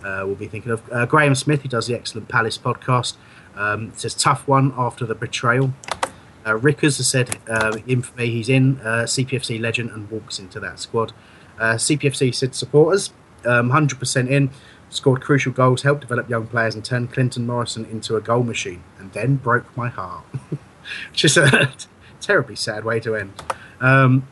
[0.04, 0.82] uh, will be thinking of.
[0.90, 3.14] Uh, Graham Smith, who does the excellent Palace podcast,
[3.54, 5.72] um, says tough one after the betrayal.
[6.46, 10.38] Uh, Rickers has said uh, in for me, he's in uh, CPFC legend and walks
[10.38, 11.12] into that squad.
[11.58, 13.12] Uh, CPFC said supporters,
[13.44, 14.50] um, 100% in,
[14.90, 18.82] scored crucial goals, helped develop young players, and turned Clinton Morrison into a goal machine,
[18.98, 20.24] and then broke my heart.
[21.10, 21.72] Which is a
[22.20, 23.32] terribly sad way to end.
[23.80, 24.26] Um,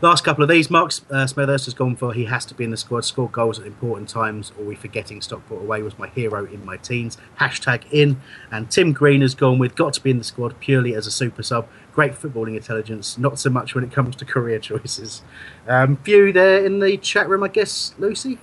[0.00, 2.70] last couple of these, Mark uh, Smethurst has gone for he has to be in
[2.70, 6.44] the squad, score goals at important times, or we forgetting Stockport away was my hero
[6.44, 7.16] in my teens.
[7.40, 8.20] Hashtag in.
[8.50, 11.10] And Tim Green has gone with got to be in the squad purely as a
[11.10, 11.68] super sub.
[11.94, 15.22] Great footballing intelligence, not so much when it comes to career choices.
[15.66, 18.38] Um, few there in the chat room, I guess, Lucy?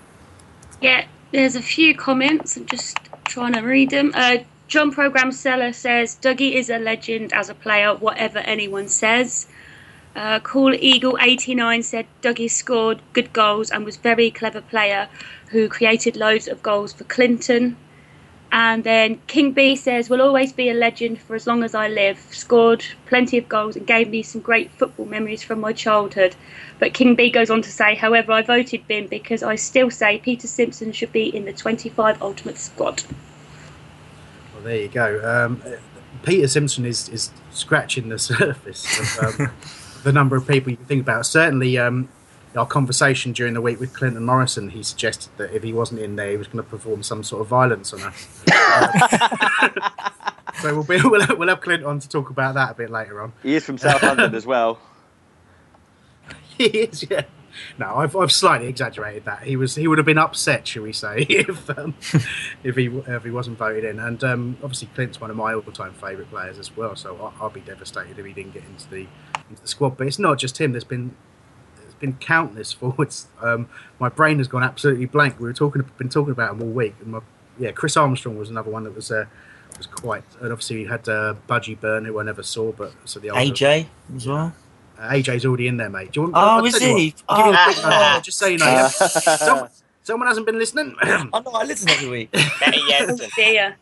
[0.82, 2.58] Yeah, there's a few comments.
[2.58, 4.12] I'm just trying to read them.
[4.16, 4.38] Uh,
[4.68, 9.48] John Program Seller says Dougie is a legend as a player, whatever anyone says.
[10.16, 15.08] Uh, cool Eagle 89 said Dougie scored good goals and was very clever player
[15.50, 17.78] who created loads of goals for Clinton.
[18.52, 21.88] And then King B says, will always be a legend for as long as I
[21.88, 22.20] live.
[22.32, 26.36] Scored plenty of goals and gave me some great football memories from my childhood.
[26.80, 30.18] But King B goes on to say, however, I voted Bin because I still say
[30.18, 33.04] Peter Simpson should be in the 25 Ultimate Squad.
[34.54, 35.22] Well, there you go.
[35.24, 35.62] Um,
[36.24, 39.52] Peter Simpson is, is scratching the surface of um,
[40.04, 41.28] the number of people you can think about.
[41.28, 42.10] Certainly, um,
[42.56, 46.16] our conversation during the week with Clinton Morrison, he suggested that if he wasn't in
[46.16, 48.28] there, he was going to perform some sort of violence on us.
[50.62, 52.90] so we'll, be, we'll, have, we'll have Clinton on to talk about that a bit
[52.90, 53.34] later on.
[53.44, 54.80] He is from South London as well.
[56.58, 57.24] He is, yeah.
[57.78, 59.44] No, I've, I've slightly exaggerated that.
[59.44, 61.96] He was he would have been upset, shall we say, if um,
[62.66, 64.00] if he if he wasn't voted in.
[64.00, 66.96] And um, obviously, Clint's one of my all-time favourite players as well.
[66.96, 69.08] So I'll, I'll, be devastated if he didn't get into the
[69.50, 69.98] into the squad.
[69.98, 70.74] But it's not just him.
[70.74, 71.29] There's been there's
[72.00, 73.28] been countless forwards.
[73.42, 73.70] Um,
[74.00, 75.40] my brain has gone absolutely blank.
[75.40, 76.94] We were talking been talking about him all week.
[77.00, 77.22] And my,
[77.58, 79.12] yeah, Chris Armstrong was another one that was.
[79.12, 79.26] Uh,
[79.78, 83.20] was quite, and obviously we had uh, Budgie Byrne, who I never saw, but so
[83.20, 84.54] the older, AJ as well.
[84.98, 86.12] Uh, AJ's already in there, mate.
[86.12, 87.16] Do you want, oh, I'll is he?
[87.26, 88.88] What, oh, quick, uh, just so you know.
[88.90, 89.70] someone,
[90.04, 90.96] someone, hasn't been listening.
[91.02, 92.30] I know, I listen every week.
[93.38, 93.74] yeah.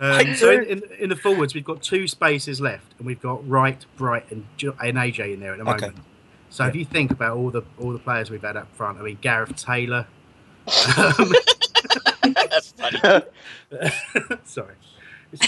[0.00, 3.48] Um, so in, in, in, the forwards, we've got two spaces left, and we've got
[3.48, 5.82] Wright, Bright, and, and AJ in there at the moment.
[5.84, 5.96] Okay.
[6.58, 6.70] So yeah.
[6.70, 9.18] if you think about all the all the players we've had up front, I mean
[9.20, 10.08] Gareth Taylor.
[10.66, 11.32] Um,
[12.34, 13.22] That's funny.
[14.42, 14.74] sorry.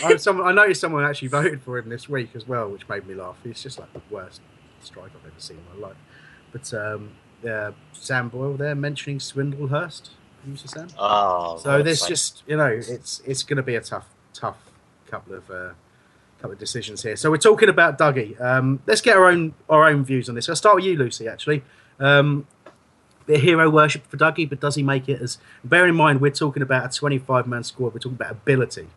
[0.05, 3.09] I, someone, I noticed someone actually voted for him this week as well, which made
[3.09, 3.35] me laugh.
[3.43, 4.41] He's just like the worst
[4.83, 5.97] strike I've ever seen in my life.
[6.53, 7.11] But um,
[7.45, 10.11] uh, Sam Boyle there mentioning Swindlehurst.
[10.43, 10.89] Producer Sam.
[10.97, 14.59] Oh, so there's just you know it's it's going to be a tough tough
[15.09, 15.71] couple of uh,
[16.41, 17.17] couple of decisions here.
[17.17, 18.41] So we're talking about Dougie.
[18.41, 20.49] Um, let's get our own our own views on this.
[20.49, 21.29] I'll start with you, Lucy.
[21.29, 21.63] Actually,
[21.99, 22.47] um,
[23.27, 25.39] bit hero worship for Dougie, but does he make it as?
[25.63, 27.93] Bear in mind, we're talking about a 25 man squad.
[27.93, 28.89] We're talking about ability.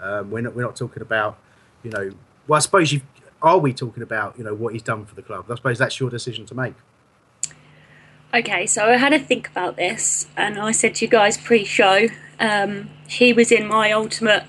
[0.00, 1.38] Um, we're not we're not talking about
[1.82, 2.12] you know.
[2.46, 3.00] Well, I suppose you
[3.42, 5.46] are we talking about you know what he's done for the club?
[5.50, 6.74] I suppose that's your decision to make.
[8.32, 12.06] Okay, so I had to think about this, and I said to you guys pre-show,
[12.38, 14.44] um, he was in my ultimate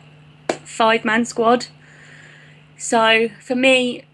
[0.63, 1.65] five-man squad.
[2.81, 4.05] So for me,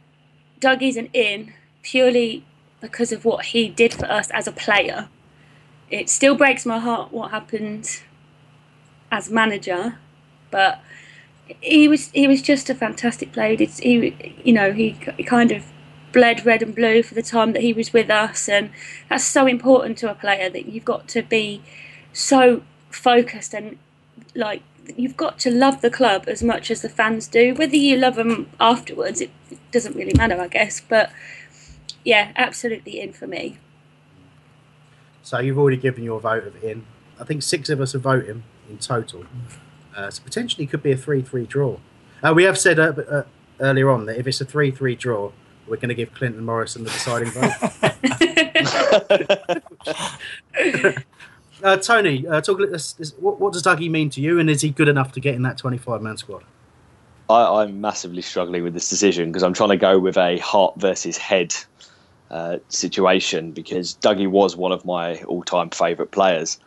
[0.60, 1.54] Dougie's an in
[1.84, 2.44] purely
[2.82, 5.08] because of what he did for us as a player.
[5.90, 8.02] It still breaks my heart what happened
[9.10, 10.00] as manager,
[10.52, 10.82] but
[11.62, 13.56] he was he was just a fantastic player.
[13.58, 15.64] It's, he you know he, he kind of
[16.12, 18.70] bled red and blue for the time that he was with us, and
[19.08, 21.62] that's so important to a player that you've got to be
[22.12, 23.78] so focused and
[24.36, 24.62] like
[24.96, 27.54] you've got to love the club as much as the fans do.
[27.54, 29.32] Whether you love them afterwards, it
[29.72, 30.82] doesn't really matter, I guess.
[30.82, 31.12] But
[32.04, 33.58] yeah, absolutely in for me.
[35.24, 36.86] So you've already given your vote of in.
[37.20, 39.26] I think six of us have voted in total.
[39.96, 41.78] Uh, so potentially could be a 3 3 draw.
[42.24, 43.24] Uh, we have said uh, uh,
[43.60, 45.32] earlier on that if it's a 3 3 draw,
[45.68, 47.52] we're going to give Clinton Morrison the deciding vote.
[51.64, 52.60] Uh, Tony, uh, talk.
[53.20, 55.42] What, what, does Dougie mean to you, and is he good enough to get in
[55.44, 56.44] that 25 man squad?
[57.30, 60.76] I, am massively struggling with this decision because I'm trying to go with a heart
[60.78, 61.54] versus head
[62.32, 66.60] uh, situation because Dougie was one of my all time favourite players.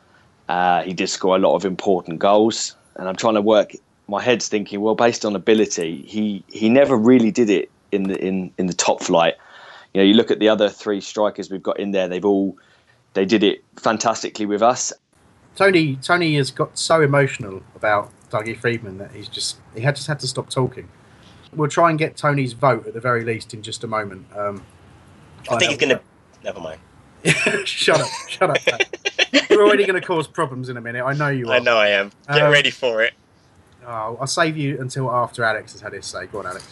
[0.49, 3.73] Uh, he did score a lot of important goals and I'm trying to work.
[4.07, 8.19] My head's thinking, well, based on ability, he he never really did it in the
[8.19, 9.35] in in the top flight.
[9.95, 12.57] You know, you look at the other three strikers we've got in there; they've all
[13.15, 14.93] they did it fantastically with us.
[15.57, 20.09] Tony Tony has got so emotional about Dougie Freedman that he's just he had just
[20.09, 20.89] had to stop talking.
[21.53, 24.27] We'll try and get Tony's vote at the very least in just a moment.
[24.37, 24.63] Um,
[25.51, 26.01] I think he's going to.
[26.45, 26.81] Never mind.
[27.67, 28.09] shut up!
[28.29, 28.81] Shut up!
[29.51, 31.05] You're already going to cause problems in a minute.
[31.05, 31.55] I know you are.
[31.55, 32.13] I know I am.
[32.29, 33.13] Get um, ready for it.
[33.85, 36.27] Oh, I'll save you until after Alex has had his say.
[36.27, 36.67] Go on, Alex.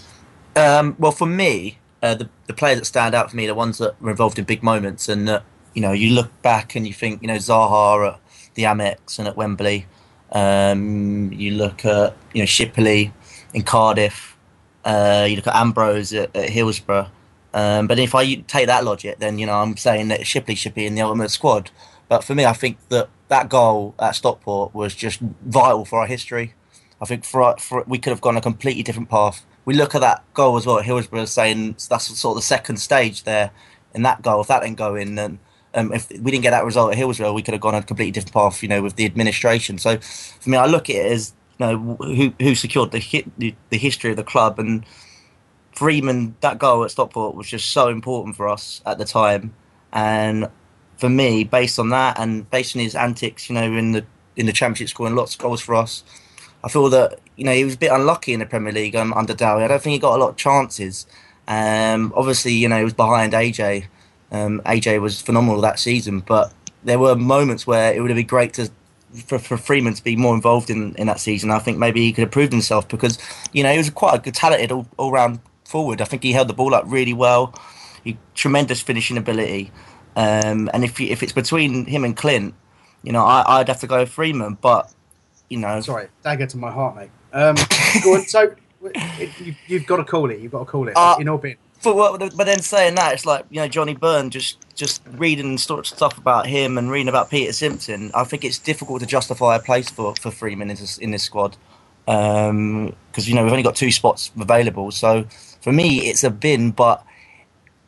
[0.57, 3.55] Um, well, for me, uh, the the players that stand out for me, are the
[3.55, 5.41] ones that were involved in big moments, and uh,
[5.79, 8.21] you know, you look back and you think, you know, Zaha at
[8.55, 9.87] the Amex and at Wembley.
[10.33, 13.13] Um, you look at you know Shipley
[13.55, 14.37] in Cardiff.
[14.85, 17.07] Uh, you look at Ambrose at, at Hillsborough.
[17.55, 20.75] Um, but if I take that logic, then you know I'm saying that Shipley should
[20.75, 21.71] be in the ultimate squad.
[22.09, 26.09] But for me, I think that that goal at Stockport was just vital for our
[26.09, 26.55] history.
[27.01, 29.47] I think for, for we could have gone a completely different path.
[29.65, 32.79] We look at that goal as well at Hillsborough, saying that's sort of the second
[32.79, 33.53] stage there
[33.95, 34.41] in that goal.
[34.41, 35.39] If that didn't go in, then
[35.75, 38.13] um, if we didn't get that result at Hillsborough, we could have gone a completely
[38.13, 39.79] different path, you know, with the administration.
[39.79, 43.55] So for me, I look at it as you know who who secured the the,
[43.71, 44.85] the history of the club and
[45.73, 46.37] Freedman.
[46.41, 49.55] That goal at Stockport was just so important for us at the time,
[49.93, 50.49] and
[50.97, 54.05] for me, based on that and based on his antics, you know, in the
[54.37, 56.05] in the championship, scoring lots of goals for us,
[56.65, 59.13] I feel that you know he was a bit unlucky in the Premier League um,
[59.13, 59.65] under Dowie.
[59.65, 61.07] I don't think he got a lot of chances.
[61.47, 63.87] Um, obviously, you know he was behind AJ.
[64.31, 66.53] Um, AJ was phenomenal that season, but
[66.85, 68.71] there were moments where it would have been great to
[69.27, 71.51] for, for Freedman to be more involved in, in that season.
[71.51, 73.19] I think maybe he could have proved himself because
[73.53, 76.01] you know he was quite a good talented all, all round forward.
[76.01, 77.55] I think he held the ball up really well.
[78.05, 79.73] He tremendous finishing ability.
[80.17, 82.55] Um, and if if it's between him and Clint,
[83.03, 84.59] you know I, would have to go Freedman.
[84.61, 84.93] But
[85.49, 87.11] you know, sorry, dagger to my heart, mate.
[87.33, 87.57] Um,
[88.07, 90.41] on, so you, have got to call it.
[90.41, 91.59] You've got to call it uh, in all bit.
[91.83, 96.19] But, but then saying that, it's like you know Johnny Byrne just just reading stuff
[96.19, 98.11] about him and reading about Peter Simpson.
[98.15, 101.23] I think it's difficult to justify a place for, for Freedman in this in this
[101.23, 101.57] squad
[102.05, 104.91] because um, you know we've only got two spots available.
[104.91, 105.25] So
[105.61, 107.05] for me, it's a bin, but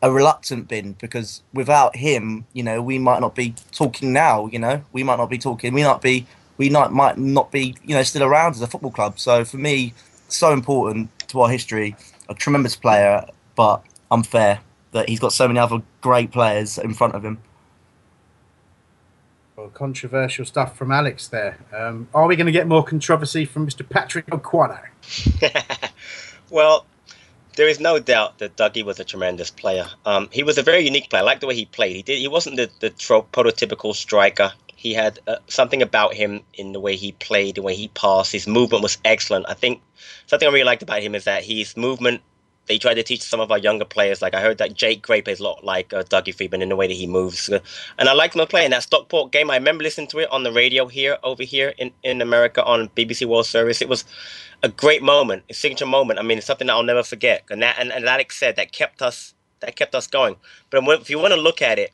[0.03, 4.47] a reluctant bin because without him, you know, we might not be talking now.
[4.47, 5.73] You know, we might not be talking.
[5.73, 6.27] We might be.
[6.59, 7.75] We might might not be.
[7.85, 9.19] You know, still around as a football club.
[9.19, 9.95] So for me,
[10.29, 11.97] so important to our history.
[12.29, 13.27] A tremendous player,
[13.61, 14.61] but unfair
[14.93, 17.37] that he's got so many other great players in front of him.
[19.55, 21.59] Well, controversial stuff from Alex there.
[21.71, 23.87] Um, are we going to get more controversy from Mr.
[23.87, 24.81] Patrick Okwano?
[26.51, 26.87] well,
[27.57, 29.85] there is no doubt that Dougie was a tremendous player.
[30.07, 31.21] Um, he was a very unique player.
[31.21, 31.97] I like the way he played.
[31.97, 32.19] He did.
[32.19, 34.55] He wasn't the, the tro- prototypical striker.
[34.75, 38.33] He had uh, something about him in the way he played, the way he passed.
[38.33, 39.45] His movement was excellent.
[39.51, 39.83] I think
[40.29, 42.23] something I really liked about him is that his movement
[42.71, 44.23] they try to teach some of our younger players.
[44.23, 46.77] Like I heard that Jake Gray plays a lot like uh, Dougie Freedman in the
[46.77, 49.51] way that he moves, and I liked him playing that Stockport game.
[49.51, 52.89] I remember listening to it on the radio here over here in, in America on
[52.91, 53.83] BBC World Service.
[53.83, 54.05] It was
[54.63, 56.21] a great moment, a signature moment.
[56.21, 57.43] I mean, it's something that I'll never forget.
[57.51, 60.37] And that and, and Alex said that kept us that kept us going.
[60.71, 61.91] But if you want to look at it,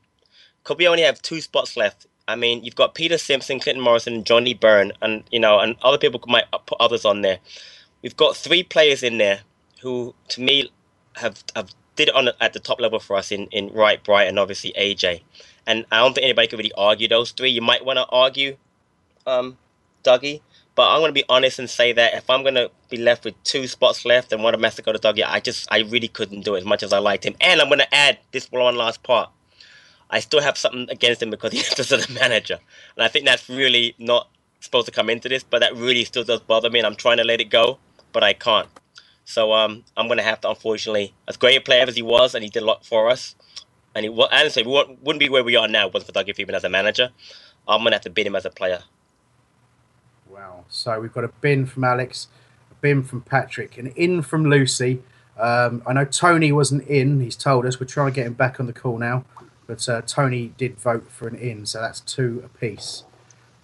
[0.65, 2.07] could we only have two spots left?
[2.29, 5.97] I mean, you've got Peter Simpson, Clinton Morrison, Johnny Byrne, and you know, and other
[5.97, 7.39] people might put others on there.
[8.03, 9.41] We've got three players in there
[9.87, 10.69] who, to me,
[11.17, 14.27] have have did it on at the top level for us in in Wright, Bright,
[14.29, 15.23] and obviously AJ.
[15.65, 17.51] And I don't think anybody could really argue those three.
[17.51, 18.57] You might want to argue,
[19.27, 19.59] um,
[20.03, 20.43] Dougie,
[20.75, 23.25] but I'm going to be honest and say that if I'm going to be left
[23.25, 25.81] with two spots left and one of mess to go to Dougie, I just I
[25.81, 27.37] really couldn't do it as much as I liked him.
[27.41, 29.31] And I'm going to add this one last part.
[30.11, 32.59] I still have something against him because he's just a manager,
[32.97, 34.29] and I think that's really not
[34.61, 37.19] supposed to come into this, but that really still does bother me, and I'm trying
[37.19, 37.79] to let it go,
[38.13, 38.69] but I can't.
[39.29, 42.35] So um, I'm going to have to, unfortunately, as great a player as he was,
[42.35, 43.35] and he did a lot for us,
[43.95, 46.63] and he honestly we wouldn't be where we are now wasn't for Dougie Freedman as
[46.63, 47.11] a manager.
[47.67, 48.85] I'm going to have to bin him as a player.
[50.31, 50.65] Wow.
[50.69, 52.29] So we've got a bin from Alex,
[52.71, 55.03] a bin from Patrick, an in from Lucy.
[55.37, 57.21] Um, I know Tony wasn't in.
[57.21, 59.25] He's told us we're trying to get him back on the call now,
[59.67, 63.03] but uh, Tony did vote for an in, so that's two apiece.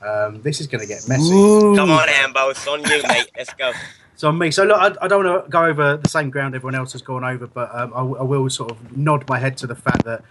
[0.04, 1.32] Um, this is going to get messy.
[1.32, 1.76] Ooh.
[1.76, 3.30] Come on, Ambo, it's on you, mate.
[3.36, 3.72] Let's go.
[4.22, 4.52] So on me.
[4.52, 7.02] So look, I, I don't want to go over the same ground everyone else has
[7.02, 10.04] gone over, but um, I, I, will sort of nod my head to the fact
[10.04, 10.22] that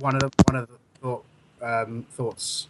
[0.00, 1.24] one of the one of the thought,
[1.62, 2.66] um, thoughts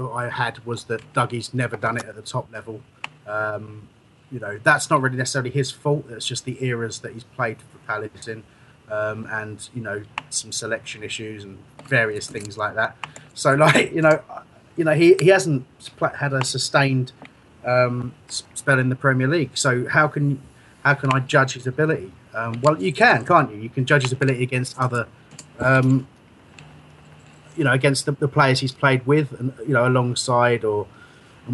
[0.00, 2.80] I had was that Dougie's never done it at the top level.
[3.26, 3.88] Um,
[4.30, 6.04] you know, that's not really necessarily his fault.
[6.10, 8.44] It's just the eras that he's played for Palace in,
[8.88, 12.96] um, and you know, some selection issues and various things like that.
[13.34, 14.22] So, like, you know,
[14.76, 15.66] you know, he, he hasn't
[16.14, 17.10] had a sustained
[17.66, 19.50] um, spell in the Premier League.
[19.54, 20.40] So how can
[20.84, 22.12] how can I judge his ability?
[22.32, 23.58] Um, well, you can, can't you?
[23.58, 25.08] You can judge his ability against other,
[25.58, 26.06] um,
[27.56, 30.86] you know, against the, the, players he's played with, and you know, alongside or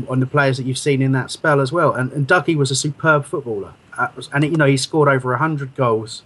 [0.08, 1.92] on the players that you've seen in that spell as well.
[1.92, 5.74] And, and Dougie was a superb footballer, uh, and you know, he scored over hundred
[5.76, 6.24] goals.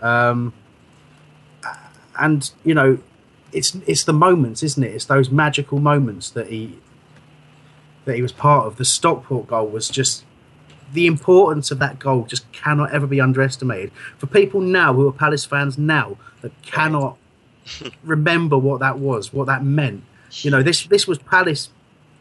[0.00, 0.52] Um,
[2.18, 2.98] and you know,
[3.52, 4.94] it's it's the moments, isn't it?
[4.94, 6.78] It's those magical moments that he
[8.04, 8.76] that he was part of.
[8.76, 10.24] The Stockport goal was just
[10.92, 13.92] the importance of that goal just cannot ever be underestimated.
[14.18, 17.16] For people now who are Palace fans now that cannot
[18.04, 20.04] remember what that was, what that meant.
[20.30, 21.70] You know, this this was Palace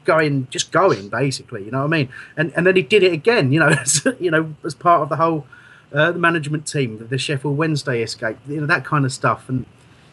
[0.06, 2.10] going just going basically, you know what I mean?
[2.38, 5.10] And and then he did it again, you know, as, you know, as part of
[5.10, 5.48] the whole
[5.94, 9.48] uh, the management team, the Sheffield Wednesday escape, you know, that kind of stuff.
[9.50, 9.66] And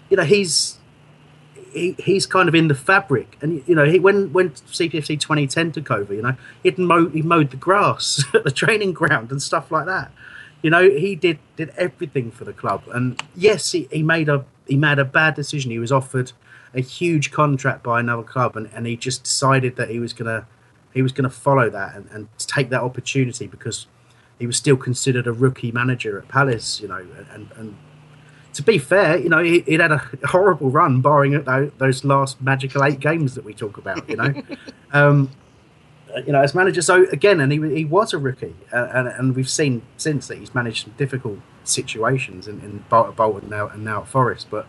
[0.08, 0.78] you know, he's
[1.72, 3.36] he, he's kind of in the fabric.
[3.40, 7.22] And you know, he when when CPFC 2010 took over, you know, he'd mowed he
[7.22, 10.10] mowed the grass at the training ground and stuff like that.
[10.62, 12.82] You know, he did did everything for the club.
[12.92, 15.70] And yes, he, he made a he made a bad decision.
[15.70, 16.32] He was offered
[16.74, 20.46] a huge contract by another club, and, and he just decided that he was gonna
[20.92, 23.86] he was gonna follow that and, and take that opportunity because
[24.38, 26.80] he was still considered a rookie manager at Palace.
[26.80, 27.76] You know, and and
[28.54, 31.40] to be fair, you know, he, would had a horrible run, barring
[31.78, 34.08] those last magical eight games that we talk about.
[34.08, 34.42] You know,
[34.92, 35.30] um,
[36.14, 36.82] uh, you know, as manager.
[36.82, 40.38] So again, and he, he was a rookie, uh, and, and we've seen since that
[40.38, 44.48] he's managed some difficult situations in, in Bolton, now and now at Forest.
[44.50, 44.66] But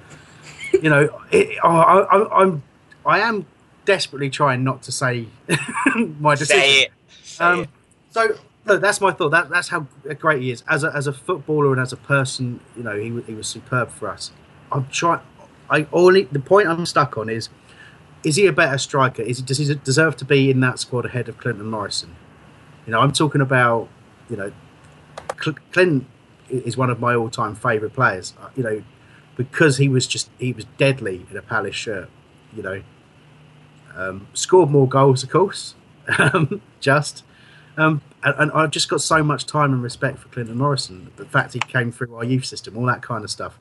[0.74, 2.64] you know, it, oh, I, I, I'm
[3.06, 3.45] I am
[3.86, 5.26] desperately trying not to say
[5.95, 6.62] my decision.
[6.62, 6.91] Say it.
[7.24, 7.70] Say Um, it.
[8.12, 9.29] so look, that's my thought.
[9.29, 9.88] That that's how
[10.19, 12.59] great he is as a as a footballer and as a person.
[12.75, 14.31] You know, he he was superb for us.
[14.71, 15.21] I'm trying.
[15.69, 17.49] I only the point I'm stuck on is:
[18.23, 19.21] is he a better striker?
[19.21, 22.15] Is he, does he deserve to be in that squad ahead of Clinton Morrison?
[22.85, 23.88] You know, I'm talking about.
[24.29, 24.51] You know,
[25.43, 26.07] Cl- Clinton
[26.49, 28.33] is one of my all-time favourite players.
[28.41, 28.83] Uh, You know,
[29.35, 32.09] because he was just he was deadly in a Palace shirt.
[32.55, 32.81] You know,
[33.95, 35.75] um, scored more goals, of course.
[36.17, 37.23] Um, just,
[37.77, 41.11] um, and, and I've just got so much time and respect for Clinton Morrison.
[41.15, 43.57] The fact he came through our youth system, all that kind of stuff.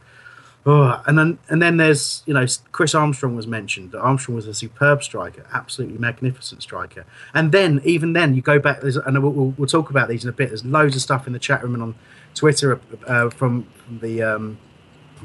[0.66, 3.95] Oh, and then and then there's you know Chris Armstrong was mentioned.
[3.95, 7.07] Armstrong was a superb striker, absolutely magnificent striker.
[7.32, 10.28] And then even then you go back, and we'll, we'll, we'll talk about these in
[10.28, 10.49] a bit.
[10.49, 11.95] There's loads of stuff in the chat room and on
[12.35, 14.59] Twitter uh, from, from the um,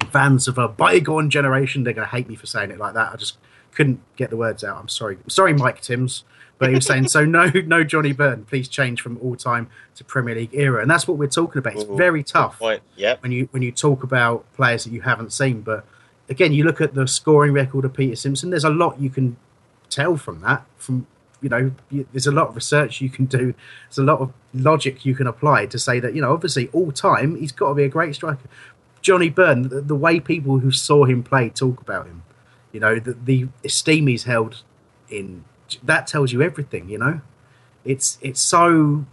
[0.10, 1.84] fans of a bygone generation.
[1.84, 3.12] They're going to hate me for saying it like that.
[3.12, 3.38] I just
[3.74, 4.78] couldn't get the words out.
[4.78, 5.18] I'm sorry.
[5.22, 6.24] I'm sorry, Mike Timms.
[6.58, 10.04] But he was saying, so no, no Johnny Burton, please change from all time to
[10.04, 10.82] Premier League era.
[10.82, 11.74] And that's what we're talking about.
[11.74, 12.60] It's Ooh, very tough.
[12.96, 13.24] Yep.
[13.24, 15.62] when you when you talk about players that you haven't seen.
[15.62, 15.86] But
[16.30, 18.50] again, you look at the scoring record of Peter Simpson.
[18.50, 19.38] There's a lot you can
[19.90, 20.66] tell from that.
[20.78, 21.08] From
[21.42, 23.54] you know, you, there's a lot of research you can do.
[23.88, 26.92] There's a lot of logic you can apply to say that you know, obviously, all
[26.92, 28.48] time he's got to be a great striker.
[29.02, 32.24] Johnny Byrne, the, the way people who saw him play talk about him,
[32.72, 34.64] you know, the, the esteem he's held
[35.10, 35.46] in,
[35.84, 36.90] that tells you everything.
[36.90, 37.22] You know,
[37.84, 39.06] it's it's so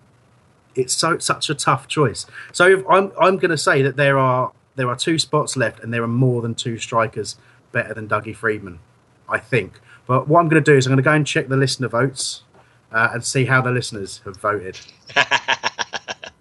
[0.74, 2.26] it's so such a tough choice.
[2.52, 5.80] So if I'm I'm going to say that there are there are two spots left,
[5.80, 7.36] and there are more than two strikers
[7.72, 8.80] better than Dougie Freedman,
[9.28, 9.80] I think.
[10.06, 11.88] But what I'm going to do is I'm going to go and check the listener
[11.88, 12.42] votes
[12.90, 14.78] uh, and see how the listeners have voted.
[15.14, 16.32] the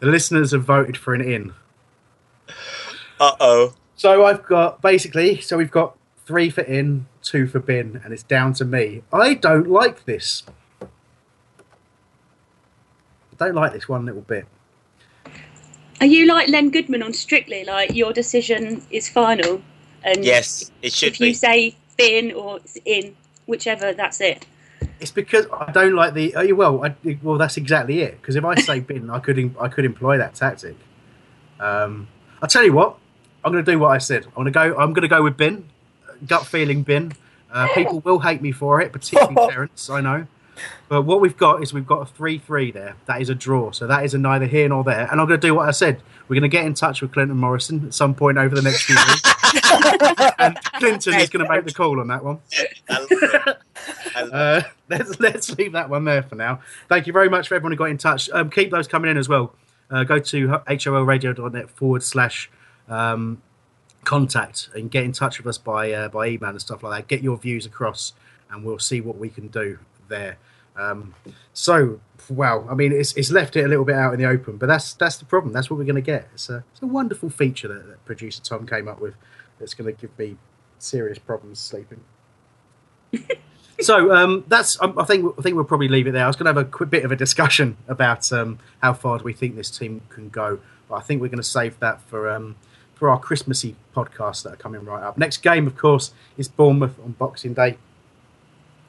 [0.00, 1.54] listeners have voted for an in.
[3.18, 3.74] Uh oh.
[3.96, 5.96] So I've got basically, so we've got
[6.26, 9.02] three for in, two for bin, and it's down to me.
[9.12, 10.44] I don't like this.
[10.80, 10.86] I
[13.36, 14.46] don't like this one little bit.
[16.00, 17.64] Are you like Len Goodman on Strictly?
[17.64, 19.62] Like your decision is final,
[20.02, 24.46] and Yes, it should if you say bin or it's in, whichever, that's it.
[25.00, 26.34] It's because I don't like the.
[26.36, 28.20] Oh, well, I, well, that's exactly it.
[28.20, 30.76] Because if I say bin, I could I could employ that tactic.
[31.58, 32.08] Um,
[32.42, 32.98] I'll tell you what.
[33.44, 34.24] I'm going to do what I said.
[34.28, 34.76] I'm going to go.
[34.78, 35.68] I'm going to go with bin.
[36.26, 37.12] Gut feeling bin.
[37.52, 39.88] Uh, people will hate me for it, particularly Terence.
[39.88, 40.26] I know.
[40.88, 42.96] But what we've got is we've got a three-three there.
[43.06, 43.70] That is a draw.
[43.72, 45.08] So that is a neither here nor there.
[45.10, 46.00] And I'm going to do what I said.
[46.28, 48.82] We're going to get in touch with Clinton Morrison at some point over the next
[48.82, 50.34] few weeks.
[50.38, 52.38] and Clinton is going to make the call on that one.
[52.88, 53.56] I love it.
[54.16, 56.60] I love Uh, let's let's leave that one there for now.
[56.88, 58.30] Thank you very much for everyone who got in touch.
[58.30, 59.54] Um, keep those coming in as well.
[59.90, 62.50] Uh, go to holradio.net forward slash
[62.88, 63.42] um,
[64.04, 67.08] contact and get in touch with us by uh, by email and stuff like that.
[67.08, 68.12] Get your views across,
[68.50, 69.78] and we'll see what we can do
[70.08, 70.38] there.
[70.76, 71.14] Um,
[71.52, 74.56] so, wow, I mean, it's, it's left it a little bit out in the open,
[74.56, 75.52] but that's that's the problem.
[75.52, 76.28] That's what we're going to get.
[76.34, 79.14] It's a, it's a wonderful feature that, that producer Tom came up with
[79.58, 80.36] that's going to give me
[80.78, 82.00] serious problems sleeping.
[83.80, 84.80] So um, that's.
[84.80, 85.34] Um, I think.
[85.36, 86.24] I think we'll probably leave it there.
[86.24, 89.18] I was going to have a quick bit of a discussion about um, how far
[89.18, 92.00] do we think this team can go, but I think we're going to save that
[92.02, 92.54] for um,
[93.04, 95.18] for our Christmassy podcasts that are coming right up.
[95.18, 97.76] Next game, of course, is Bournemouth on Boxing Day.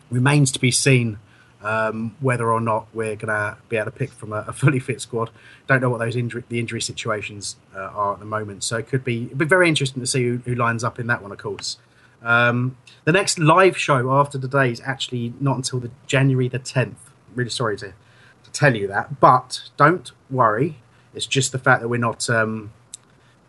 [0.10, 1.20] Remains to be seen
[1.62, 4.80] um, whether or not we're going to be able to pick from a, a fully
[4.80, 5.32] fit squad.
[5.68, 8.88] Don't know what those injury the injury situations uh, are at the moment, so it
[8.88, 11.34] could be it'd be very interesting to see who, who lines up in that one,
[11.34, 11.78] of course.
[12.24, 16.96] Um, the next live show after today is actually not until the January the 10th.
[17.36, 20.78] Really sorry to, to tell you that, but don't worry.
[21.14, 22.72] It's just the fact that we're not um,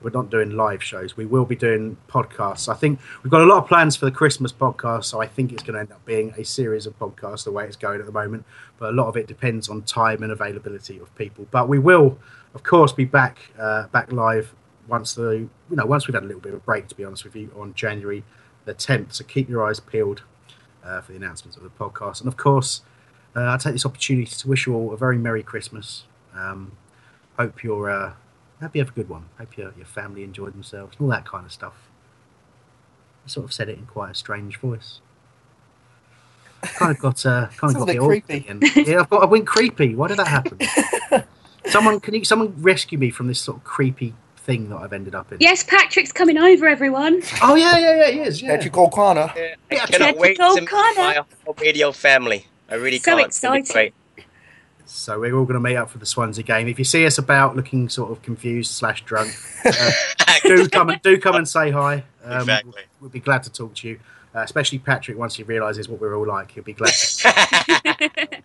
[0.02, 1.16] we're not doing live shows.
[1.16, 2.68] We will be doing podcasts.
[2.68, 5.52] I think we've got a lot of plans for the Christmas podcast, so I think
[5.52, 8.06] it's going to end up being a series of podcasts the way it's going at
[8.06, 8.44] the moment.
[8.78, 11.46] But a lot of it depends on time and availability of people.
[11.50, 12.18] But we will,
[12.54, 14.54] of course, be back uh, back live
[14.88, 16.88] once the you know once we've had a little bit of a break.
[16.88, 18.22] To be honest with you, on January
[18.66, 19.14] the 10th.
[19.14, 20.22] So keep your eyes peeled
[20.84, 22.20] uh, for the announcements of the podcast.
[22.20, 22.82] And of course,
[23.34, 26.04] uh, I take this opportunity to wish you all a very Merry Christmas.
[26.34, 26.72] Um,
[27.38, 28.12] hope you're, uh,
[28.60, 29.26] hope you have a good one.
[29.38, 31.74] Hope your, your family enjoyed themselves, and all that kind of stuff.
[33.24, 35.00] I sort of said it in quite a strange voice.
[36.62, 38.36] Kind of got, uh, kind Sounds of a got bit the creepy.
[38.36, 38.60] again.
[38.86, 39.94] Yeah, I, got, I went creepy.
[39.94, 40.58] Why did that happen?
[41.66, 45.14] someone, can you, someone rescue me from this sort of creepy thing that I've ended
[45.14, 45.38] up in?
[45.40, 47.20] Yes, Patrick's coming over, everyone.
[47.42, 48.42] Oh yeah, yeah, yeah, he is.
[48.42, 48.56] Yeah.
[48.56, 49.32] Patrick O'Connor.
[49.36, 52.46] I Yeah, cannot wait Tactical to meet my radio family.
[52.68, 53.26] I really So can't.
[53.26, 53.92] exciting.
[54.86, 56.68] So we're all going to meet up for the Swansea game.
[56.68, 59.34] If you see us about looking sort of confused slash drunk,
[59.64, 59.90] uh,
[60.42, 62.04] do come and do come and say hi.
[62.24, 62.72] Um, Exactly.
[62.72, 63.98] We'll, we'll be glad to talk to you,
[64.34, 65.18] uh, especially Patrick.
[65.18, 66.92] Once he realises what we're all like, he'll be glad.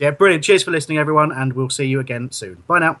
[0.00, 0.42] Yeah, brilliant.
[0.42, 2.62] Cheers for listening, everyone, and we'll see you again soon.
[2.66, 3.00] Bye now.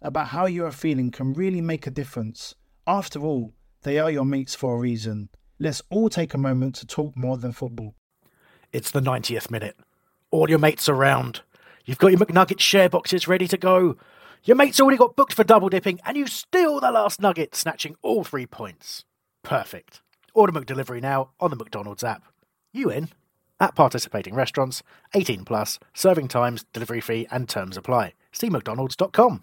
[0.00, 2.54] about how you are feeling can really make a difference.
[2.86, 3.52] After all,
[3.82, 5.28] they are your mates for a reason.
[5.58, 7.94] Let's all take a moment to talk more than football.
[8.72, 9.76] It's the 90th minute.
[10.30, 11.42] All your mates around.
[11.84, 13.96] You've got your McNugget share boxes ready to go.
[14.44, 17.96] Your mate's already got booked for double dipping, and you steal the last nugget, snatching
[18.02, 19.04] all three points.
[19.42, 20.02] Perfect.
[20.34, 22.22] Order McDelivery now on the McDonald's app.
[22.72, 23.08] You in?
[23.58, 24.82] At participating restaurants,
[25.14, 28.14] 18 plus, serving times, delivery fee, and terms apply.
[28.32, 29.42] See McDonald's.com.